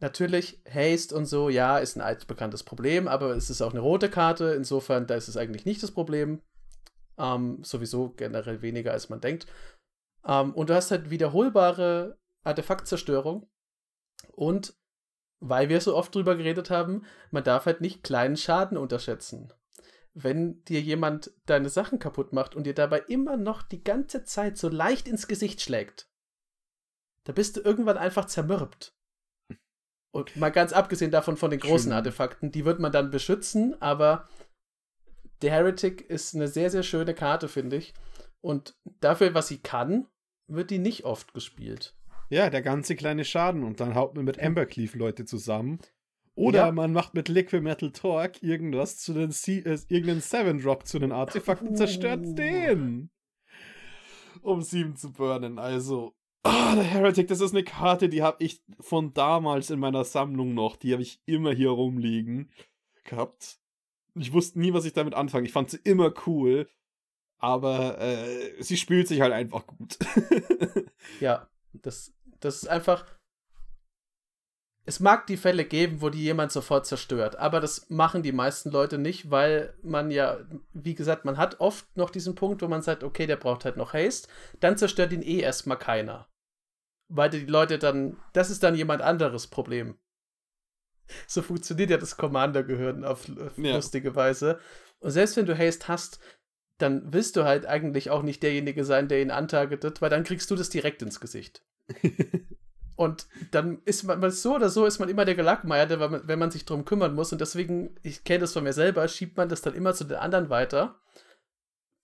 Natürlich, 0.02 0.64
Haste 0.68 1.16
und 1.16 1.28
so, 1.28 1.50
ja, 1.50 1.78
ist 1.78 1.96
ein 1.96 2.02
altbekanntes 2.02 2.64
Problem, 2.64 3.08
aber 3.08 3.36
es 3.36 3.52
ist 3.52 3.62
auch 3.62 3.70
eine 3.70 3.82
rote 3.82 4.10
Karte, 4.10 4.54
insofern, 4.58 5.06
da 5.06 5.14
ist 5.14 5.28
es 5.28 5.38
eigentlich 5.38 5.66
nicht 5.66 5.84
das 5.84 5.92
Problem. 5.92 6.42
Ähm, 7.20 7.64
sowieso 7.64 8.10
generell 8.10 8.64
weniger, 8.64 8.94
als 8.94 9.10
man 9.10 9.22
denkt. 9.22 9.46
Ähm, 10.26 10.56
und 10.56 10.72
du 10.72 10.76
hast 10.76 10.90
halt 10.90 11.12
wiederholbare 11.12 12.18
Artefaktzerstörung 12.44 13.48
und 14.32 14.74
weil 15.40 15.70
wir 15.70 15.80
so 15.82 15.96
oft 15.96 16.14
drüber 16.16 16.36
geredet 16.36 16.72
haben, 16.72 17.06
man 17.30 17.44
darf 17.44 17.68
halt 17.68 17.82
nicht 17.82 18.04
kleinen 18.04 18.38
Schaden 18.38 18.78
unterschätzen. 18.78 19.54
Wenn 20.14 20.64
dir 20.64 20.82
jemand 20.82 21.32
deine 21.46 21.70
Sachen 21.70 22.00
kaputt 22.00 22.34
macht 22.34 22.56
und 22.56 22.64
dir 22.64 22.74
dabei 22.74 23.02
immer 23.02 23.38
noch 23.38 23.62
die 23.62 23.84
ganze 23.84 24.24
Zeit 24.24 24.58
so 24.58 24.68
leicht 24.68 25.08
ins 25.08 25.28
Gesicht 25.28 25.62
schlägt, 25.62 26.10
da 27.26 27.34
bist 27.34 27.58
du 27.58 27.62
irgendwann 27.62 27.98
einfach 27.98 28.26
zermürbt. 28.26 28.96
Und 30.12 30.36
mal 30.36 30.50
ganz 30.50 30.74
abgesehen 30.74 31.12
davon 31.12 31.38
von 31.38 31.52
den 31.52 31.60
großen 31.60 31.92
Schön. 31.92 31.94
Artefakten, 31.94 32.52
die 32.52 32.66
wird 32.66 32.80
man 32.80 32.92
dann 32.92 33.12
beschützen, 33.12 33.82
aber 33.82 34.28
der 35.42 35.52
Heretic 35.52 36.02
ist 36.10 36.36
eine 36.36 36.48
sehr, 36.48 36.70
sehr 36.70 36.84
schöne 36.84 37.14
Karte, 37.14 37.48
finde 37.48 37.78
ich. 37.78 37.94
Und 38.42 38.76
dafür, 39.00 39.34
was 39.34 39.48
sie 39.48 39.60
kann, 39.60 40.08
wird 40.48 40.70
die 40.70 40.80
nicht 40.80 41.06
oft 41.06 41.34
gespielt. 41.34 41.96
Ja, 42.30 42.50
der 42.50 42.62
ganze 42.62 42.96
kleine 42.96 43.26
Schaden 43.26 43.64
und 43.64 43.80
dann 43.80 43.96
haut 43.96 44.16
man 44.16 44.26
mit 44.26 44.38
Embercleave 44.38 44.98
Leute 44.98 45.26
zusammen. 45.26 45.80
Oder 46.34 46.68
ja. 46.68 46.72
man 46.72 46.94
macht 46.94 47.14
mit 47.14 47.28
Liquid 47.28 47.62
Metal 47.62 47.92
Torque 47.92 48.42
irgendwas 48.42 48.98
zu 48.98 49.14
den 49.14 49.32
C 49.32 49.60
äh, 49.60 49.78
irgendeinen 49.90 50.22
Seven 50.22 50.62
Drop 50.62 50.88
zu 50.88 50.98
den 50.98 51.12
Artefakten, 51.12 51.72
uh. 51.72 51.76
zerstört 51.76 52.22
den. 52.38 53.10
Um 54.42 54.62
sieben 54.62 54.96
zu 54.96 55.12
burnen. 55.12 55.60
Also, 55.60 56.16
oh, 56.44 56.76
der 56.76 56.84
Heretic, 56.84 57.28
das 57.28 57.42
ist 57.42 57.54
eine 57.54 57.64
Karte, 57.64 58.10
die 58.10 58.24
habe 58.24 58.44
ich 58.44 58.62
von 58.80 59.14
damals 59.14 59.70
in 59.70 59.80
meiner 59.80 60.04
Sammlung 60.04 60.54
noch. 60.54 60.76
Die 60.76 60.94
habe 60.94 61.02
ich 61.02 61.22
immer 61.26 61.52
hier 61.52 61.70
rumliegen 61.70 62.52
gehabt. 63.04 63.60
Ich 64.16 64.34
wusste 64.34 64.60
nie, 64.60 64.74
was 64.74 64.86
ich 64.86 64.94
damit 64.94 65.14
anfange. 65.14 65.46
Ich 65.46 65.54
fand 65.54 65.70
sie 65.70 65.80
immer 65.84 66.14
cool. 66.26 66.68
Aber 67.38 68.00
äh, 68.00 68.62
sie 68.62 68.78
spielt 68.78 69.08
sich 69.08 69.22
halt 69.22 69.34
einfach 69.34 69.66
gut. 69.66 69.98
ja, 71.20 71.50
das 71.74 72.14
das 72.42 72.58
ist 72.58 72.68
einfach. 72.68 73.06
Es 74.84 75.00
mag 75.00 75.28
die 75.28 75.38
Fälle 75.38 75.64
geben, 75.64 76.02
wo 76.02 76.10
die 76.10 76.24
jemand 76.24 76.52
sofort 76.52 76.88
zerstört, 76.88 77.36
aber 77.36 77.60
das 77.60 77.90
machen 77.92 78.24
die 78.24 78.32
meisten 78.32 78.72
Leute 78.72 78.98
nicht, 78.98 79.30
weil 79.30 79.76
man 79.84 80.10
ja, 80.10 80.40
wie 80.74 80.96
gesagt, 80.96 81.24
man 81.24 81.38
hat 81.38 81.60
oft 81.60 81.86
noch 81.96 82.10
diesen 82.10 82.34
Punkt, 82.34 82.64
wo 82.64 82.68
man 82.68 82.82
sagt, 82.82 83.04
okay, 83.04 83.28
der 83.28 83.36
braucht 83.36 83.64
halt 83.64 83.78
noch 83.78 83.94
Haste, 83.94 84.28
dann 84.60 84.78
zerstört 84.78 85.14
ihn 85.14 85.22
eh 85.22 85.40
erstmal 85.40 85.78
keiner. 85.78 86.28
Weil 87.14 87.30
die 87.30 87.46
Leute 87.46 87.78
dann, 87.78 88.18
das 88.34 88.50
ist 88.50 88.64
dann 88.64 88.76
jemand 88.76 89.02
anderes 89.02 89.48
Problem. 89.48 89.96
So 91.28 91.42
funktioniert 91.42 91.90
ja 91.90 91.98
das 91.98 92.16
Commander-Gehirn 92.16 93.04
auf, 93.04 93.28
auf 93.38 93.58
ja. 93.58 93.76
lustige 93.76 94.16
Weise. 94.16 94.60
Und 95.00 95.12
selbst 95.12 95.36
wenn 95.36 95.46
du 95.46 95.58
Haste 95.58 95.90
hast, 95.90 96.20
dann 96.78 97.12
willst 97.12 97.36
du 97.36 97.44
halt 97.44 97.66
eigentlich 97.66 98.10
auch 98.10 98.24
nicht 98.24 98.42
derjenige 98.44 98.86
sein, 98.86 99.10
der 99.10 99.22
ihn 99.22 99.32
antargetet, 99.32 100.02
weil 100.02 100.10
dann 100.10 100.24
kriegst 100.24 100.50
du 100.50 100.56
das 100.56 100.70
direkt 100.70 101.02
ins 101.02 101.20
Gesicht. 101.20 101.64
Und 102.96 103.28
dann 103.50 103.82
ist 103.86 104.04
man, 104.04 104.30
so 104.30 104.56
oder 104.56 104.70
so 104.70 104.86
ist 104.86 105.00
man 105.00 105.10
immer 105.10 105.26
der 105.26 105.36
Gelackmeierte, 105.36 106.28
wenn 106.28 106.40
man 106.40 106.52
sich 106.52 106.66
darum 106.66 106.86
kümmern 106.86 107.16
muss. 107.16 107.32
Und 107.32 107.42
deswegen, 107.42 107.96
ich 108.04 108.24
kenne 108.24 108.42
das 108.42 108.54
von 108.54 108.64
mir 108.64 108.74
selber, 108.74 109.08
schiebt 109.08 109.38
man 109.38 109.50
das 109.50 109.62
dann 109.62 109.74
immer 109.74 109.94
zu 109.96 110.04
den 110.04 110.18
anderen 110.18 110.50
weiter. 110.50 111.00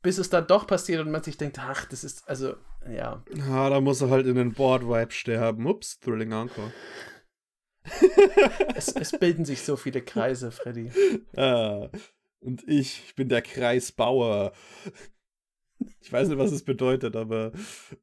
Bis 0.01 0.17
es 0.17 0.29
dann 0.29 0.47
doch 0.47 0.67
passiert 0.67 1.01
und 1.01 1.11
man 1.11 1.23
sich 1.23 1.37
denkt, 1.37 1.59
ach, 1.59 1.85
das 1.85 2.03
ist, 2.03 2.27
also, 2.29 2.55
ja. 2.89 3.23
Ja, 3.35 3.69
da 3.69 3.81
muss 3.81 4.01
er 4.01 4.09
halt 4.09 4.27
in 4.27 4.35
den 4.35 4.53
Board-Vibe 4.53 5.11
sterben. 5.11 5.67
Ups, 5.67 5.99
Thrilling 5.99 6.33
Anchor. 6.33 6.71
es, 8.75 8.89
es, 8.89 9.11
bilden 9.11 9.45
sich 9.45 9.61
so 9.61 9.75
viele 9.75 10.01
Kreise, 10.01 10.51
Freddy. 10.51 10.91
Ah, 11.37 11.89
und 12.39 12.67
ich, 12.67 13.03
ich 13.07 13.15
bin 13.15 13.29
der 13.29 13.41
Kreisbauer. 13.41 14.51
Ich 16.01 16.11
weiß 16.11 16.27
nicht, 16.27 16.37
was 16.37 16.51
es 16.51 16.63
bedeutet, 16.63 17.15
aber 17.15 17.51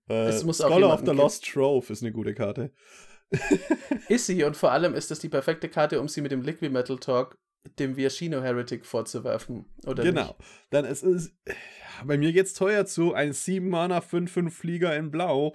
äh, 0.08 0.28
es 0.28 0.44
muss 0.44 0.58
Scholar 0.58 0.94
of 0.94 1.02
the 1.04 1.12
Lost 1.12 1.44
Trove 1.44 1.92
ist 1.92 2.02
eine 2.02 2.12
gute 2.12 2.34
Karte. 2.34 2.72
ist 4.08 4.26
sie 4.26 4.44
und 4.44 4.56
vor 4.56 4.72
allem 4.72 4.94
ist 4.94 5.10
das 5.10 5.18
die 5.18 5.28
perfekte 5.28 5.68
Karte, 5.68 6.00
um 6.00 6.08
sie 6.08 6.20
mit 6.20 6.32
dem 6.32 6.42
Liquid 6.42 6.70
Metal 6.70 6.98
Talk 6.98 7.38
dem 7.78 7.96
Viashino 7.96 8.42
Heretic 8.42 8.84
vorzuwerfen, 8.84 9.64
oder 9.86 10.02
Genau. 10.02 10.26
Nicht? 10.26 10.36
Dann 10.70 10.84
es 10.84 11.02
ist 11.02 11.34
bei 12.04 12.18
mir 12.18 12.32
geht's 12.32 12.54
teuer 12.54 12.86
zu, 12.86 13.14
ein 13.14 13.32
7 13.32 13.68
Mana 13.68 14.00
5 14.00 14.30
5 14.30 14.56
Flieger 14.56 14.96
in 14.96 15.10
Blau. 15.10 15.54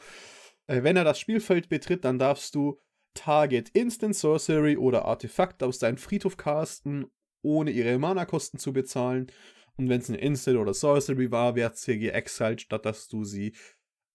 Äh, 0.67 0.83
wenn 0.83 0.95
er 0.95 1.03
das 1.03 1.19
Spielfeld 1.19 1.69
betritt, 1.69 2.05
dann 2.05 2.19
darfst 2.19 2.55
du 2.55 2.79
Target 3.13 3.69
Instant 3.69 4.15
Sorcery 4.15 4.77
oder 4.77 5.05
Artefakt 5.05 5.63
aus 5.63 5.79
deinem 5.79 5.97
Friedhof 5.97 6.37
casten, 6.37 7.07
ohne 7.41 7.71
ihre 7.71 7.97
Mana-Kosten 7.97 8.59
zu 8.59 8.71
bezahlen. 8.73 9.31
Und 9.77 9.89
wenn 9.89 10.01
es 10.01 10.09
ein 10.09 10.15
Instant 10.15 10.57
oder 10.57 10.73
Sorcery 10.73 11.31
war, 11.31 11.55
wird 11.55 11.77
sie 11.77 11.99
geexiled, 11.99 12.61
statt 12.61 12.85
dass 12.85 13.07
du 13.07 13.23
sie 13.23 13.55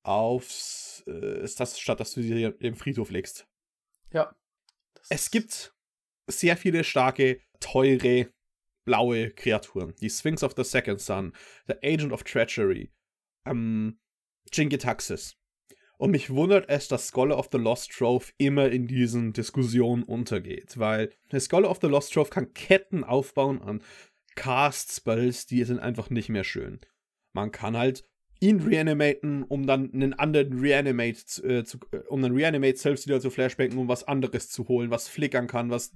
aufs, 0.03 1.03
äh, 1.07 1.47
das, 1.57 1.79
statt 1.79 2.01
dass 2.01 2.13
du 2.13 2.23
sie 2.23 2.45
im 2.61 2.77
Friedhof 2.77 3.11
legst. 3.11 3.47
Ja. 4.13 4.35
Es 5.09 5.31
gibt 5.31 5.75
sehr 6.27 6.57
viele 6.57 6.85
starke, 6.85 7.41
teure, 7.65 8.29
blaue 8.85 9.31
Kreaturen. 9.31 9.95
Die 10.01 10.11
Sphinx 10.11 10.43
of 10.43 10.55
the 10.57 10.65
Second 10.65 11.01
Sun, 11.01 11.33
der 11.67 11.79
Agent 11.83 12.13
of 12.13 12.23
Treachery, 12.23 12.91
ähm, 13.47 13.99
Jingitaxis. 14.53 15.37
Und 15.97 16.11
mich 16.11 16.31
wundert 16.31 16.69
es, 16.69 16.89
dass 16.89 17.09
Scholar 17.09 17.39
of 17.39 17.49
the 17.53 17.59
Lost 17.59 17.93
Trove 17.93 18.33
immer 18.37 18.69
in 18.69 18.87
diesen 18.87 19.33
Diskussionen 19.33 20.03
untergeht, 20.03 20.79
weil 20.79 21.13
der 21.31 21.41
Scholar 21.41 21.71
of 21.71 21.79
the 21.81 21.87
Lost 21.87 22.13
Trove 22.13 22.31
kann 22.31 22.53
Ketten 22.53 23.05
aufbauen 23.05 23.63
an 23.63 23.83
Cast-Spells, 24.35 25.47
die 25.47 25.63
sind 25.65 25.79
einfach 25.79 26.11
nicht 26.11 26.29
mehr 26.29 26.45
schön. 26.45 26.81
Man 27.33 27.53
kann 27.53 27.77
halt 27.77 28.05
ihn 28.45 28.61
reanimaten, 28.61 29.43
um 29.43 29.67
dann 29.67 29.93
einen 29.93 30.13
anderen 30.13 30.59
Reanimate 30.59 31.43
äh, 31.43 31.65
zu, 31.65 31.79
äh, 31.93 31.99
um 32.09 32.21
dann 32.23 32.35
Reanimate 32.35 32.77
selbst 32.77 33.07
wieder 33.07 33.21
zu 33.21 33.31
flashbacken, 33.31 33.79
um 33.79 33.89
was 33.89 34.05
anderes 34.05 34.51
zu 34.51 34.69
holen, 34.69 34.91
was 34.91 35.09
flickern 35.09 35.47
kann, 35.47 35.71
was 35.71 35.93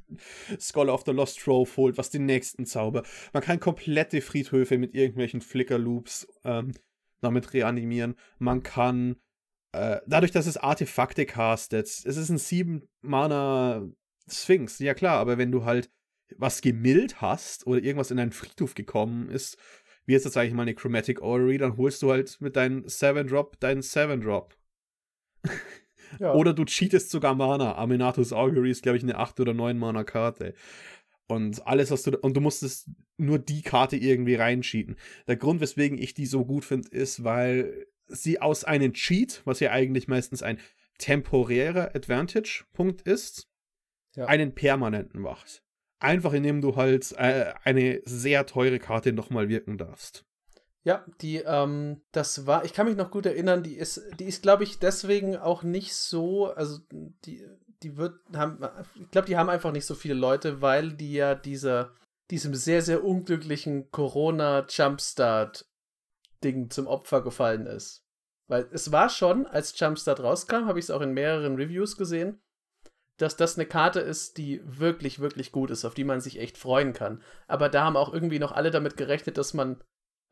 Scholar 0.58 0.94
of 0.94 1.02
the 1.04 1.12
Lost 1.12 1.38
Trove 1.40 1.70
holt, 1.76 1.98
was 1.98 2.10
den 2.10 2.26
nächsten 2.26 2.64
Zauber. 2.64 3.02
Man 3.32 3.42
kann 3.42 3.60
komplette 3.60 4.20
Friedhöfe 4.20 4.78
mit 4.78 4.94
irgendwelchen 4.94 5.40
Flicker-Loops 5.40 6.26
ähm, 6.44 6.72
damit 7.20 7.52
reanimieren. 7.52 8.14
Man 8.38 8.62
kann 8.62 9.16
äh, 9.72 10.00
dadurch, 10.06 10.32
dass 10.32 10.46
es 10.46 10.56
Artefakte 10.56 11.26
castet, 11.26 11.86
es 11.86 12.04
ist 12.04 12.30
ein 12.30 12.38
7 12.38 12.88
Mana 13.02 13.86
Sphinx, 14.26 14.78
ja 14.78 14.94
klar, 14.94 15.18
aber 15.18 15.38
wenn 15.38 15.52
du 15.52 15.64
halt 15.64 15.90
was 16.36 16.60
gemillt 16.60 17.20
hast 17.20 17.66
oder 17.66 17.82
irgendwas 17.82 18.10
in 18.10 18.18
deinen 18.18 18.32
Friedhof 18.32 18.74
gekommen 18.74 19.30
ist, 19.30 19.56
wie 20.08 20.14
jetzt 20.14 20.24
sage 20.32 20.48
ich 20.48 20.54
mal 20.54 20.62
eine 20.62 20.74
Chromatic 20.74 21.20
Orrery, 21.20 21.58
dann 21.58 21.76
holst 21.76 22.00
du 22.02 22.10
halt 22.10 22.40
mit 22.40 22.56
deinem 22.56 22.84
7-Drop 22.84 23.60
deinen 23.60 23.82
7-Drop. 23.82 24.56
Ja. 26.18 26.32
oder 26.32 26.54
du 26.54 26.64
cheatest 26.64 27.10
sogar 27.10 27.34
Mana. 27.34 27.76
Aminatus 27.76 28.32
Augury 28.32 28.70
ist, 28.70 28.82
glaube 28.82 28.96
ich, 28.96 29.02
eine 29.02 29.18
8 29.18 29.40
oder 29.40 29.52
9 29.52 29.78
Mana 29.78 30.04
Karte. 30.04 30.54
Und 31.26 31.66
alles, 31.66 31.90
was 31.90 32.02
du, 32.02 32.16
und 32.16 32.34
du 32.34 32.40
musstest 32.40 32.88
nur 33.18 33.38
die 33.38 33.60
Karte 33.60 33.98
irgendwie 33.98 34.34
reincheaten. 34.34 34.96
Der 35.26 35.36
Grund, 35.36 35.60
weswegen 35.60 35.98
ich 35.98 36.14
die 36.14 36.24
so 36.24 36.46
gut 36.46 36.64
finde, 36.64 36.88
ist, 36.88 37.24
weil 37.24 37.88
sie 38.06 38.40
aus 38.40 38.64
einem 38.64 38.94
Cheat, 38.94 39.42
was 39.44 39.60
ja 39.60 39.70
eigentlich 39.70 40.08
meistens 40.08 40.42
ein 40.42 40.58
temporärer 40.96 41.94
Advantage-Punkt 41.94 43.02
ist, 43.02 43.46
ja. 44.16 44.24
einen 44.24 44.54
permanenten 44.54 45.20
macht. 45.20 45.62
Einfach 46.00 46.32
indem 46.32 46.60
du 46.60 46.76
halt 46.76 47.12
äh, 47.18 47.52
eine 47.64 48.00
sehr 48.04 48.46
teure 48.46 48.78
Karte 48.78 49.12
nochmal 49.12 49.48
wirken 49.48 49.78
darfst. 49.78 50.24
Ja, 50.84 51.04
die, 51.20 51.38
ähm, 51.38 52.02
das 52.12 52.46
war, 52.46 52.64
ich 52.64 52.72
kann 52.72 52.86
mich 52.86 52.96
noch 52.96 53.10
gut 53.10 53.26
erinnern, 53.26 53.62
die 53.62 53.76
ist, 53.76 54.00
die 54.18 54.24
ist, 54.24 54.42
glaube 54.42 54.64
ich, 54.64 54.78
deswegen 54.78 55.36
auch 55.36 55.62
nicht 55.62 55.94
so, 55.94 56.46
also 56.46 56.78
die, 56.90 57.46
die 57.82 57.96
wird, 57.96 58.18
haben, 58.34 58.60
ich 58.94 59.10
glaube, 59.10 59.26
die 59.26 59.36
haben 59.36 59.50
einfach 59.50 59.72
nicht 59.72 59.86
so 59.86 59.94
viele 59.94 60.14
Leute, 60.14 60.62
weil 60.62 60.92
die 60.92 61.12
ja 61.12 61.34
dieser, 61.34 61.92
diesem 62.30 62.54
sehr, 62.54 62.82
sehr 62.82 63.04
unglücklichen 63.04 63.90
Corona-Jumpstart-Ding 63.90 66.70
zum 66.70 66.86
Opfer 66.86 67.22
gefallen 67.22 67.66
ist. 67.66 68.04
Weil 68.46 68.68
es 68.72 68.92
war 68.92 69.10
schon, 69.10 69.46
als 69.46 69.78
Jumpstart 69.78 70.20
rauskam, 70.20 70.64
habe 70.66 70.78
ich 70.78 70.86
es 70.86 70.90
auch 70.90 71.02
in 71.02 71.12
mehreren 71.12 71.56
Reviews 71.56 71.96
gesehen, 71.96 72.40
dass 73.18 73.36
das 73.36 73.56
eine 73.56 73.66
Karte 73.66 74.00
ist, 74.00 74.38
die 74.38 74.62
wirklich, 74.64 75.18
wirklich 75.18 75.52
gut 75.52 75.70
ist, 75.70 75.84
auf 75.84 75.94
die 75.94 76.04
man 76.04 76.20
sich 76.20 76.38
echt 76.38 76.56
freuen 76.56 76.92
kann. 76.92 77.22
Aber 77.48 77.68
da 77.68 77.84
haben 77.84 77.96
auch 77.96 78.12
irgendwie 78.12 78.38
noch 78.38 78.52
alle 78.52 78.70
damit 78.70 78.96
gerechnet, 78.96 79.36
dass 79.36 79.54
man 79.54 79.82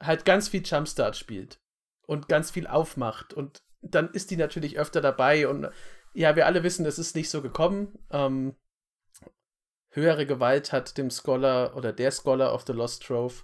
halt 0.02 0.24
ganz 0.24 0.48
viel 0.48 0.62
Jumpstart 0.64 1.16
spielt 1.16 1.60
und 2.06 2.28
ganz 2.28 2.50
viel 2.50 2.66
aufmacht. 2.66 3.34
Und 3.34 3.62
dann 3.82 4.10
ist 4.10 4.30
die 4.30 4.36
natürlich 4.36 4.78
öfter 4.78 5.00
dabei. 5.00 5.48
Und 5.48 5.68
ja, 6.14 6.36
wir 6.36 6.46
alle 6.46 6.62
wissen, 6.62 6.86
es 6.86 6.98
ist 6.98 7.16
nicht 7.16 7.28
so 7.28 7.42
gekommen. 7.42 7.98
Ähm, 8.10 8.54
höhere 9.90 10.26
Gewalt 10.26 10.72
hat 10.72 10.96
dem 10.96 11.10
Scholar 11.10 11.76
oder 11.76 11.92
der 11.92 12.12
Scholar 12.12 12.54
of 12.54 12.64
the 12.66 12.72
Lost 12.72 13.02
Trove 13.02 13.34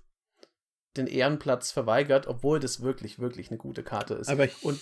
den 0.96 1.06
Ehrenplatz 1.06 1.72
verweigert, 1.72 2.26
obwohl 2.26 2.60
das 2.60 2.82
wirklich, 2.82 3.18
wirklich 3.18 3.50
eine 3.50 3.58
gute 3.58 3.82
Karte 3.82 4.14
ist. 4.14 4.28
Aber 4.28 4.46
und 4.60 4.80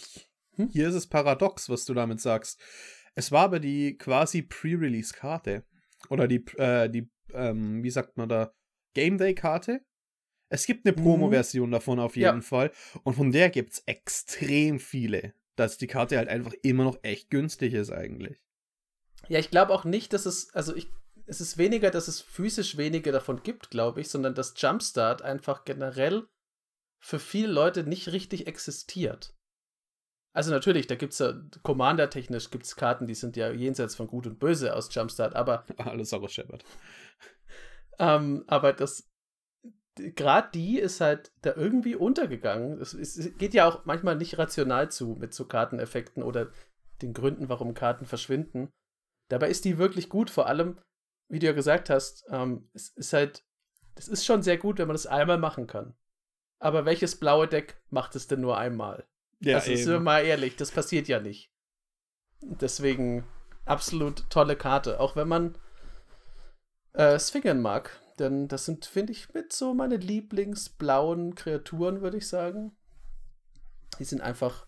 hm? 0.56 0.68
hier 0.68 0.88
ist 0.88 0.96
es 0.96 1.06
paradox, 1.06 1.68
was 1.70 1.84
du 1.84 1.94
damit 1.94 2.20
sagst. 2.20 2.60
Es 3.14 3.32
war 3.32 3.44
aber 3.44 3.60
die 3.60 3.96
quasi 3.98 4.42
Pre-Release-Karte. 4.42 5.64
Oder 6.08 6.26
die, 6.28 6.44
äh, 6.56 6.88
die, 6.88 7.10
ähm, 7.32 7.82
wie 7.82 7.90
sagt 7.90 8.16
man 8.16 8.28
da, 8.28 8.52
Game 8.94 9.18
Day-Karte. 9.18 9.84
Es 10.48 10.66
gibt 10.66 10.86
eine 10.86 10.96
mhm. 10.96 11.02
Promo-Version 11.02 11.70
davon 11.70 12.00
auf 12.00 12.16
jeden 12.16 12.40
ja. 12.40 12.40
Fall. 12.40 12.72
Und 13.04 13.14
von 13.14 13.30
der 13.30 13.50
gibt 13.50 13.72
es 13.72 13.82
extrem 13.86 14.80
viele. 14.80 15.34
Dass 15.56 15.76
die 15.76 15.86
Karte 15.86 16.16
halt 16.16 16.28
einfach 16.28 16.54
immer 16.62 16.84
noch 16.84 16.98
echt 17.02 17.28
günstig 17.30 17.74
ist, 17.74 17.90
eigentlich. 17.90 18.38
Ja, 19.28 19.38
ich 19.38 19.50
glaube 19.50 19.74
auch 19.74 19.84
nicht, 19.84 20.12
dass 20.12 20.24
es, 20.24 20.54
also 20.54 20.74
ich, 20.74 20.88
es 21.26 21.40
ist 21.40 21.58
weniger, 21.58 21.90
dass 21.90 22.08
es 22.08 22.20
physisch 22.20 22.76
weniger 22.76 23.12
davon 23.12 23.42
gibt, 23.42 23.70
glaube 23.70 24.00
ich, 24.00 24.08
sondern 24.08 24.34
dass 24.34 24.54
Jumpstart 24.56 25.22
einfach 25.22 25.64
generell 25.64 26.26
für 26.98 27.18
viele 27.18 27.48
Leute 27.48 27.84
nicht 27.84 28.08
richtig 28.12 28.46
existiert. 28.46 29.34
Also 30.32 30.52
natürlich, 30.52 30.86
da 30.86 30.94
gibt 30.94 31.12
es 31.12 31.18
ja 31.18 31.34
Commander-technisch 31.62 32.50
gibt 32.50 32.64
es 32.64 32.76
Karten, 32.76 33.06
die 33.06 33.14
sind 33.14 33.36
ja 33.36 33.50
jenseits 33.50 33.96
von 33.96 34.06
Gut 34.06 34.26
und 34.26 34.38
Böse 34.38 34.74
aus 34.74 34.94
Jumpstart, 34.94 35.34
aber. 35.34 35.64
Alles 35.78 36.12
auch 36.14 36.22
aus 36.22 36.32
Shepard. 36.32 36.64
ähm, 37.98 38.44
aber 38.46 38.72
das. 38.72 39.08
Gerade 39.96 40.48
die 40.54 40.78
ist 40.78 41.00
halt 41.00 41.32
da 41.42 41.54
irgendwie 41.56 41.96
untergegangen. 41.96 42.80
Es, 42.80 42.94
es, 42.94 43.36
geht 43.36 43.54
ja 43.54 43.68
auch 43.68 43.84
manchmal 43.84 44.16
nicht 44.16 44.38
rational 44.38 44.90
zu 44.90 45.16
mit 45.18 45.34
so 45.34 45.46
Karteneffekten 45.46 46.22
oder 46.22 46.50
den 47.02 47.12
Gründen, 47.12 47.48
warum 47.48 47.74
Karten 47.74 48.06
verschwinden. 48.06 48.70
Dabei 49.28 49.50
ist 49.50 49.64
die 49.64 49.78
wirklich 49.78 50.08
gut, 50.08 50.30
vor 50.30 50.46
allem, 50.46 50.78
wie 51.28 51.38
du 51.38 51.46
ja 51.46 51.52
gesagt 51.52 51.90
hast, 51.90 52.24
ähm, 52.30 52.70
es 52.72 52.90
ist 52.90 53.12
halt, 53.12 53.44
es 53.96 54.08
ist 54.08 54.24
schon 54.24 54.42
sehr 54.42 54.58
gut, 54.58 54.78
wenn 54.78 54.86
man 54.86 54.94
das 54.94 55.06
einmal 55.06 55.38
machen 55.38 55.66
kann. 55.66 55.94
Aber 56.60 56.84
welches 56.84 57.18
blaue 57.18 57.48
Deck 57.48 57.82
macht 57.90 58.16
es 58.16 58.26
denn 58.26 58.40
nur 58.40 58.56
einmal? 58.56 59.06
Ja, 59.40 59.56
also, 59.56 59.74
sind 59.74 59.88
wir 59.88 60.00
mal 60.00 60.24
ehrlich, 60.24 60.56
das 60.56 60.70
passiert 60.70 61.08
ja 61.08 61.20
nicht. 61.20 61.50
Deswegen 62.42 63.24
absolut 63.64 64.28
tolle 64.30 64.56
Karte. 64.56 65.00
Auch 65.00 65.16
wenn 65.16 65.28
man 65.28 65.58
äh, 66.92 67.18
Sphingern 67.18 67.60
mag. 67.60 68.00
Denn 68.18 68.48
das 68.48 68.66
sind, 68.66 68.84
finde 68.84 69.12
ich, 69.12 69.32
mit 69.32 69.52
so 69.52 69.72
meine 69.72 69.96
Lieblingsblauen 69.96 71.34
Kreaturen, 71.34 72.02
würde 72.02 72.18
ich 72.18 72.28
sagen. 72.28 72.76
Die 73.98 74.04
sind 74.04 74.20
einfach, 74.20 74.66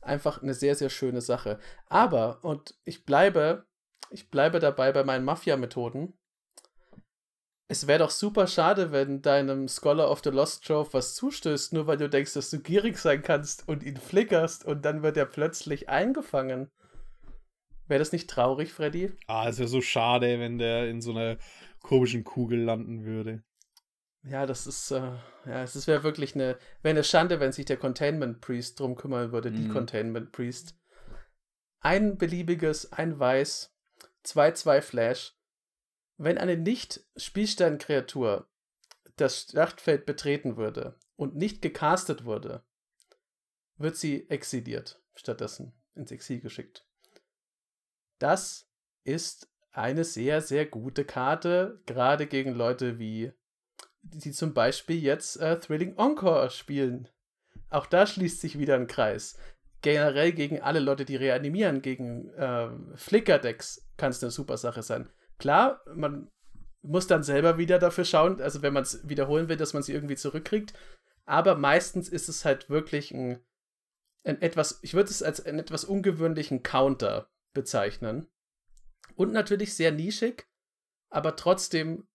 einfach 0.00 0.42
eine 0.42 0.54
sehr, 0.54 0.76
sehr 0.76 0.90
schöne 0.90 1.20
Sache. 1.20 1.58
Aber, 1.88 2.44
und 2.44 2.76
ich 2.84 3.04
bleibe, 3.04 3.66
ich 4.10 4.30
bleibe 4.30 4.60
dabei 4.60 4.92
bei 4.92 5.02
meinen 5.02 5.24
Mafia-Methoden 5.24 6.16
es 7.72 7.86
wäre 7.86 8.00
doch 8.00 8.10
super 8.10 8.46
schade, 8.46 8.92
wenn 8.92 9.22
deinem 9.22 9.66
Scholar 9.66 10.10
of 10.10 10.20
the 10.22 10.28
Lost 10.28 10.66
Trove 10.66 10.92
was 10.92 11.14
zustößt, 11.14 11.72
nur 11.72 11.86
weil 11.86 11.96
du 11.96 12.10
denkst, 12.10 12.34
dass 12.34 12.50
du 12.50 12.60
gierig 12.60 12.98
sein 12.98 13.22
kannst 13.22 13.66
und 13.66 13.82
ihn 13.82 13.96
flickerst 13.96 14.66
und 14.66 14.84
dann 14.84 15.02
wird 15.02 15.16
er 15.16 15.24
plötzlich 15.24 15.88
eingefangen. 15.88 16.70
Wäre 17.88 17.98
das 17.98 18.12
nicht 18.12 18.28
traurig, 18.28 18.74
Freddy? 18.74 19.12
Ah, 19.26 19.48
es 19.48 19.58
wäre 19.58 19.68
so 19.68 19.80
schade, 19.80 20.38
wenn 20.38 20.58
der 20.58 20.90
in 20.90 21.00
so 21.00 21.12
einer 21.12 21.38
komischen 21.80 22.24
Kugel 22.24 22.60
landen 22.60 23.04
würde. 23.04 23.42
Ja, 24.22 24.44
das 24.44 24.66
ist, 24.66 24.90
äh, 24.90 25.12
ja, 25.46 25.62
es 25.62 25.86
wäre 25.86 26.02
wirklich 26.02 26.34
eine, 26.34 26.58
wäre 26.82 26.94
eine 26.94 27.04
Schande, 27.04 27.40
wenn 27.40 27.52
sich 27.52 27.64
der 27.64 27.78
Containment 27.78 28.42
Priest 28.42 28.78
drum 28.78 28.96
kümmern 28.96 29.32
würde, 29.32 29.50
mhm. 29.50 29.56
die 29.56 29.68
Containment 29.68 30.30
Priest. 30.30 30.76
Ein 31.80 32.18
beliebiges, 32.18 32.92
ein 32.92 33.18
Weiß, 33.18 33.74
2-2 34.26 34.82
Flash, 34.82 35.34
wenn 36.16 36.38
eine 36.38 36.56
Nicht-Spielsternkreatur 36.56 38.48
das 39.16 39.42
Schlachtfeld 39.42 40.06
betreten 40.06 40.56
würde, 40.56 40.98
und 41.22 41.36
nicht 41.36 41.62
gecastet 41.62 42.24
wurde, 42.24 42.64
wird 43.76 43.96
sie 43.96 44.28
exiliert, 44.28 45.00
stattdessen 45.14 45.72
ins 45.94 46.10
Exil 46.10 46.40
geschickt. 46.40 46.84
Das 48.18 48.68
ist 49.04 49.48
eine 49.70 50.04
sehr, 50.04 50.40
sehr 50.40 50.66
gute 50.66 51.04
Karte, 51.04 51.80
gerade 51.86 52.26
gegen 52.26 52.54
Leute 52.54 52.98
wie, 52.98 53.32
die 54.02 54.32
zum 54.32 54.52
Beispiel 54.52 55.00
jetzt 55.00 55.36
äh, 55.36 55.58
Thrilling 55.58 55.96
Encore 55.96 56.50
spielen. 56.50 57.08
Auch 57.70 57.86
da 57.86 58.06
schließt 58.06 58.40
sich 58.40 58.58
wieder 58.58 58.74
ein 58.74 58.86
Kreis. 58.86 59.38
Generell 59.80 60.32
gegen 60.32 60.60
alle 60.60 60.80
Leute, 60.80 61.04
die 61.04 61.16
reanimieren, 61.16 61.82
gegen 61.82 62.30
äh, 62.34 62.68
Flickr-Decks 62.96 63.88
kann 63.96 64.10
es 64.10 64.22
eine 64.22 64.30
super 64.30 64.56
Sache 64.56 64.82
sein. 64.82 65.08
Klar, 65.42 65.82
man 65.92 66.30
muss 66.82 67.08
dann 67.08 67.24
selber 67.24 67.58
wieder 67.58 67.80
dafür 67.80 68.04
schauen, 68.04 68.40
also 68.40 68.62
wenn 68.62 68.72
man 68.72 68.84
es 68.84 69.08
wiederholen 69.08 69.48
will, 69.48 69.56
dass 69.56 69.72
man 69.74 69.82
sie 69.82 69.92
irgendwie 69.92 70.14
zurückkriegt. 70.14 70.72
Aber 71.24 71.56
meistens 71.56 72.08
ist 72.08 72.28
es 72.28 72.44
halt 72.44 72.70
wirklich 72.70 73.10
ein, 73.10 73.44
ein 74.24 74.40
etwas, 74.40 74.78
ich 74.82 74.94
würde 74.94 75.10
es 75.10 75.20
als 75.20 75.44
einen 75.44 75.58
etwas 75.58 75.84
ungewöhnlichen 75.84 76.62
Counter 76.62 77.28
bezeichnen. 77.54 78.28
Und 79.16 79.32
natürlich 79.32 79.74
sehr 79.74 79.90
nischig, 79.90 80.46
aber 81.10 81.34
trotzdem 81.34 82.06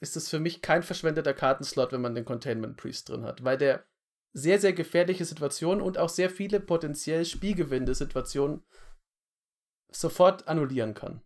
ist 0.00 0.16
es 0.16 0.30
für 0.30 0.40
mich 0.40 0.62
kein 0.62 0.82
verschwendeter 0.82 1.34
Kartenslot, 1.34 1.92
wenn 1.92 2.00
man 2.00 2.14
den 2.14 2.24
Containment 2.24 2.78
Priest 2.78 3.10
drin 3.10 3.24
hat, 3.24 3.44
weil 3.44 3.58
der 3.58 3.84
sehr, 4.32 4.58
sehr 4.58 4.72
gefährliche 4.72 5.26
Situationen 5.26 5.82
und 5.82 5.98
auch 5.98 6.08
sehr 6.08 6.30
viele 6.30 6.58
potenziell 6.58 7.26
spielgewinnende 7.26 7.94
Situationen 7.94 8.64
sofort 9.90 10.48
annullieren 10.48 10.94
kann. 10.94 11.20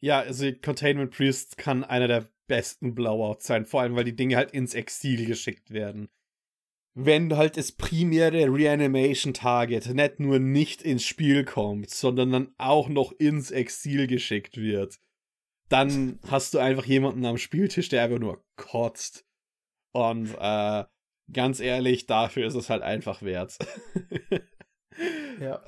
Ja, 0.00 0.20
also 0.20 0.50
Containment 0.52 1.10
Priest 1.10 1.58
kann 1.58 1.84
einer 1.84 2.08
der 2.08 2.28
besten 2.46 2.94
Blowouts 2.94 3.46
sein, 3.46 3.66
vor 3.66 3.82
allem 3.82 3.96
weil 3.96 4.04
die 4.04 4.16
Dinge 4.16 4.36
halt 4.36 4.52
ins 4.52 4.74
Exil 4.74 5.26
geschickt 5.26 5.70
werden. 5.70 6.08
Wenn 6.94 7.36
halt 7.36 7.56
das 7.56 7.72
primäre 7.72 8.52
Reanimation 8.52 9.34
Target 9.34 9.86
nicht 9.94 10.18
nur 10.18 10.38
nicht 10.38 10.82
ins 10.82 11.04
Spiel 11.04 11.44
kommt, 11.44 11.90
sondern 11.90 12.32
dann 12.32 12.54
auch 12.58 12.88
noch 12.88 13.12
ins 13.12 13.50
Exil 13.50 14.06
geschickt 14.06 14.56
wird, 14.56 14.98
dann 15.68 16.18
hast 16.28 16.54
du 16.54 16.58
einfach 16.58 16.86
jemanden 16.86 17.24
am 17.24 17.38
Spieltisch, 17.38 17.88
der 17.88 18.02
einfach 18.02 18.18
nur 18.18 18.44
kotzt. 18.56 19.26
Und 19.92 20.34
äh, 20.38 20.84
ganz 21.32 21.60
ehrlich, 21.60 22.06
dafür 22.06 22.46
ist 22.46 22.54
es 22.54 22.70
halt 22.70 22.82
einfach 22.82 23.22
wert. 23.22 23.58
ja. 25.40 25.62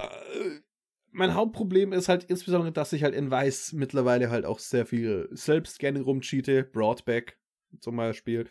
Äh, 1.13 1.17
mein 1.17 1.35
Hauptproblem 1.35 1.93
ist 1.93 2.09
halt 2.09 2.25
insbesondere, 2.25 2.73
dass 2.73 2.93
ich 2.93 3.03
halt 3.03 3.15
in 3.15 3.31
Weiß 3.31 3.73
mittlerweile 3.73 4.31
halt 4.31 4.45
auch 4.45 4.59
sehr 4.59 4.87
viel 4.87 5.29
selbst 5.33 5.79
gerne 5.79 6.01
rumcheate. 6.01 6.65
Broadback 6.65 7.39
zum 7.81 7.97
Beispiel. 7.97 8.49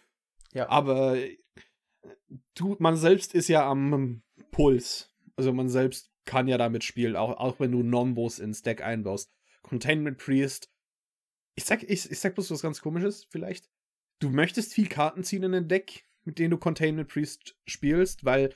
Ja. 0.54 0.70
Aber 0.70 1.18
du, 2.56 2.76
man 2.80 2.98
selbst 2.98 3.34
ist 3.34 3.48
ja 3.48 3.70
am 3.70 4.22
Puls. 4.52 5.14
Also 5.36 5.54
man 5.54 5.70
selbst 5.70 6.12
kann 6.26 6.48
ja 6.48 6.58
damit 6.58 6.84
spielen, 6.84 7.16
auch, 7.16 7.38
auch 7.38 7.60
wenn 7.60 7.72
du 7.72 7.82
Nombos 7.82 8.40
ins 8.40 8.62
Deck 8.62 8.84
einbaust. 8.84 9.34
Containment 9.64 10.18
Priest. 10.18 10.70
Ich 11.56 11.66
sag, 11.66 11.84
ich, 11.84 12.10
ich 12.10 12.20
sag 12.20 12.36
bloß 12.36 12.52
was 12.52 12.62
ganz 12.62 12.82
komisches, 12.82 13.26
vielleicht. 13.30 13.70
Du 14.20 14.30
möchtest 14.30 14.74
viel 14.74 14.88
Karten 14.88 15.24
ziehen 15.24 15.44
in 15.44 15.54
ein 15.54 15.68
Deck, 15.68 16.06
mit 16.24 16.40
denen 16.40 16.52
du 16.52 16.58
Containment 16.58 17.10
Priest 17.10 17.56
spielst, 17.66 18.26
weil 18.26 18.54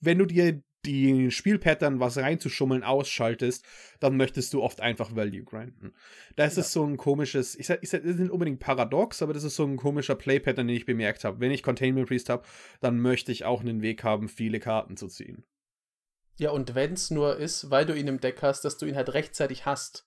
wenn 0.00 0.18
du 0.18 0.26
dir 0.26 0.62
die 0.86 1.30
Spielpattern 1.30 2.00
was 2.00 2.18
reinzuschummeln 2.18 2.82
ausschaltest, 2.82 3.64
dann 4.00 4.16
möchtest 4.16 4.52
du 4.52 4.62
oft 4.62 4.80
einfach 4.80 5.14
Value 5.14 5.44
grinden. 5.44 5.94
Das 6.36 6.56
ja. 6.56 6.60
ist 6.62 6.72
so 6.72 6.84
ein 6.84 6.96
komisches, 6.96 7.54
ich 7.56 7.66
sag, 7.66 7.82
ich 7.82 7.90
sag, 7.90 8.02
das 8.02 8.12
ist 8.12 8.20
nicht 8.20 8.30
unbedingt 8.30 8.60
paradox, 8.60 9.22
aber 9.22 9.32
das 9.32 9.44
ist 9.44 9.56
so 9.56 9.64
ein 9.64 9.76
komischer 9.76 10.14
Playpattern, 10.14 10.68
den 10.68 10.76
ich 10.76 10.86
bemerkt 10.86 11.24
habe. 11.24 11.40
Wenn 11.40 11.50
ich 11.50 11.62
Containment 11.62 12.08
Priest 12.08 12.28
habe, 12.28 12.44
dann 12.80 13.00
möchte 13.00 13.32
ich 13.32 13.44
auch 13.44 13.60
einen 13.60 13.82
Weg 13.82 14.04
haben, 14.04 14.28
viele 14.28 14.60
Karten 14.60 14.96
zu 14.96 15.08
ziehen. 15.08 15.44
Ja, 16.36 16.50
und 16.50 16.74
wenn 16.74 16.94
es 16.94 17.10
nur 17.10 17.36
ist, 17.36 17.70
weil 17.70 17.86
du 17.86 17.94
ihn 17.94 18.08
im 18.08 18.20
Deck 18.20 18.42
hast, 18.42 18.64
dass 18.64 18.76
du 18.76 18.86
ihn 18.86 18.96
halt 18.96 19.14
rechtzeitig 19.14 19.66
hast. 19.66 20.06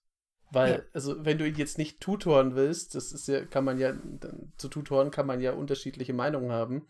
Weil, 0.52 0.72
ja. 0.72 0.82
also, 0.94 1.26
wenn 1.26 1.38
du 1.38 1.48
ihn 1.48 1.56
jetzt 1.56 1.78
nicht 1.78 2.00
tutoren 2.00 2.56
willst, 2.56 2.96
das 2.96 3.12
ist 3.12 3.28
ja, 3.28 3.46
kann 3.46 3.66
man 3.66 3.80
ja, 3.80 3.94
zu 4.58 4.70
tutoren 4.70 5.12
kann 5.12 5.28
man 5.28 5.42
ja 5.42 5.52
unterschiedliche 5.52 6.14
Meinungen 6.14 6.52
haben 6.52 6.88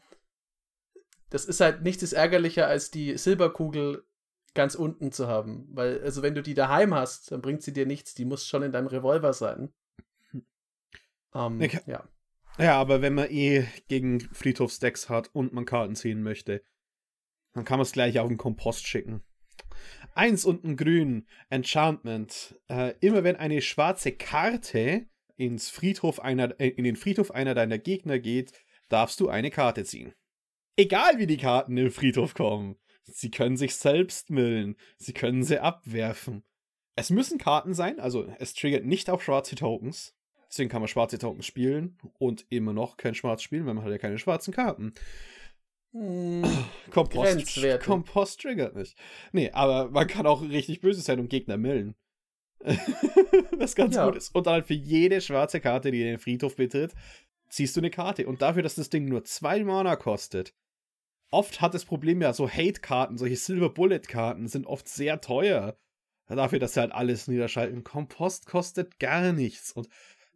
das 1.29 1.45
ist 1.45 1.59
halt 1.59 1.81
nichts 1.83 2.13
ärgerlicher, 2.13 2.67
als 2.67 2.91
die 2.91 3.17
Silberkugel 3.17 4.05
ganz 4.53 4.75
unten 4.75 5.11
zu 5.11 5.27
haben. 5.27 5.67
Weil, 5.71 6.01
also 6.01 6.21
wenn 6.21 6.35
du 6.35 6.41
die 6.41 6.53
daheim 6.53 6.93
hast, 6.93 7.31
dann 7.31 7.41
bringt 7.41 7.61
sie 7.61 7.73
dir 7.73 7.85
nichts. 7.85 8.13
Die 8.13 8.25
muss 8.25 8.47
schon 8.47 8.63
in 8.63 8.71
deinem 8.71 8.87
Revolver 8.87 9.33
sein. 9.33 9.73
Okay. 11.31 11.81
Ja. 11.85 12.07
Ja, 12.57 12.79
aber 12.79 13.03
wenn 13.03 13.13
man 13.13 13.29
eh 13.29 13.67
gegen 13.87 14.19
Friedhofsdecks 14.19 15.09
hat 15.09 15.29
und 15.33 15.53
man 15.53 15.65
Karten 15.65 15.95
ziehen 15.95 16.23
möchte, 16.23 16.63
dann 17.53 17.65
kann 17.65 17.77
man 17.77 17.83
es 17.83 17.91
gleich 17.91 18.19
auf 18.19 18.27
den 18.27 18.37
Kompost 18.37 18.87
schicken. 18.87 19.21
Eins 20.15 20.45
unten 20.45 20.75
grün, 20.75 21.27
Enchantment. 21.49 22.59
Äh, 22.67 22.95
immer 22.99 23.23
wenn 23.23 23.35
eine 23.35 23.61
schwarze 23.61 24.11
Karte 24.11 25.05
ins 25.35 25.69
Friedhof 25.69 26.19
einer, 26.19 26.59
äh, 26.59 26.69
in 26.69 26.83
den 26.83 26.95
Friedhof 26.95 27.29
einer 27.29 27.53
deiner 27.53 27.77
Gegner 27.77 28.17
geht, 28.17 28.53
darfst 28.89 29.19
du 29.19 29.29
eine 29.29 29.51
Karte 29.51 29.83
ziehen. 29.83 30.13
Egal 30.77 31.17
wie 31.17 31.27
die 31.27 31.37
Karten 31.37 31.75
im 31.75 31.91
Friedhof 31.91 32.35
kommen. 32.35 32.77
Sie 33.03 33.31
können 33.31 33.57
sich 33.57 33.75
selbst 33.75 34.29
millen. 34.29 34.75
Sie 34.97 35.13
können 35.13 35.43
sie 35.43 35.59
abwerfen. 35.59 36.43
Es 36.95 37.09
müssen 37.09 37.37
Karten 37.37 37.73
sein, 37.73 37.99
also 37.99 38.27
es 38.39 38.53
triggert 38.53 38.85
nicht 38.85 39.09
auf 39.09 39.23
schwarze 39.23 39.55
Tokens. 39.55 40.15
Deswegen 40.49 40.69
kann 40.69 40.81
man 40.81 40.87
schwarze 40.87 41.17
Tokens 41.17 41.45
spielen 41.45 41.97
und 42.19 42.45
immer 42.49 42.73
noch 42.73 42.97
kein 42.97 43.15
Schwarz 43.15 43.41
spielen, 43.41 43.65
weil 43.65 43.73
man 43.73 43.83
hat 43.83 43.91
ja 43.91 43.97
keine 43.97 44.17
schwarzen 44.17 44.53
Karten. 44.53 44.93
Hm, 45.93 46.43
Kompost, 46.91 47.59
Kompost 47.83 48.41
triggert 48.41 48.75
nicht. 48.75 48.97
Nee, 49.31 49.51
aber 49.51 49.89
man 49.89 50.07
kann 50.07 50.27
auch 50.27 50.41
richtig 50.41 50.81
böse 50.81 51.01
sein 51.01 51.19
und 51.19 51.29
Gegner 51.29 51.57
millen. 51.57 51.95
Was 53.57 53.75
ganz 53.75 53.95
ja. 53.95 54.05
gut 54.05 54.15
ist. 54.15 54.33
Und 54.33 54.47
dann 54.47 54.63
für 54.63 54.73
jede 54.73 55.21
schwarze 55.21 55.59
Karte, 55.59 55.91
die 55.91 56.03
den 56.03 56.19
Friedhof 56.19 56.55
betritt, 56.55 56.93
ziehst 57.49 57.75
du 57.75 57.81
eine 57.81 57.89
Karte. 57.89 58.27
Und 58.27 58.41
dafür, 58.41 58.63
dass 58.63 58.75
das 58.75 58.89
Ding 58.89 59.05
nur 59.05 59.23
zwei 59.23 59.63
Mana 59.63 59.95
kostet, 59.95 60.53
oft 61.31 61.61
hat 61.61 61.73
das 61.73 61.85
Problem 61.85 62.21
ja, 62.21 62.33
so 62.33 62.49
Hate-Karten, 62.49 63.17
solche 63.17 63.35
Silver 63.35 63.69
Bullet-Karten 63.69 64.47
sind 64.47 64.65
oft 64.65 64.87
sehr 64.87 65.21
teuer. 65.21 65.77
Dafür, 66.27 66.59
dass 66.59 66.73
sie 66.73 66.81
halt 66.81 66.91
alles 66.91 67.27
niederschalten. 67.27 67.85
Kompost 67.85 68.47
kostet 68.47 68.99
gar 68.99 69.31
nichts. 69.31 69.71
Und 69.71 69.87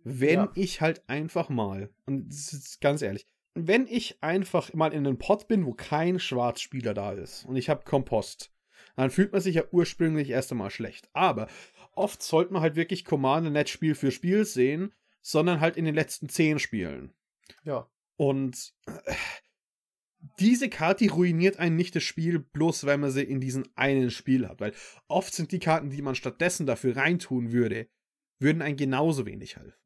wenn 0.03 0.39
ja. 0.39 0.51
ich 0.55 0.79
halt 0.79 1.07
einfach 1.09 1.49
mal, 1.49 1.89
und 2.05 2.29
das 2.29 2.53
ist 2.53 2.79
ganz 2.79 3.01
ehrlich, 3.01 3.25
wenn 3.53 3.87
ich 3.87 4.23
einfach 4.23 4.73
mal 4.73 4.93
in 4.93 5.05
einem 5.05 5.17
Pot 5.17 5.47
bin, 5.47 5.65
wo 5.65 5.73
kein 5.73 6.19
Schwarzspieler 6.19 6.93
da 6.93 7.11
ist 7.11 7.45
und 7.45 7.57
ich 7.57 7.69
habe 7.69 7.83
Kompost, 7.83 8.53
dann 8.95 9.11
fühlt 9.11 9.31
man 9.33 9.41
sich 9.41 9.55
ja 9.55 9.63
ursprünglich 9.71 10.29
erst 10.29 10.51
einmal 10.51 10.69
schlecht. 10.69 11.09
Aber 11.13 11.47
oft 11.93 12.21
sollte 12.23 12.53
man 12.53 12.61
halt 12.61 12.75
wirklich 12.75 13.03
Commander 13.03 13.49
nicht 13.49 13.69
Spiel 13.69 13.95
für 13.95 14.11
Spiel 14.11 14.45
sehen, 14.45 14.93
sondern 15.21 15.59
halt 15.59 15.75
in 15.75 15.85
den 15.85 15.95
letzten 15.95 16.29
zehn 16.29 16.59
Spielen. 16.59 17.13
Ja. 17.63 17.89
Und 18.15 18.73
diese 20.39 20.69
Karte 20.69 21.09
ruiniert 21.09 21.57
einen 21.57 21.75
nicht 21.75 21.95
das 21.95 22.03
Spiel, 22.03 22.39
bloß 22.39 22.85
weil 22.85 22.97
man 22.97 23.11
sie 23.11 23.23
in 23.23 23.39
diesem 23.39 23.65
einen 23.75 24.11
Spiel 24.11 24.47
hat. 24.47 24.59
Weil 24.59 24.73
oft 25.07 25.33
sind 25.33 25.51
die 25.51 25.59
Karten, 25.59 25.89
die 25.89 26.01
man 26.01 26.15
stattdessen 26.15 26.65
dafür 26.65 26.95
reintun 26.95 27.51
würde, 27.51 27.87
würden 28.39 28.61
einen 28.61 28.77
genauso 28.77 29.25
wenig 29.25 29.57
helfen. 29.57 29.77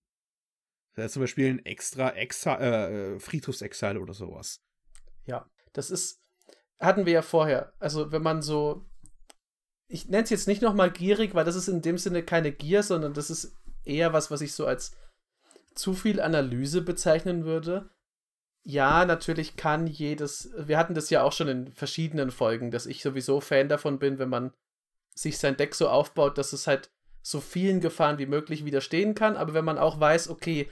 Das 0.94 1.06
heißt 1.06 1.14
zum 1.16 1.24
Beispiel 1.24 1.50
ein 1.50 1.66
extra 1.66 2.12
Exa 2.12 2.58
äh, 2.60 3.20
Friedhofsexile 3.20 4.00
oder 4.00 4.14
sowas. 4.14 4.62
Ja, 5.26 5.50
das 5.74 5.90
ist, 5.90 6.22
hatten 6.80 7.06
wir 7.06 7.14
ja 7.14 7.22
vorher. 7.22 7.74
Also 7.80 8.12
wenn 8.12 8.22
man 8.22 8.42
so, 8.42 8.86
ich 9.88 10.08
nenne 10.08 10.24
es 10.24 10.30
jetzt 10.30 10.48
nicht 10.48 10.62
nochmal 10.62 10.92
gierig, 10.92 11.34
weil 11.34 11.46
das 11.46 11.56
ist 11.56 11.68
in 11.68 11.82
dem 11.82 11.98
Sinne 11.98 12.24
keine 12.24 12.52
Gier, 12.52 12.84
sondern 12.84 13.14
das 13.14 13.30
ist 13.30 13.56
eher 13.84 14.14
was, 14.14 14.32
was 14.32 14.42
ich 14.42 14.54
so 14.54 14.66
als 14.66 14.96
zu 15.76 15.94
viel 15.94 16.22
Analyse 16.22 16.82
bezeichnen 16.82 17.44
würde 17.44 17.90
ja, 18.66 19.06
natürlich 19.06 19.56
kann 19.56 19.86
jedes, 19.86 20.50
wir 20.58 20.78
hatten 20.78 20.96
das 20.96 21.12
ja 21.12 21.22
auch 21.22 21.32
schon 21.32 21.48
in 21.48 21.72
verschiedenen 21.72 22.32
Folgen, 22.32 22.72
dass 22.72 22.88
ich 22.88 23.04
sowieso 23.04 23.40
Fan 23.40 23.70
davon 23.70 24.00
bin, 24.00 24.18
wenn 24.18 24.30
man 24.30 24.54
sich 25.14 25.38
sein 25.38 25.56
Deck 25.56 25.76
so 25.76 25.88
aufbaut, 25.88 26.38
dass 26.38 26.52
es 26.52 26.66
halt 26.66 26.90
so 27.22 27.40
vielen 27.40 27.80
Gefahren 27.80 28.18
wie 28.18 28.26
möglich 28.26 28.66
widerstehen 28.66 29.14
kann, 29.14 29.38
aber 29.38 29.54
wenn 29.54 29.66
man 29.66 29.78
auch 29.78 30.00
weiß, 30.00 30.30
okay, 30.30 30.70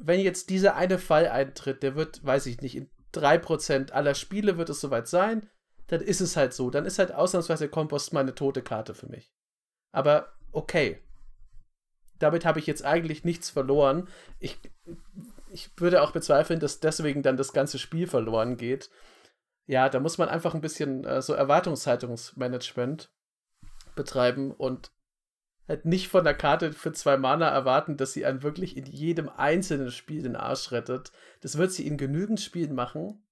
wenn 0.00 0.20
jetzt 0.20 0.48
dieser 0.48 0.74
eine 0.76 0.98
Fall 0.98 1.28
eintritt, 1.28 1.82
der 1.82 1.96
wird, 1.96 2.24
weiß 2.24 2.46
ich 2.46 2.62
nicht, 2.62 2.76
in 2.76 2.88
3% 3.14 3.92
aller 3.92 4.14
Spiele 4.14 4.56
wird 4.56 4.70
es 4.70 4.80
soweit 4.80 5.08
sein, 5.08 5.48
dann 5.88 6.00
ist 6.00 6.20
es 6.20 6.36
halt 6.36 6.54
so. 6.54 6.70
Dann 6.70 6.86
ist 6.86 6.98
halt 6.98 7.12
ausnahmsweise 7.12 7.68
Kompost 7.68 8.12
meine 8.12 8.34
tote 8.34 8.62
Karte 8.62 8.94
für 8.94 9.08
mich. 9.08 9.32
Aber 9.92 10.32
okay. 10.52 11.02
Damit 12.18 12.44
habe 12.44 12.58
ich 12.58 12.66
jetzt 12.66 12.84
eigentlich 12.84 13.24
nichts 13.24 13.50
verloren. 13.50 14.08
Ich 14.38 14.58
ich 15.50 15.70
würde 15.76 16.02
auch 16.02 16.12
bezweifeln, 16.12 16.60
dass 16.60 16.80
deswegen 16.80 17.22
dann 17.22 17.36
das 17.36 17.52
ganze 17.52 17.78
Spiel 17.78 18.06
verloren 18.06 18.56
geht. 18.56 18.90
Ja, 19.66 19.88
da 19.88 20.00
muss 20.00 20.18
man 20.18 20.28
einfach 20.28 20.54
ein 20.54 20.60
bisschen 20.60 21.04
äh, 21.04 21.20
so 21.20 21.34
Erwartungshaltungsmanagement 21.34 23.10
betreiben 23.94 24.52
und 24.52 24.92
halt 25.68 25.84
nicht 25.84 26.08
von 26.08 26.24
der 26.24 26.34
Karte 26.34 26.72
für 26.72 26.92
zwei 26.92 27.18
Mana 27.18 27.48
erwarten, 27.48 27.96
dass 27.96 28.12
sie 28.12 28.24
einen 28.24 28.42
wirklich 28.42 28.76
in 28.76 28.86
jedem 28.86 29.28
einzelnen 29.28 29.90
Spiel 29.90 30.22
den 30.22 30.36
Arsch 30.36 30.72
rettet. 30.72 31.12
Das 31.42 31.58
wird 31.58 31.72
sie 31.72 31.86
in 31.86 31.98
genügend 31.98 32.40
Spielen 32.40 32.74
machen. 32.74 33.22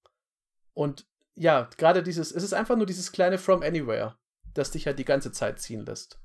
Und 0.74 1.06
ja, 1.34 1.68
gerade 1.78 2.02
dieses, 2.02 2.32
es 2.32 2.42
ist 2.42 2.52
einfach 2.52 2.76
nur 2.76 2.86
dieses 2.86 3.12
kleine 3.12 3.38
From 3.38 3.62
Anywhere, 3.62 4.18
das 4.52 4.70
dich 4.70 4.86
halt 4.86 4.98
die 4.98 5.04
ganze 5.04 5.32
Zeit 5.32 5.60
ziehen 5.60 5.86
lässt. 5.86 6.20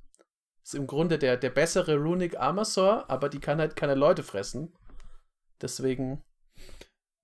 Ist 0.63 0.75
im 0.75 0.87
Grunde 0.87 1.17
der, 1.17 1.37
der 1.37 1.49
bessere 1.49 1.95
Runic 1.95 2.37
Armasaur, 2.37 3.09
aber 3.09 3.29
die 3.29 3.39
kann 3.39 3.59
halt 3.59 3.75
keine 3.75 3.95
Leute 3.95 4.23
fressen. 4.23 4.73
Deswegen. 5.61 6.23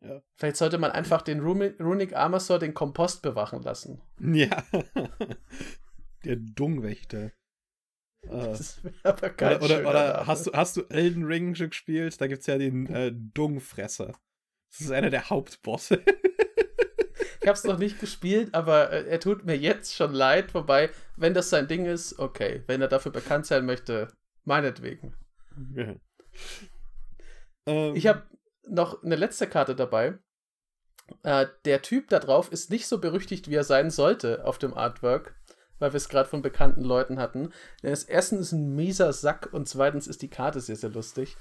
Ja. 0.03 0.21
Vielleicht 0.37 0.57
sollte 0.57 0.77
man 0.77 0.91
einfach 0.91 1.21
den 1.21 1.39
Runic 1.39 2.15
Armasaur 2.15 2.59
den 2.59 2.73
Kompost 2.73 3.21
bewachen 3.21 3.63
lassen. 3.63 4.01
Ja. 4.19 4.63
der 6.23 6.35
Dungwächter. 6.35 7.31
Ah. 8.29 8.47
Das 8.47 8.81
aber 9.03 9.29
kein 9.29 9.57
oder 9.57 9.79
oder, 9.79 9.89
oder 9.89 10.27
hast, 10.27 10.47
du, 10.47 10.53
hast 10.53 10.77
du 10.77 10.83
Elden 10.89 11.23
Ring 11.23 11.55
schon 11.55 11.69
gespielt? 11.69 12.19
Da 12.19 12.27
gibt 12.27 12.41
es 12.41 12.47
ja 12.47 12.57
den 12.57 12.87
äh, 12.87 13.11
Dungfresser. 13.13 14.13
Das 14.71 14.81
ist 14.81 14.91
einer 14.91 15.09
der 15.09 15.29
Hauptbosse. 15.29 16.03
ich 17.41 17.47
habe 17.47 17.57
es 17.57 17.63
noch 17.63 17.79
nicht 17.79 17.99
gespielt, 17.99 18.53
aber 18.53 18.91
äh, 18.91 19.07
er 19.07 19.19
tut 19.19 19.45
mir 19.45 19.57
jetzt 19.57 19.95
schon 19.95 20.13
leid. 20.13 20.53
Wobei, 20.53 20.89
wenn 21.15 21.33
das 21.33 21.49
sein 21.49 21.67
Ding 21.67 21.85
ist, 21.85 22.19
okay. 22.19 22.63
Wenn 22.67 22.81
er 22.81 22.87
dafür 22.87 23.11
bekannt 23.11 23.45
sein 23.45 23.65
möchte, 23.65 24.09
meinetwegen. 24.43 25.15
Ja. 25.73 25.95
Ähm, 27.67 27.95
ich 27.95 28.07
habe 28.07 28.23
noch 28.67 29.03
eine 29.03 29.15
letzte 29.15 29.47
Karte 29.47 29.75
dabei. 29.75 30.17
Äh, 31.23 31.45
der 31.65 31.83
Typ 31.83 32.09
da 32.09 32.19
drauf 32.19 32.51
ist 32.51 32.71
nicht 32.71 32.87
so 32.87 32.99
berüchtigt, 32.99 33.49
wie 33.49 33.55
er 33.55 33.63
sein 33.63 33.91
sollte 33.91 34.45
auf 34.45 34.57
dem 34.57 34.73
Artwork 34.73 35.35
weil 35.79 35.93
wir 35.93 35.97
es 35.97 36.09
gerade 36.09 36.29
von 36.29 36.41
bekannten 36.41 36.83
Leuten 36.83 37.19
hatten. 37.19 37.53
Denn 37.83 37.91
das 37.91 38.03
erstens 38.03 38.47
ist 38.47 38.51
ein 38.53 38.75
mieser 38.75 39.13
Sack 39.13 39.49
und 39.51 39.67
zweitens 39.67 40.07
ist 40.07 40.21
die 40.21 40.29
Karte 40.29 40.59
sehr, 40.59 40.75
sehr 40.75 40.89
lustig. 40.89 41.37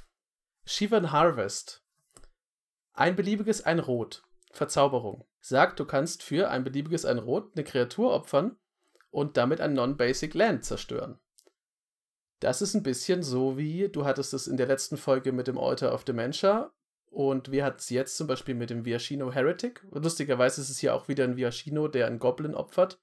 Shivan 0.65 1.13
Harvest. 1.13 1.85
Ein 2.93 3.17
beliebiges 3.17 3.63
ein 3.63 3.79
Rot. 3.79 4.23
Verzauberung. 4.53 5.27
Sagt, 5.41 5.79
du 5.81 5.85
kannst 5.85 6.23
für 6.23 6.51
ein 6.51 6.65
beliebiges 6.65 7.05
ein 7.05 7.19
Rot 7.19 7.53
eine 7.55 7.65
Kreatur 7.65 8.13
opfern 8.13 8.57
und 9.11 9.37
damit 9.37 9.61
ein 9.61 9.75
Non-Basic 9.75 10.35
Land 10.35 10.65
zerstören. 10.65 11.19
Das 12.41 12.63
ist 12.63 12.75
ein 12.75 12.83
bisschen 12.83 13.23
so 13.23 13.57
wie, 13.57 13.89
du 13.89 14.05
hattest 14.05 14.35
es 14.35 14.47
in 14.47 14.57
der 14.57 14.67
letzten 14.67 14.97
Folge 14.97 15.33
mit 15.33 15.47
dem 15.47 15.59
Altar 15.59 15.95
of 15.95 16.05
Dementia 16.05 16.73
und 17.11 17.51
wir 17.51 17.65
hatten 17.65 17.79
es 17.79 17.91
jetzt 17.91 18.17
zum 18.17 18.27
Beispiel 18.27 18.55
mit 18.55 18.71
dem 18.71 18.85
Viashino 18.85 19.33
Heretic. 19.33 19.83
Lustigerweise 19.91 20.61
ist 20.61 20.71
es 20.71 20.79
hier 20.79 20.95
auch 20.95 21.09
wieder 21.09 21.25
ein 21.25 21.37
Viashino, 21.37 21.89
der 21.89 22.07
einen 22.07 22.19
Goblin 22.19 22.55
opfert 22.55 23.01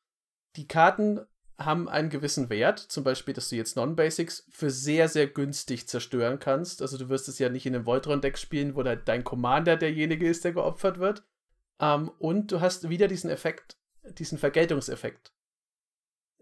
die 0.56 0.68
Karten 0.68 1.22
haben 1.58 1.88
einen 1.88 2.10
gewissen 2.10 2.50
Wert, 2.50 2.80
zum 2.80 3.04
Beispiel, 3.04 3.34
dass 3.34 3.50
du 3.50 3.56
jetzt 3.56 3.76
Non-Basics 3.76 4.48
für 4.50 4.70
sehr, 4.70 5.08
sehr 5.08 5.28
günstig 5.28 5.88
zerstören 5.88 6.40
kannst. 6.40 6.82
Also 6.82 6.98
du 6.98 7.10
wirst 7.10 7.28
es 7.28 7.40
ja 7.40 7.50
nicht 7.50 7.66
in 7.66 7.76
einem 7.76 7.86
Voltron-Deck 7.86 8.38
spielen, 8.38 8.76
wo 8.76 8.84
dein 8.84 9.24
Commander 9.24 9.78
derjenige 9.78 10.28
ist, 10.28 10.44
der 10.44 10.54
geopfert 10.54 11.00
wird. 11.00 11.24
Ähm, 11.80 12.12
und 12.18 12.52
du 12.52 12.60
hast 12.60 12.90
wieder 12.90 13.08
diesen 13.08 13.30
Effekt, 13.30 13.78
diesen 14.18 14.38
Vergeltungseffekt. 14.38 15.32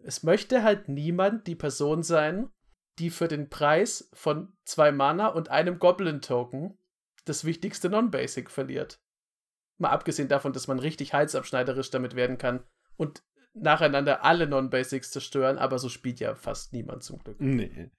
Es 0.04 0.24
möchte 0.24 0.64
halt 0.64 0.88
niemand 0.88 1.46
die 1.46 1.56
Person 1.56 2.04
sein, 2.04 2.50
die 3.02 3.10
für 3.10 3.28
den 3.28 3.50
Preis 3.50 4.10
von 4.14 4.54
zwei 4.64 4.92
Mana 4.92 5.28
und 5.28 5.50
einem 5.50 5.80
Goblin-Token 5.80 6.78
das 7.26 7.46
wichtigste 7.46 7.90
Non-Basic 7.90 8.50
verliert. 8.50 9.02
Mal 9.80 9.90
abgesehen 9.90 10.28
davon, 10.28 10.54
dass 10.54 10.68
man 10.68 10.78
richtig 10.78 11.14
halsabschneiderisch 11.14 11.90
damit 11.90 12.16
werden 12.16 12.38
kann 12.38 12.64
und 12.98 13.24
nacheinander 13.54 14.24
alle 14.24 14.46
Non-Basics 14.48 15.10
zerstören, 15.10 15.58
aber 15.58 15.80
so 15.80 15.90
spielt 15.90 16.20
ja 16.20 16.36
fast 16.36 16.74
niemand 16.74 17.04
zum 17.04 17.18
Glück. 17.20 17.42
Nee. 17.42 17.90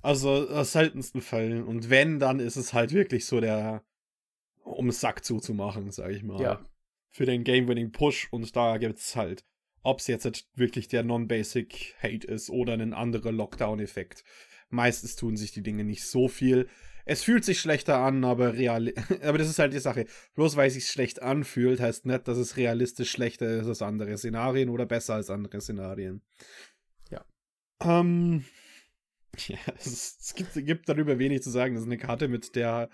Also 0.00 0.48
aus 0.48 0.72
seltensten 0.72 1.20
Fällen. 1.20 1.64
Und 1.64 1.90
wenn, 1.90 2.20
dann 2.20 2.38
ist 2.38 2.56
es 2.56 2.72
halt 2.72 2.92
wirklich 2.92 3.26
so 3.26 3.40
der, 3.40 3.84
um 4.62 4.92
Sack 4.92 5.24
zuzumachen, 5.24 5.90
sag 5.90 6.12
ich 6.12 6.22
mal. 6.22 6.40
Ja. 6.40 6.64
Für 7.10 7.26
den 7.26 7.42
Game-Winning-Push 7.42 8.28
und 8.30 8.54
da 8.54 8.78
gibt's 8.78 9.16
halt, 9.16 9.44
ob 9.82 9.98
es 9.98 10.06
jetzt 10.06 10.48
wirklich 10.54 10.86
der 10.86 11.02
Non-Basic 11.02 11.96
Hate 12.00 12.26
ist 12.26 12.48
oder 12.48 12.74
ein 12.74 12.94
anderer 12.94 13.32
Lockdown-Effekt. 13.32 14.24
Meistens 14.72 15.16
tun 15.16 15.36
sich 15.36 15.52
die 15.52 15.62
Dinge 15.62 15.84
nicht 15.84 16.04
so 16.04 16.28
viel 16.28 16.68
es 17.04 17.22
fühlt 17.22 17.44
sich 17.44 17.60
schlechter 17.60 17.98
an, 17.98 18.24
aber 18.24 18.54
real, 18.54 18.92
aber 19.22 19.38
das 19.38 19.48
ist 19.48 19.58
halt 19.58 19.72
die 19.72 19.78
Sache. 19.78 20.06
Bloß 20.34 20.56
weil 20.56 20.68
es 20.68 20.74
sich 20.74 20.86
schlecht 20.86 21.22
anfühlt, 21.22 21.80
heißt 21.80 22.06
nicht, 22.06 22.28
dass 22.28 22.38
es 22.38 22.56
realistisch 22.56 23.10
schlechter 23.10 23.48
ist 23.48 23.66
als 23.66 23.82
andere 23.82 24.16
Szenarien 24.16 24.68
oder 24.68 24.86
besser 24.86 25.14
als 25.14 25.30
andere 25.30 25.60
Szenarien. 25.60 26.22
Ja. 27.10 27.24
Ähm, 27.82 28.44
ja, 29.48 29.58
es, 29.78 30.18
es 30.20 30.34
gibt, 30.34 30.54
gibt 30.54 30.88
darüber 30.88 31.18
wenig 31.18 31.42
zu 31.42 31.50
sagen. 31.50 31.74
Das 31.74 31.82
ist 31.82 31.88
eine 31.88 31.98
Karte, 31.98 32.28
mit 32.28 32.54
der 32.56 32.88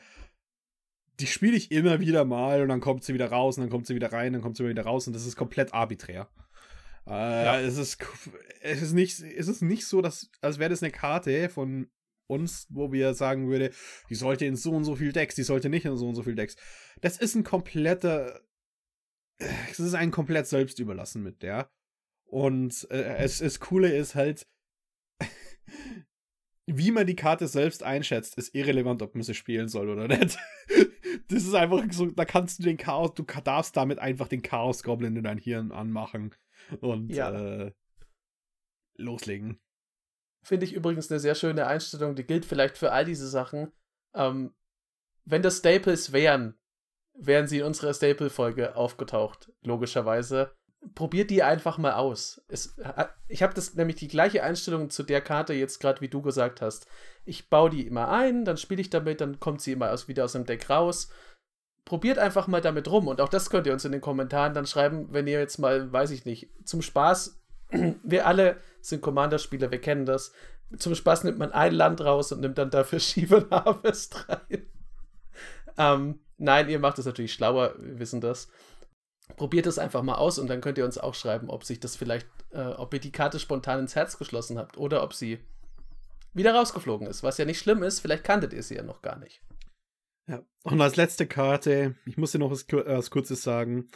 die 1.21 1.27
spiele 1.27 1.57
ich 1.57 1.73
immer 1.73 1.99
wieder 1.99 2.25
mal 2.25 2.63
und 2.63 2.69
dann 2.69 2.81
kommt 2.81 3.03
sie 3.03 3.13
wieder 3.13 3.29
raus 3.33 3.59
und 3.59 3.63
dann 3.65 3.71
kommt 3.71 3.89
sie 3.89 3.97
wieder 3.97 4.13
rein, 4.13 4.35
dann 4.35 4.43
kommt 4.43 4.57
sie 4.57 4.69
wieder 4.69 4.85
raus 4.85 5.09
und 5.09 5.15
das 5.15 5.27
ist 5.27 5.35
komplett 5.35 5.75
arbiträr. 5.75 6.29
Äh, 7.09 7.45
ja. 7.45 7.61
es, 7.61 7.79
ist, 7.79 7.99
es, 8.61 8.83
ist 8.83 8.93
nicht, 8.93 9.21
es 9.21 9.49
ist 9.49 9.63
nicht 9.63 9.87
so, 9.87 10.03
dass, 10.03 10.31
als 10.43 10.59
wäre 10.59 10.71
das 10.71 10.83
eine 10.83 10.93
Karte 10.93 11.49
von 11.49 11.91
uns, 12.27 12.67
wo 12.69 12.93
wir 12.93 13.15
sagen 13.15 13.49
würde, 13.49 13.71
die 14.11 14.15
sollte 14.15 14.45
in 14.45 14.57
so 14.57 14.73
und 14.73 14.85
so 14.85 14.95
viel 14.95 15.13
Decks, 15.13 15.35
die 15.35 15.43
sollte 15.43 15.71
nicht 15.71 15.87
in 15.87 15.97
so 15.97 16.07
und 16.07 16.15
so 16.15 16.23
viel 16.23 16.35
Decks. 16.35 16.57
Das 17.01 17.17
ist 17.17 17.35
ein 17.35 17.45
kompletter, 17.45 18.43
es 19.39 19.81
ist 19.81 19.95
ein 19.95 20.11
komplett 20.11 20.47
selbst 20.47 20.79
überlassen 20.79 21.23
mit 21.23 21.43
der. 21.43 21.71
Und 22.27 22.87
äh, 22.91 23.17
es, 23.17 23.41
es 23.41 23.59
Coole 23.59 23.97
ist 23.97 24.15
halt, 24.15 24.47
wie 26.67 26.91
man 26.91 27.07
die 27.07 27.17
Karte 27.17 27.49
selbst 27.49 27.83
einschätzt, 27.83 28.37
ist 28.37 28.55
irrelevant, 28.55 29.01
ob 29.01 29.15
man 29.15 29.23
sie 29.23 29.33
spielen 29.33 29.69
soll 29.69 29.89
oder 29.89 30.09
nicht. 30.09 30.37
das 31.29 31.45
ist 31.45 31.55
einfach 31.55 31.83
so, 31.91 32.05
da 32.05 32.27
kannst 32.27 32.59
du 32.59 32.65
den 32.65 32.77
Chaos, 32.77 33.15
du 33.15 33.23
darfst 33.23 33.75
damit 33.79 33.99
einfach 33.99 34.29
den 34.29 34.43
Chaos 34.43 34.83
Goblin 34.83 35.17
in 35.17 35.25
dein 35.25 35.39
Hirn 35.39 35.73
anmachen 35.73 36.35
und 36.81 37.11
ja. 37.11 37.31
äh, 37.31 37.73
loslegen. 38.97 39.61
Finde 40.43 40.67
ich 40.67 40.73
übrigens 40.73 41.11
eine 41.11 41.21
sehr 41.21 41.35
schöne 41.35 41.67
Einstellung, 41.67 42.15
die 42.15 42.25
gilt 42.25 42.45
vielleicht 42.45 42.79
für 42.79 42.93
all 42.93 43.05
diese 43.05 43.29
Sachen. 43.29 43.73
Ähm, 44.15 44.55
wenn 45.25 45.43
das 45.43 45.59
Staples 45.59 46.13
wären, 46.13 46.59
wären 47.15 47.47
sie 47.47 47.59
in 47.59 47.65
unserer 47.65 47.93
Staple-Folge 47.93 48.77
aufgetaucht, 48.77 49.53
logischerweise. 49.63 50.55
Probiert 50.95 51.31
die 51.31 51.43
einfach 51.43 51.77
mal 51.77 51.95
aus. 51.95 52.41
Es, 52.47 52.77
ich 53.27 53.43
habe 53.43 53.53
das 53.53 53.75
nämlich 53.75 53.97
die 53.97 54.07
gleiche 54.07 54.45
Einstellung 54.45 54.91
zu 54.91 55.03
der 55.03 55.21
Karte 55.21 55.53
jetzt 55.53 55.81
gerade, 55.81 56.01
wie 56.01 56.09
du 56.09 56.23
gesagt 56.23 56.63
hast. 56.63 56.87
Ich 57.25 57.51
baue 57.51 57.71
die 57.71 57.85
immer 57.87 58.09
ein, 58.09 58.45
dann 58.45 58.57
spiele 58.57 58.81
ich 58.81 58.89
damit, 58.89 59.21
dann 59.21 59.41
kommt 59.41 59.61
sie 59.61 59.73
immer 59.73 59.91
aus, 59.91 60.07
wieder 60.07 60.25
aus 60.25 60.33
dem 60.33 60.47
Deck 60.47 60.71
raus. 60.71 61.11
Probiert 61.89 62.19
einfach 62.19 62.49
mal 62.49 62.61
damit 62.61 62.87
rum 62.91 63.09
und 63.09 63.19
auch 63.23 63.31
das 63.31 63.49
könnt 63.49 63.67
ihr 63.67 63.73
uns 63.73 63.87
in 63.87 63.93
den 63.93 64.03
Kommentaren 64.03 64.53
dann 64.53 64.67
schreiben, 64.67 65.09
wenn 65.11 65.27
ihr 65.27 65.39
jetzt 65.39 65.57
mal, 65.57 65.91
weiß 65.91 66.11
ich 66.11 66.27
nicht, 66.27 66.51
zum 66.63 66.83
Spaß 66.83 67.41
wir 68.03 68.27
alle 68.27 68.61
sind 68.83 69.01
Commander-Spieler, 69.01 69.71
wir 69.71 69.81
kennen 69.81 70.05
das. 70.05 70.33
Zum 70.77 70.95
Spaß 70.95 71.25
nimmt 71.25 71.39
man 71.39 71.51
ein 71.51 71.73
Land 71.73 72.03
raus 72.03 72.31
und 72.31 72.41
nimmt 72.41 72.59
dann 72.59 72.69
dafür 72.69 73.01
Shivan 73.01 73.47
Harvest 73.51 74.29
rein. 74.29 74.67
ähm, 75.79 76.21
nein, 76.37 76.69
ihr 76.69 76.79
macht 76.79 76.99
es 76.99 77.07
natürlich 77.07 77.33
schlauer, 77.33 77.75
wir 77.79 77.99
wissen 77.99 78.21
das. 78.21 78.51
Probiert 79.37 79.65
es 79.65 79.79
einfach 79.79 80.03
mal 80.03 80.17
aus 80.17 80.39
und 80.39 80.49
dann 80.49 80.61
könnt 80.61 80.77
ihr 80.77 80.85
uns 80.85 80.99
auch 80.99 81.15
schreiben, 81.15 81.49
ob 81.49 81.65
sich 81.65 81.81
das 81.81 81.97
vielleicht, 81.97 82.27
äh, 82.51 82.67
ob 82.67 82.93
ihr 82.93 83.01
die 83.01 83.13
Karte 83.13 83.39
spontan 83.39 83.81
ins 83.81 83.97
Herz 83.97 84.19
geschlossen 84.19 84.59
habt 84.59 84.77
oder 84.77 85.03
ob 85.03 85.15
sie 85.15 85.39
wieder 86.35 86.55
rausgeflogen 86.55 87.07
ist. 87.07 87.23
Was 87.23 87.39
ja 87.39 87.47
nicht 87.47 87.59
schlimm 87.59 87.83
ist, 87.83 88.01
vielleicht 88.01 88.25
kanntet 88.25 88.53
ihr 88.53 88.63
sie 88.63 88.77
ja 88.77 88.83
noch 88.83 89.01
gar 89.01 89.19
nicht. 89.19 89.41
Ja, 90.29 90.45
und 90.63 90.81
als 90.81 90.97
letzte 90.97 91.27
Karte, 91.27 91.97
ich 92.05 92.19
muss 92.19 92.33
dir 92.33 92.39
noch 92.39 92.51
was, 92.51 92.65
äh, 92.65 92.85
was 92.85 93.11
Kurzes 93.11 93.43
sagen. 93.43 93.89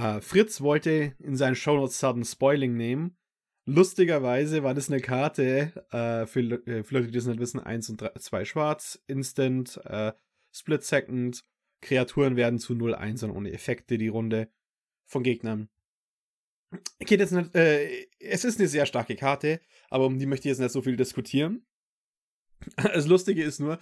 Uh, 0.00 0.20
Fritz 0.20 0.60
wollte 0.60 1.14
in 1.18 1.36
seinen 1.36 1.56
Shownotes 1.56 1.98
Sudden 1.98 2.24
Spoiling 2.24 2.76
nehmen. 2.76 3.16
Lustigerweise 3.66 4.62
war 4.62 4.72
das 4.72 4.88
eine 4.88 5.00
Karte, 5.00 5.72
uh, 5.92 6.26
für, 6.26 6.62
für, 6.84 6.94
Leute, 6.94 7.08
die 7.08 7.18
das 7.18 7.26
nicht 7.26 7.40
wissen, 7.40 7.60
1 7.60 7.90
und 7.90 8.10
2 8.18 8.44
schwarz, 8.44 9.02
Instant, 9.06 9.78
uh, 9.84 10.12
Split 10.52 10.84
Second, 10.84 11.44
Kreaturen 11.82 12.36
werden 12.36 12.58
zu 12.58 12.72
0-1 12.72 13.24
und 13.24 13.32
ohne 13.32 13.52
Effekte 13.52 13.98
die 13.98 14.08
Runde 14.08 14.48
von 15.04 15.22
Gegnern. 15.22 15.68
Geht 16.98 17.20
jetzt 17.20 17.32
nicht, 17.32 17.54
äh, 17.54 18.06
es 18.20 18.44
ist 18.44 18.58
eine 18.58 18.68
sehr 18.68 18.86
starke 18.86 19.16
Karte, 19.16 19.60
aber 19.90 20.06
um 20.06 20.18
die 20.18 20.26
möchte 20.26 20.48
ich 20.48 20.52
jetzt 20.52 20.60
nicht 20.60 20.72
so 20.72 20.82
viel 20.82 20.96
diskutieren. 20.96 21.66
Das 22.76 23.06
Lustige 23.06 23.44
ist 23.44 23.60
nur, 23.60 23.78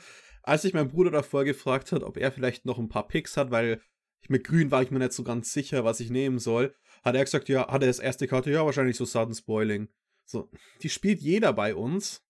als 0.46 0.62
sich 0.62 0.72
mein 0.72 0.88
Bruder 0.88 1.10
davor 1.10 1.44
gefragt 1.44 1.92
hat, 1.92 2.02
ob 2.02 2.16
er 2.16 2.32
vielleicht 2.32 2.64
noch 2.64 2.78
ein 2.78 2.88
paar 2.88 3.08
Picks 3.08 3.36
hat, 3.36 3.50
weil 3.50 3.80
mit 4.28 4.44
Grün 4.44 4.70
war 4.70 4.82
ich 4.82 4.90
mir 4.90 4.98
nicht 4.98 5.12
so 5.12 5.24
ganz 5.24 5.52
sicher, 5.52 5.84
was 5.84 6.00
ich 6.00 6.10
nehmen 6.10 6.38
soll. 6.38 6.74
Hat 7.04 7.14
er 7.14 7.24
gesagt, 7.24 7.48
ja, 7.48 7.68
hat 7.68 7.82
er 7.82 7.88
das 7.88 7.98
erste 7.98 8.26
Karte, 8.26 8.50
ja, 8.50 8.64
wahrscheinlich 8.64 8.96
so 8.96 9.04
Sudden 9.04 9.34
Spoiling. 9.34 9.88
So, 10.24 10.50
die 10.82 10.88
spielt 10.88 11.20
jeder 11.20 11.52
bei 11.52 11.74
uns. 11.74 12.22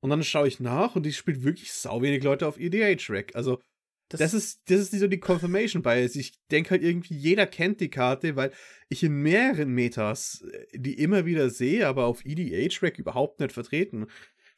Und 0.00 0.10
dann 0.10 0.24
schaue 0.24 0.48
ich 0.48 0.58
nach 0.58 0.96
und 0.96 1.04
die 1.04 1.12
spielt 1.12 1.44
wirklich 1.44 1.72
sau 1.72 2.02
wenig 2.02 2.24
Leute 2.24 2.48
auf 2.48 2.58
EDH-Rack. 2.58 3.36
Also, 3.36 3.60
das, 4.08 4.18
das, 4.18 4.34
ist, 4.34 4.62
das 4.66 4.80
ist 4.80 4.98
so 4.98 5.06
die 5.06 5.20
Confirmation 5.20 5.82
Bias. 5.82 6.16
Ich 6.16 6.34
denke 6.50 6.70
halt 6.70 6.82
irgendwie, 6.82 7.14
jeder 7.14 7.46
kennt 7.46 7.80
die 7.80 7.88
Karte, 7.88 8.36
weil 8.36 8.52
ich 8.88 9.04
in 9.04 9.14
mehreren 9.22 9.70
Metas 9.70 10.44
äh, 10.52 10.78
die 10.78 10.98
immer 10.98 11.24
wieder 11.24 11.48
sehe, 11.48 11.86
aber 11.86 12.06
auf 12.06 12.24
EDH-Rack 12.26 12.98
überhaupt 12.98 13.40
nicht 13.40 13.52
vertreten. 13.52 14.08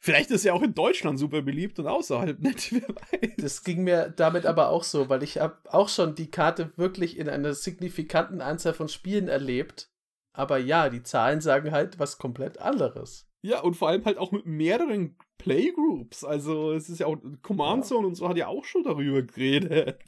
Vielleicht 0.05 0.29
ist 0.29 0.45
er 0.45 0.53
auch 0.53 0.61
in 0.61 0.75
Deutschland 0.75 1.17
super 1.17 1.41
beliebt 1.41 1.79
und 1.79 1.87
außerhalb 1.87 2.39
nicht. 2.43 2.73
Wer 2.73 2.87
weiß. 2.89 3.31
Das 3.37 3.63
ging 3.63 3.83
mir 3.83 4.13
damit 4.15 4.45
aber 4.45 4.69
auch 4.69 4.83
so, 4.83 5.09
weil 5.09 5.23
ich 5.23 5.39
habe 5.39 5.57
auch 5.71 5.89
schon 5.89 6.13
die 6.13 6.29
Karte 6.29 6.71
wirklich 6.75 7.17
in 7.17 7.27
einer 7.27 7.55
signifikanten 7.55 8.39
Anzahl 8.39 8.75
von 8.75 8.87
Spielen 8.87 9.29
erlebt. 9.29 9.89
Aber 10.31 10.59
ja, 10.59 10.89
die 10.89 11.01
Zahlen 11.01 11.41
sagen 11.41 11.71
halt 11.71 11.97
was 11.97 12.19
komplett 12.19 12.59
anderes. 12.59 13.27
Ja, 13.41 13.61
und 13.61 13.73
vor 13.73 13.87
allem 13.89 14.05
halt 14.05 14.19
auch 14.19 14.31
mit 14.31 14.45
mehreren 14.45 15.17
Playgroups. 15.39 16.23
Also 16.23 16.73
es 16.73 16.87
ist 16.87 16.99
ja 16.99 17.07
auch 17.07 17.17
Command 17.41 17.87
Zone 17.87 18.01
ja. 18.01 18.07
und 18.09 18.13
so 18.13 18.29
hat 18.29 18.37
ja 18.37 18.45
auch 18.45 18.63
schon 18.63 18.83
darüber 18.83 19.23
geredet. 19.23 20.03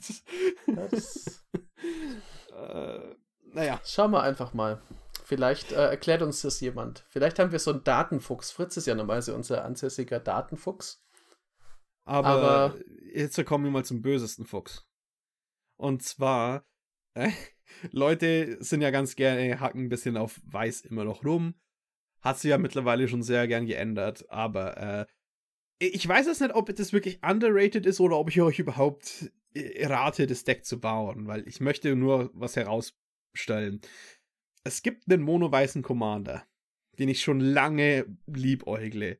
Das... 0.64 1.44
äh, 2.56 3.00
naja. 3.52 3.80
Schauen 3.84 4.12
wir 4.12 4.22
einfach 4.22 4.54
mal. 4.54 4.80
Vielleicht 5.28 5.72
äh, 5.72 5.90
erklärt 5.90 6.22
uns 6.22 6.40
das 6.40 6.58
jemand. 6.60 7.04
Vielleicht 7.10 7.38
haben 7.38 7.52
wir 7.52 7.58
so 7.58 7.70
einen 7.70 7.84
Datenfuchs. 7.84 8.50
Fritz 8.50 8.78
ist 8.78 8.86
ja 8.86 8.94
normalerweise 8.94 9.34
unser 9.34 9.62
ansässiger 9.62 10.20
Datenfuchs. 10.20 11.04
Aber, 12.06 12.28
Aber 12.28 12.78
jetzt 13.12 13.44
kommen 13.44 13.64
wir 13.64 13.70
mal 13.70 13.84
zum 13.84 14.00
bösesten 14.00 14.46
Fuchs. 14.46 14.88
Und 15.76 16.02
zwar, 16.02 16.66
äh, 17.12 17.30
Leute 17.92 18.56
sind 18.64 18.80
ja 18.80 18.90
ganz 18.90 19.16
gerne, 19.16 19.60
hacken 19.60 19.82
ein 19.82 19.88
bisschen 19.90 20.16
auf 20.16 20.40
Weiß 20.46 20.80
immer 20.80 21.04
noch 21.04 21.26
rum. 21.26 21.60
Hat 22.22 22.38
sie 22.38 22.48
ja 22.48 22.56
mittlerweile 22.56 23.06
schon 23.06 23.22
sehr 23.22 23.46
gern 23.48 23.66
geändert. 23.66 24.24
Aber 24.30 24.78
äh, 24.78 25.06
ich 25.78 26.08
weiß 26.08 26.24
jetzt 26.24 26.40
nicht, 26.40 26.54
ob 26.54 26.74
das 26.74 26.94
wirklich 26.94 27.22
underrated 27.22 27.84
ist 27.84 28.00
oder 28.00 28.16
ob 28.16 28.30
ich 28.30 28.40
euch 28.40 28.60
überhaupt 28.60 29.30
äh, 29.52 29.84
rate, 29.84 30.26
das 30.26 30.44
Deck 30.44 30.64
zu 30.64 30.80
bauen, 30.80 31.26
weil 31.26 31.46
ich 31.46 31.60
möchte 31.60 31.94
nur 31.96 32.30
was 32.32 32.56
herausstellen. 32.56 33.82
Es 34.68 34.82
gibt 34.82 35.10
einen 35.10 35.22
mono-weißen 35.22 35.80
Commander, 35.80 36.46
den 36.98 37.08
ich 37.08 37.22
schon 37.22 37.40
lange 37.40 38.04
liebäugle. 38.26 39.18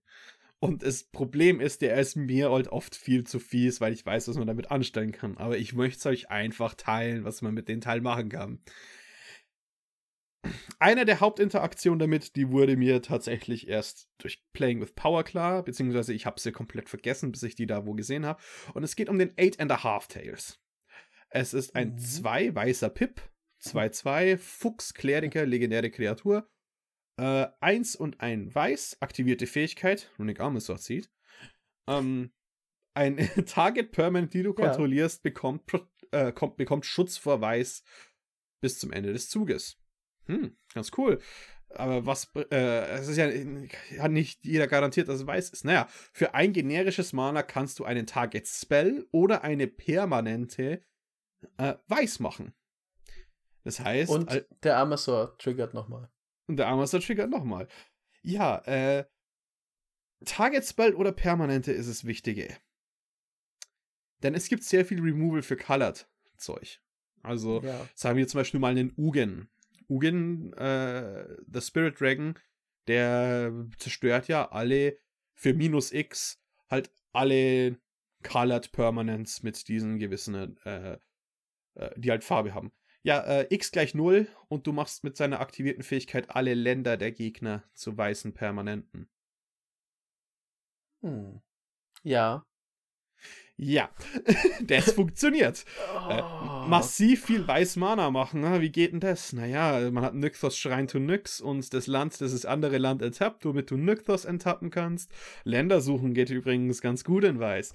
Und 0.59 0.83
das 0.83 1.05
Problem 1.05 1.59
ist, 1.59 1.81
der 1.81 1.97
ist 1.97 2.17
mir 2.17 2.51
halt 2.51 2.69
oft 2.69 2.95
viel 2.95 3.25
zu 3.25 3.39
fies, 3.39 3.81
weil 3.81 3.95
ich 3.95 4.05
weiß, 4.05 4.29
was 4.29 4.37
man 4.37 4.47
damit 4.47 4.71
anstellen 4.71 5.11
kann. 5.11 5.39
Aber 5.39 5.57
ich 5.57 5.73
möchte 5.73 6.01
es 6.01 6.05
euch 6.05 6.31
einfach 6.31 6.75
teilen, 6.75 7.25
was 7.25 7.41
man 7.41 7.55
mit 7.55 7.67
dem 7.67 7.81
Teil 7.81 8.03
machen 8.03 8.29
kann. 8.29 8.61
Einer 10.79 11.07
der 11.07 11.21
Hauptinteraktionen 11.21 11.99
damit, 11.99 12.37
die 12.37 12.51
wurde 12.51 12.77
mir 12.77 13.01
tatsächlich 13.01 13.69
erst 13.69 14.11
durch 14.19 14.45
Playing 14.53 14.83
with 14.83 14.93
Power 14.93 15.25
klar, 15.25 15.63
beziehungsweise 15.63 16.13
ich 16.13 16.27
habe 16.27 16.39
sie 16.39 16.53
komplett 16.53 16.91
vergessen, 16.91 17.33
bis 17.33 17.43
ich 17.43 17.55
die 17.55 17.67
da 17.67 17.87
wo 17.87 17.95
gesehen 17.95 18.27
habe. 18.27 18.43
Und 18.75 18.83
es 18.83 18.97
geht 18.97 19.09
um 19.09 19.19
den 19.19 19.33
Eight 19.39 19.59
and 19.61 19.73
a 19.73 19.83
Half 19.83 20.09
Tails. 20.09 20.61
Es 21.31 21.55
ist 21.55 21.75
ein 21.75 21.93
mhm. 21.93 21.99
zwei 21.99 22.55
weißer 22.55 22.91
Pip, 22.91 23.23
2-2, 23.63 24.39
Fuchs, 24.39 24.95
Kleriker, 24.95 25.47
legendäre 25.47 25.91
Kreatur. 25.91 26.49
Äh, 27.19 27.49
1 27.61 27.97
und 27.97 28.21
ein 28.21 28.55
Weiß, 28.55 28.97
aktivierte 29.01 29.47
Fähigkeit, 29.47 30.11
Runic 30.19 30.41
Armor 30.41 30.61
zieht. 30.61 31.11
Ähm, 31.89 32.33
ein 32.95 33.17
Target 33.47 33.93
Permanent, 33.93 34.35
die 34.35 34.43
du 34.43 34.51
ja. 34.51 34.67
kontrollierst, 34.67 35.23
bekommt, 35.23 35.63
äh, 36.13 36.33
kommt, 36.33 36.57
bekommt 36.57 36.87
Schutz 36.87 37.17
vor 37.17 37.41
Weiß 37.41 37.83
bis 38.61 38.79
zum 38.79 38.93
Ende 38.93 39.13
des 39.13 39.29
Zuges. 39.29 39.79
Hm, 40.27 40.57
ganz 40.75 40.91
cool. 40.97 41.21
Aber 41.71 42.07
was, 42.07 42.33
äh, 42.35 42.99
es 42.99 43.09
ist 43.09 43.19
ja, 43.19 43.29
hat 44.03 44.11
nicht 44.11 44.45
jeder 44.45 44.67
garantiert, 44.67 45.09
dass 45.09 45.21
es 45.21 45.27
weiß 45.27 45.51
ist. 45.51 45.65
Naja, 45.65 45.87
für 46.13 46.35
ein 46.35 46.53
generisches 46.53 47.13
Mana 47.13 47.43
kannst 47.43 47.79
du 47.79 47.85
einen 47.85 48.07
Target 48.07 48.47
Spell 48.47 49.07
oder 49.11 49.43
eine 49.43 49.67
permanente 49.67 50.83
äh, 51.59 51.75
Weiß 51.87 52.21
machen. 52.21 52.55
Das 53.69 53.81
heißt. 53.81 54.11
Und 54.11 54.47
der 54.63 54.79
Amazor 54.79 55.37
triggert 55.37 55.75
nochmal. 55.75 56.09
Und 56.47 56.57
der 56.57 56.69
Amazor 56.69 57.01
triggert 57.01 57.29
nochmal. 57.29 57.69
Ja, 58.23 58.61
äh. 58.65 59.05
Target 60.25 60.65
Spell 60.65 60.95
oder 60.95 61.13
Permanente 61.13 61.71
ist 61.71 61.87
das 61.87 62.07
Wichtige. 62.07 62.57
Denn 64.23 64.35
es 64.35 64.49
gibt 64.49 64.65
sehr 64.65 64.87
viel 64.87 65.03
Removal 65.03 65.43
für 65.43 65.59
Colored 65.59 66.09
Zeug. 66.39 66.81
Also, 67.23 67.61
ja. 67.61 67.87
sagen 67.95 68.17
wir 68.17 68.27
zum 68.27 68.41
Beispiel 68.41 68.59
mal 68.59 68.71
einen 68.71 68.95
Ugen. 68.97 69.51
Ugin, 69.91 70.55
äh, 70.55 71.27
The 71.47 71.61
Spirit 71.61 72.01
Dragon, 72.01 72.39
der 72.87 73.53
zerstört 73.77 74.29
ja 74.29 74.51
alle 74.51 74.99
für 75.35 75.53
minus 75.53 75.93
X 75.93 76.43
halt 76.71 76.91
alle 77.13 77.79
Colored 78.23 78.73
Permanents 78.73 79.43
mit 79.43 79.69
diesen 79.69 79.99
gewissen, 79.99 80.57
äh, 80.65 80.99
äh, 81.75 81.91
die 81.97 82.11
halt 82.11 82.25
Farbe 82.25 82.55
haben. 82.55 82.73
Ja, 83.03 83.21
äh, 83.21 83.47
x 83.55 83.71
gleich 83.71 83.95
0 83.95 84.27
und 84.49 84.67
du 84.67 84.73
machst 84.73 85.05
mit 85.05 85.17
seiner 85.17 85.41
aktivierten 85.41 85.83
Fähigkeit 85.83 86.31
alle 86.31 86.55
Länder 86.55 86.97
der 86.97 87.13
Gegner 87.13 87.63
zu 87.75 87.97
weißen 87.97 88.35
Permanenten. 88.35 89.09
Hm. 91.03 91.41
Ja. 92.03 92.45
Ja, 93.61 93.91
das 94.63 94.93
funktioniert. 94.93 95.65
Oh. 95.93 96.11
Äh, 96.11 96.69
massiv 96.69 97.25
viel 97.25 97.47
Weiß-Mana 97.47 98.09
machen. 98.13 98.43
Na, 98.43 98.61
wie 98.61 98.71
geht 98.71 98.93
denn 98.93 99.01
das? 99.01 99.33
Naja, 99.33 99.91
man 99.91 100.05
hat 100.05 100.15
Nykthos 100.15 100.57
Schrein 100.57 100.87
to 100.87 101.01
Nyx 101.01 101.41
und 101.41 101.75
das 101.75 101.89
Land, 101.89 102.21
das 102.21 102.31
das 102.31 102.45
andere 102.45 102.79
Land 102.79 103.03
enttappt, 103.03 103.45
womit 103.45 103.73
du 103.73 103.77
Nykthos 103.77 104.27
enttappen 104.27 104.71
kannst. 104.71 105.11
Länder 105.43 105.81
suchen 105.81 106.15
geht 106.15 106.31
übrigens 106.31 106.81
ganz 106.81 107.03
gut 107.03 107.25
in 107.25 107.41
Weiß. 107.41 107.73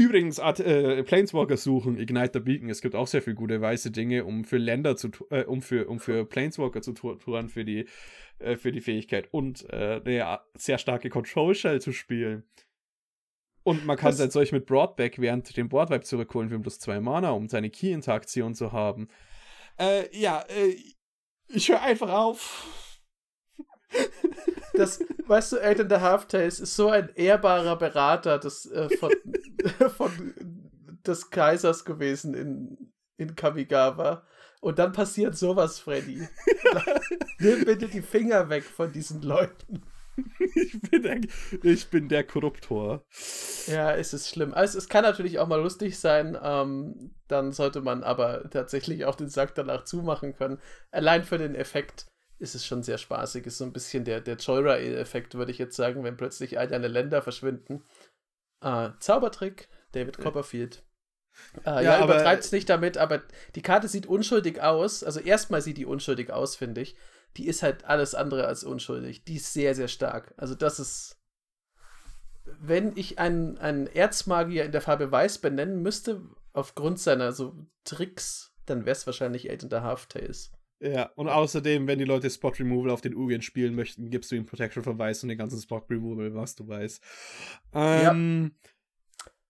Übrigens, 0.00 0.38
äh, 0.38 1.02
Planeswalker 1.02 1.58
suchen, 1.58 1.98
Ignite 1.98 2.30
the 2.32 2.40
Beacon. 2.40 2.70
Es 2.70 2.80
gibt 2.80 2.94
auch 2.94 3.06
sehr 3.06 3.20
viele 3.20 3.36
gute 3.36 3.60
weiße 3.60 3.90
Dinge, 3.90 4.24
um 4.24 4.44
für 4.44 4.56
Länder 4.56 4.96
zu, 4.96 5.10
äh, 5.28 5.44
um 5.44 5.60
für, 5.60 5.90
um 5.90 6.00
für 6.00 6.24
Planeswalker 6.24 6.80
zu 6.80 6.94
touren 6.94 7.50
für 7.50 7.66
die, 7.66 7.84
äh, 8.38 8.56
für 8.56 8.72
die 8.72 8.80
Fähigkeit 8.80 9.28
und 9.30 9.68
äh, 9.68 10.00
eine 10.02 10.40
sehr 10.54 10.78
starke 10.78 11.10
Control 11.10 11.54
Shell 11.54 11.82
zu 11.82 11.92
spielen. 11.92 12.44
Und 13.62 13.84
man 13.84 13.98
kann 13.98 14.14
sein 14.14 14.30
Zeug 14.30 14.52
mit 14.52 14.64
Broadback 14.64 15.18
während 15.18 15.54
dem 15.54 15.68
Boardwipe 15.68 16.04
zurückholen 16.04 16.48
für 16.48 16.58
plus 16.58 16.78
zwei 16.78 16.98
Mana, 16.98 17.32
um 17.32 17.50
seine 17.50 17.68
Key-Interaktion 17.68 18.54
zu 18.54 18.72
haben. 18.72 19.08
Äh, 19.78 20.08
ja, 20.18 20.46
äh, 20.48 20.76
ich 21.48 21.68
höre 21.68 21.82
einfach 21.82 22.08
auf. 22.08 22.96
Das, 24.80 24.98
weißt 25.26 25.52
du, 25.52 25.58
Eight 25.58 25.78
and 25.78 25.92
a 25.92 26.00
Half 26.00 26.26
Tales 26.26 26.58
ist 26.58 26.74
so 26.74 26.88
ein 26.88 27.10
ehrbarer 27.14 27.76
Berater 27.76 28.38
des, 28.38 28.64
äh, 28.64 28.88
von, 28.96 29.12
von, 29.96 30.34
des 31.06 31.28
Kaisers 31.28 31.84
gewesen 31.84 32.32
in, 32.32 32.92
in 33.18 33.36
Kamigawa. 33.36 34.26
Und 34.62 34.78
dann 34.78 34.92
passiert 34.92 35.36
sowas, 35.36 35.78
Freddy. 35.80 36.26
Nimm 37.40 37.64
bitte 37.66 37.88
die 37.88 38.00
Finger 38.00 38.48
weg 38.48 38.64
von 38.64 38.90
diesen 38.90 39.20
Leuten. 39.20 39.82
ich, 40.54 40.80
bin 40.80 41.02
der, 41.02 41.20
ich 41.62 41.88
bin 41.88 42.08
der 42.08 42.24
Korruptor. 42.24 43.04
Ja, 43.66 43.94
es 43.94 44.14
ist 44.14 44.30
schlimm. 44.30 44.54
Also, 44.54 44.78
es 44.78 44.88
kann 44.88 45.04
natürlich 45.04 45.38
auch 45.38 45.48
mal 45.48 45.60
lustig 45.60 45.98
sein. 45.98 46.38
Ähm, 46.42 47.14
dann 47.28 47.52
sollte 47.52 47.82
man 47.82 48.02
aber 48.02 48.48
tatsächlich 48.48 49.04
auch 49.04 49.14
den 49.14 49.28
Sack 49.28 49.54
danach 49.54 49.84
zumachen 49.84 50.34
können. 50.34 50.58
Allein 50.90 51.24
für 51.24 51.36
den 51.36 51.54
Effekt 51.54 52.09
ist 52.40 52.54
es 52.54 52.66
schon 52.66 52.82
sehr 52.82 52.98
spaßig. 52.98 53.46
Ist 53.46 53.58
so 53.58 53.64
ein 53.64 53.72
bisschen 53.72 54.04
der, 54.04 54.20
der 54.20 54.36
Joyride-Effekt, 54.36 55.34
würde 55.34 55.52
ich 55.52 55.58
jetzt 55.58 55.76
sagen, 55.76 56.04
wenn 56.04 56.16
plötzlich 56.16 56.58
all 56.58 56.68
deine 56.68 56.88
Länder 56.88 57.22
verschwinden. 57.22 57.84
Äh, 58.62 58.90
Zaubertrick, 58.98 59.68
David 59.92 60.18
Copperfield. 60.18 60.82
Äh, 61.64 61.70
ja, 61.70 61.82
ja 61.82 62.04
übertreibt 62.04 62.44
es 62.44 62.52
nicht 62.52 62.68
damit, 62.68 62.98
aber 62.98 63.22
die 63.54 63.62
Karte 63.62 63.88
sieht 63.88 64.06
unschuldig 64.06 64.60
aus. 64.60 65.04
Also 65.04 65.20
erstmal 65.20 65.62
sieht 65.62 65.78
die 65.78 65.86
unschuldig 65.86 66.32
aus, 66.32 66.56
finde 66.56 66.80
ich 66.80 66.96
die 67.36 67.46
ist 67.46 67.62
halt 67.62 67.84
alles 67.84 68.14
andere 68.14 68.46
als 68.46 68.64
unschuldig. 68.64 69.24
Die 69.24 69.36
ist 69.36 69.52
sehr, 69.52 69.74
sehr 69.74 69.88
stark. 69.88 70.34
Also 70.36 70.54
das 70.54 70.80
ist. 70.80 71.16
Wenn 72.58 72.96
ich 72.96 73.18
einen, 73.18 73.58
einen 73.58 73.86
Erzmagier 73.86 74.64
in 74.64 74.72
der 74.72 74.80
Farbe 74.80 75.12
Weiß 75.12 75.38
benennen 75.38 75.82
müsste, 75.82 76.22
aufgrund 76.52 76.98
seiner 76.98 77.32
so 77.32 77.66
Tricks, 77.84 78.52
dann 78.66 78.80
wäre 78.86 78.96
es 78.96 79.06
wahrscheinlich 79.06 79.48
Eight 79.48 79.62
and 79.62 79.74
a 79.74 79.82
Half 79.82 80.06
Tales. 80.06 80.50
Ja, 80.82 81.10
und 81.14 81.28
außerdem, 81.28 81.86
wenn 81.86 81.98
die 81.98 82.06
Leute 82.06 82.30
Spot 82.30 82.48
Removal 82.48 82.90
auf 82.90 83.02
den 83.02 83.14
Ugin 83.14 83.42
spielen 83.42 83.74
möchten, 83.74 84.10
gibst 84.10 84.30
du 84.30 84.36
ihm 84.36 84.46
Protection 84.46 84.82
von 84.82 84.98
Weiß 84.98 85.22
und 85.22 85.28
den 85.28 85.38
ganzen 85.38 85.60
Spot 85.60 85.84
Removal, 85.90 86.34
was 86.34 86.54
du 86.54 86.66
weißt. 86.66 87.02
Ähm, 87.74 88.52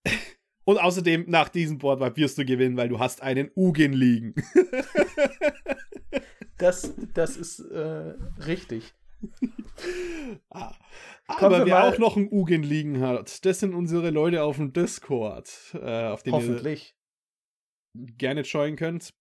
ja. 0.07 0.13
Und 0.65 0.79
außerdem, 0.79 1.25
nach 1.27 1.49
diesem 1.49 1.79
Board 1.79 2.17
wirst 2.17 2.39
du 2.39 2.45
gewinnen, 2.45 2.77
weil 2.77 2.89
du 2.89 3.01
hast 3.01 3.23
einen 3.23 3.51
Ugin 3.57 3.93
liegen. 3.93 4.35
Das, 6.61 6.93
das 7.15 7.39
ist 7.39 7.61
äh, 7.61 8.15
richtig. 8.47 8.93
ah, 10.51 10.75
aber 11.27 11.65
wer 11.65 11.85
auch 11.85 11.97
noch 11.97 12.19
ein 12.19 12.29
Ugin 12.31 12.63
liegen 12.63 13.01
hat, 13.01 13.45
das 13.47 13.61
sind 13.61 13.75
unsere 13.75 14.11
Leute 14.11 14.43
auf 14.43 14.57
dem 14.57 14.75
Discord, 14.75 15.51
äh, 15.73 16.09
auf 16.09 16.23
dem 16.23 16.35
Hoffentlich. 16.35 16.95
ihr 17.95 18.13
gerne 18.19 18.43
joinen 18.43 18.77
könnt. 18.77 19.15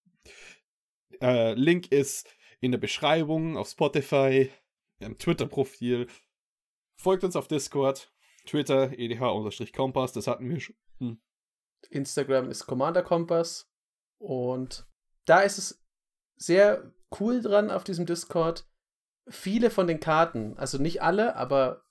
Äh, 1.22 1.54
Link 1.54 1.92
ist 1.92 2.28
in 2.62 2.72
der 2.72 2.80
Beschreibung 2.80 3.58
auf 3.58 3.70
Spotify, 3.70 4.52
im 5.00 5.18
Twitter-Profil. 5.18 6.08
Folgt 6.96 7.24
uns 7.24 7.36
auf 7.36 7.48
Discord, 7.48 8.12
Twitter, 8.46 8.92
edh-kompass, 8.98 10.14
das 10.14 10.28
hatten 10.28 10.50
wir 10.50 10.60
schon. 10.60 10.76
Hm. 11.00 11.22
Instagram 11.90 12.50
ist 12.50 12.66
Commander 12.66 13.04
Kompass 13.04 13.72
und 14.18 14.86
da 15.26 15.40
ist 15.42 15.58
es 15.58 15.86
sehr 16.36 16.94
cool 17.20 17.42
dran 17.42 17.72
auf 17.72 17.84
diesem 17.84 18.06
Discord. 18.06 18.66
Viele 19.28 19.70
von 19.70 19.88
den 19.88 20.00
Karten, 20.00 20.58
also 20.58 20.78
nicht 20.78 21.02
alle, 21.02 21.36
aber 21.36 21.86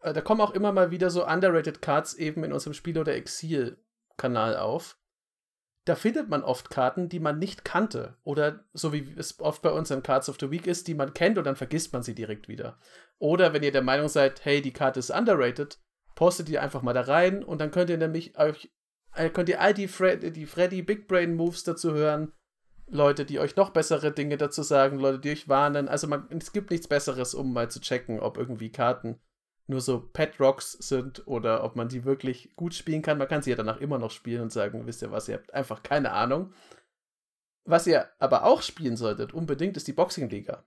äh, 0.00 0.12
da 0.12 0.20
kommen 0.20 0.40
auch 0.40 0.52
immer 0.52 0.72
mal 0.72 0.90
wieder 0.90 1.10
so 1.10 1.26
underrated 1.26 1.82
Cards 1.82 2.14
eben 2.14 2.44
in 2.44 2.52
unserem 2.52 2.74
Spiel 2.74 2.98
oder 2.98 3.14
Exil-Kanal 3.14 4.56
auf. 4.56 4.98
Da 5.84 5.96
findet 5.96 6.28
man 6.28 6.44
oft 6.44 6.70
Karten, 6.70 7.08
die 7.08 7.18
man 7.18 7.38
nicht 7.38 7.64
kannte. 7.64 8.16
Oder 8.22 8.64
so 8.72 8.92
wie 8.92 9.12
es 9.16 9.40
oft 9.40 9.62
bei 9.62 9.70
uns 9.70 9.90
in 9.90 10.02
Cards 10.02 10.28
of 10.28 10.36
the 10.40 10.50
Week 10.50 10.66
ist, 10.66 10.86
die 10.86 10.94
man 10.94 11.12
kennt 11.12 11.38
und 11.38 11.44
dann 11.44 11.56
vergisst 11.56 11.92
man 11.92 12.02
sie 12.02 12.14
direkt 12.14 12.48
wieder. 12.48 12.78
Oder 13.18 13.52
wenn 13.52 13.62
ihr 13.62 13.72
der 13.72 13.82
Meinung 13.82 14.08
seid, 14.08 14.44
hey, 14.44 14.62
die 14.62 14.72
Karte 14.72 15.00
ist 15.00 15.10
underrated, 15.10 15.80
postet 16.14 16.48
die 16.48 16.58
einfach 16.58 16.82
mal 16.82 16.92
da 16.92 17.02
rein 17.02 17.42
und 17.42 17.60
dann 17.60 17.72
könnt 17.72 17.90
ihr 17.90 17.98
nämlich 17.98 18.38
euch, 18.38 18.70
äh, 19.14 19.28
könnt 19.28 19.48
ihr 19.48 19.60
all 19.60 19.74
die, 19.74 19.88
Fred, 19.88 20.36
die 20.36 20.46
Freddy 20.46 20.82
Big 20.82 21.08
Brain 21.08 21.34
Moves 21.34 21.64
dazu 21.64 21.92
hören. 21.92 22.32
Leute, 22.86 23.24
die 23.24 23.40
euch 23.40 23.56
noch 23.56 23.70
bessere 23.70 24.12
Dinge 24.12 24.36
dazu 24.36 24.62
sagen, 24.62 24.98
Leute, 24.98 25.18
die 25.18 25.30
euch 25.30 25.48
warnen. 25.48 25.88
Also 25.88 26.06
man, 26.06 26.28
es 26.30 26.52
gibt 26.52 26.70
nichts 26.70 26.86
Besseres, 26.86 27.34
um 27.34 27.52
mal 27.52 27.70
zu 27.70 27.80
checken, 27.80 28.20
ob 28.20 28.36
irgendwie 28.36 28.70
Karten 28.70 29.18
nur 29.72 29.80
so 29.80 30.00
Pet 30.00 30.38
Rocks 30.38 30.72
sind 30.72 31.26
oder 31.26 31.64
ob 31.64 31.74
man 31.74 31.88
die 31.88 32.04
wirklich 32.04 32.54
gut 32.54 32.74
spielen 32.74 33.02
kann. 33.02 33.18
Man 33.18 33.26
kann 33.26 33.42
sie 33.42 33.50
ja 33.50 33.56
danach 33.56 33.80
immer 33.80 33.98
noch 33.98 34.10
spielen 34.10 34.42
und 34.42 34.52
sagen, 34.52 34.86
wisst 34.86 35.02
ihr 35.02 35.10
was, 35.10 35.28
ihr 35.28 35.34
habt 35.34 35.52
einfach 35.52 35.82
keine 35.82 36.12
Ahnung. 36.12 36.52
Was 37.64 37.86
ihr 37.86 38.10
aber 38.18 38.44
auch 38.44 38.62
spielen 38.62 38.96
solltet, 38.96 39.32
unbedingt, 39.32 39.76
ist 39.76 39.88
die 39.88 39.92
Boxing-Liga. 39.92 40.64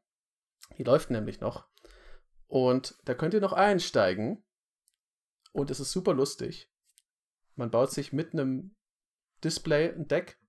Die 0.77 0.83
läuft 0.83 1.11
nämlich 1.11 1.39
noch. 1.39 1.67
Und 2.47 2.97
da 3.05 3.13
könnt 3.13 3.33
ihr 3.33 3.41
noch 3.41 3.53
einsteigen. 3.53 4.43
Und 5.51 5.71
es 5.71 5.79
ist 5.79 5.91
super 5.91 6.13
lustig. 6.13 6.71
Man 7.55 7.71
baut 7.71 7.91
sich 7.91 8.11
mit 8.11 8.33
einem 8.33 8.75
Display 9.43 9.93
ein 9.93 10.07
Deck 10.07 10.39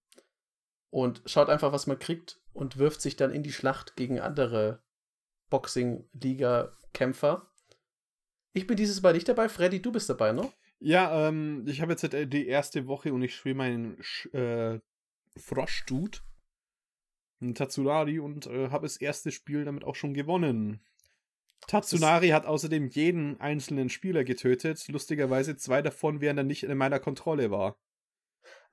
und 0.90 1.22
schaut 1.26 1.48
einfach, 1.48 1.72
was 1.72 1.86
man 1.86 1.98
kriegt 1.98 2.40
und 2.52 2.78
wirft 2.78 3.00
sich 3.00 3.16
dann 3.16 3.32
in 3.32 3.42
die 3.42 3.52
Schlacht 3.52 3.96
gegen 3.96 4.20
andere 4.20 4.82
Boxing-Liga-Kämpfer. 5.50 7.52
Ich 8.56 8.66
bin 8.66 8.78
dieses 8.78 9.02
Mal 9.02 9.12
nicht 9.12 9.28
dabei. 9.28 9.50
Freddy, 9.50 9.82
du 9.82 9.92
bist 9.92 10.08
dabei, 10.08 10.32
ne? 10.32 10.50
Ja, 10.80 11.28
ähm, 11.28 11.64
ich 11.66 11.82
habe 11.82 11.92
jetzt 11.92 12.04
äh, 12.04 12.26
die 12.26 12.46
erste 12.46 12.86
Woche 12.86 13.12
und 13.12 13.20
ich 13.20 13.34
spiele 13.34 13.54
meinen 13.54 14.02
Sch 14.02 14.32
äh, 14.32 14.80
Froschdude, 15.36 16.20
Tatsunari, 17.52 18.18
und 18.18 18.46
äh, 18.46 18.70
habe 18.70 18.86
das 18.86 18.96
erste 18.96 19.30
Spiel 19.30 19.66
damit 19.66 19.84
auch 19.84 19.94
schon 19.94 20.14
gewonnen. 20.14 20.80
Tatsunari 21.66 22.28
hat 22.28 22.46
außerdem 22.46 22.88
jeden 22.88 23.38
einzelnen 23.42 23.90
Spieler 23.90 24.24
getötet. 24.24 24.88
Lustigerweise 24.88 25.58
zwei 25.58 25.82
davon, 25.82 26.22
während 26.22 26.40
er 26.40 26.44
nicht 26.44 26.62
in 26.62 26.78
meiner 26.78 26.98
Kontrolle 26.98 27.50
war. 27.50 27.76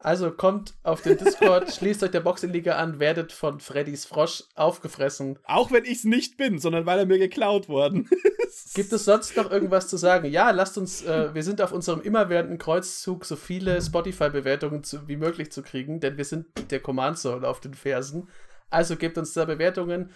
Also 0.04 0.32
kommt 0.32 0.74
auf 0.84 1.02
den 1.02 1.18
Discord, 1.18 1.72
schließt 1.74 2.04
euch 2.04 2.12
der 2.12 2.20
Boxing-Liga 2.20 2.76
an, 2.76 3.00
werdet 3.00 3.32
von 3.32 3.62
Freddys 3.62 4.04
Frosch 4.04 4.44
aufgefressen. 4.54 5.40
Auch 5.46 5.72
wenn 5.72 5.86
ich 5.86 6.00
es 6.00 6.04
nicht 6.04 6.36
bin, 6.36 6.60
sondern 6.60 6.86
weil 6.86 7.00
er 7.00 7.06
mir 7.06 7.20
geklaut 7.20 7.70
worden 7.70 8.10
ist. 8.46 8.76
Gibt 8.76 8.92
es 8.92 9.06
sonst 9.06 9.38
noch 9.38 9.50
irgendwas 9.50 9.88
zu 9.88 9.96
sagen? 9.96 10.30
Ja, 10.30 10.52
lasst 10.52 10.78
uns, 10.78 11.04
äh, 11.04 11.34
wir 11.34 11.44
sind 11.44 11.62
auf 11.62 11.72
unserem 11.72 12.02
immerwährenden 12.02 12.58
Kreuzzug, 12.58 13.24
so 13.24 13.38
viele 13.38 13.82
Spotify-Bewertungen 13.82 14.84
wie 15.08 15.16
möglich 15.16 15.54
zu 15.54 15.64
kriegen, 15.64 16.02
denn 16.02 16.18
wir 16.18 16.26
sind 16.26 16.48
der 16.70 16.82
Command 16.82 17.18
Zone 17.18 17.48
auf 17.48 17.62
den 17.62 17.74
Fersen. 17.74 18.28
Also 18.70 18.98
gebt 18.98 19.18
uns 19.18 19.34
da 19.34 19.46
Bewertungen. 19.46 20.12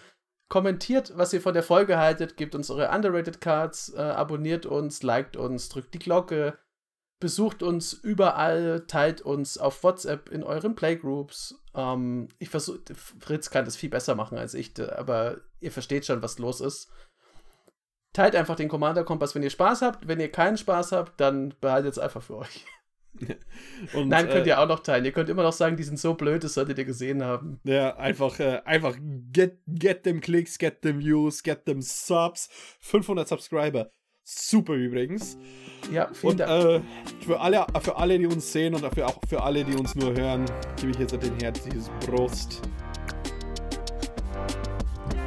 Kommentiert, 0.50 1.12
was 1.16 1.32
ihr 1.32 1.40
von 1.40 1.54
der 1.54 1.62
Folge 1.62 1.98
haltet, 1.98 2.36
gebt 2.36 2.54
uns 2.54 2.70
eure 2.70 2.90
Underrated 2.94 3.40
Cards, 3.40 3.92
äh, 3.94 4.00
abonniert 4.00 4.66
uns, 4.66 5.02
liked 5.02 5.36
uns, 5.36 5.68
drückt 5.68 5.94
die 5.94 5.98
Glocke, 5.98 6.58
besucht 7.20 7.62
uns 7.62 7.92
überall, 7.92 8.84
teilt 8.86 9.20
uns 9.22 9.58
auf 9.58 9.82
WhatsApp 9.82 10.28
in 10.28 10.42
euren 10.42 10.74
Playgroups. 10.74 11.60
Ähm, 11.74 12.28
ich 12.38 12.48
versuche, 12.48 12.80
Fritz 12.94 13.50
kann 13.50 13.64
das 13.64 13.76
viel 13.76 13.90
besser 13.90 14.14
machen 14.14 14.38
als 14.38 14.54
ich, 14.54 14.72
aber 14.80 15.38
ihr 15.60 15.72
versteht 15.72 16.06
schon, 16.06 16.22
was 16.22 16.38
los 16.38 16.60
ist. 16.60 16.90
Teilt 18.12 18.36
einfach 18.36 18.56
den 18.56 18.68
Commander 18.68 19.04
Kompass, 19.04 19.34
wenn 19.34 19.42
ihr 19.42 19.50
Spaß 19.50 19.82
habt. 19.82 20.08
Wenn 20.08 20.20
ihr 20.20 20.30
keinen 20.30 20.56
Spaß 20.56 20.92
habt, 20.92 21.20
dann 21.20 21.54
behaltet 21.60 21.92
es 21.92 21.98
einfach 21.98 22.22
für 22.22 22.38
euch. 22.38 22.64
Und, 23.94 24.08
Nein, 24.08 24.28
könnt 24.28 24.46
äh, 24.46 24.50
ihr 24.50 24.60
auch 24.60 24.68
noch 24.68 24.80
teilen. 24.80 25.04
Ihr 25.04 25.12
könnt 25.12 25.28
immer 25.28 25.42
noch 25.42 25.52
sagen, 25.52 25.76
die 25.76 25.82
sind 25.82 25.98
so 25.98 26.14
blöd, 26.14 26.44
das 26.44 26.54
solltet 26.54 26.78
ihr 26.78 26.84
gesehen 26.84 27.22
haben. 27.24 27.60
Ja, 27.64 27.96
einfach, 27.96 28.38
äh, 28.38 28.62
einfach 28.64 28.96
get, 29.32 29.58
get 29.66 30.04
them 30.04 30.20
Klicks, 30.20 30.58
get 30.58 30.82
them 30.82 31.00
Views, 31.00 31.42
get 31.42 31.64
them 31.64 31.82
Subs. 31.82 32.48
500 32.80 33.28
Subscriber. 33.28 33.90
Super 34.30 34.74
übrigens. 34.74 35.38
Ja, 35.90 36.10
vielen 36.12 36.32
und, 36.32 36.40
Dank. 36.40 36.50
Äh, 36.50 36.80
für, 37.24 37.40
alle, 37.40 37.66
für 37.80 37.96
alle, 37.96 38.18
die 38.18 38.26
uns 38.26 38.52
sehen 38.52 38.74
und 38.74 38.84
dafür 38.84 39.06
auch 39.06 39.18
für 39.26 39.42
alle, 39.42 39.64
die 39.64 39.74
uns 39.74 39.94
nur 39.94 40.14
hören, 40.14 40.44
gebe 40.76 40.90
ich 40.90 40.98
jetzt 40.98 41.12
den 41.12 41.34
herzliches 41.40 41.90
Prost. 42.04 42.60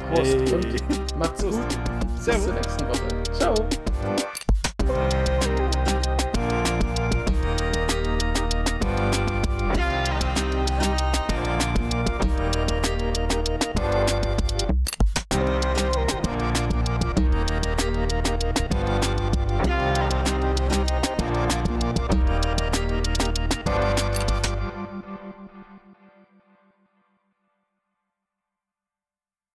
Prost 0.08 0.36
hey. 0.36 0.54
und 0.54 1.18
macht's 1.18 1.42
gut. 1.42 1.54
Servus. 2.20 2.24
Bis 2.24 2.44
zur 2.44 2.54
nächsten 2.54 2.88
Woche. 2.88 3.22
Ciao. 3.32 3.54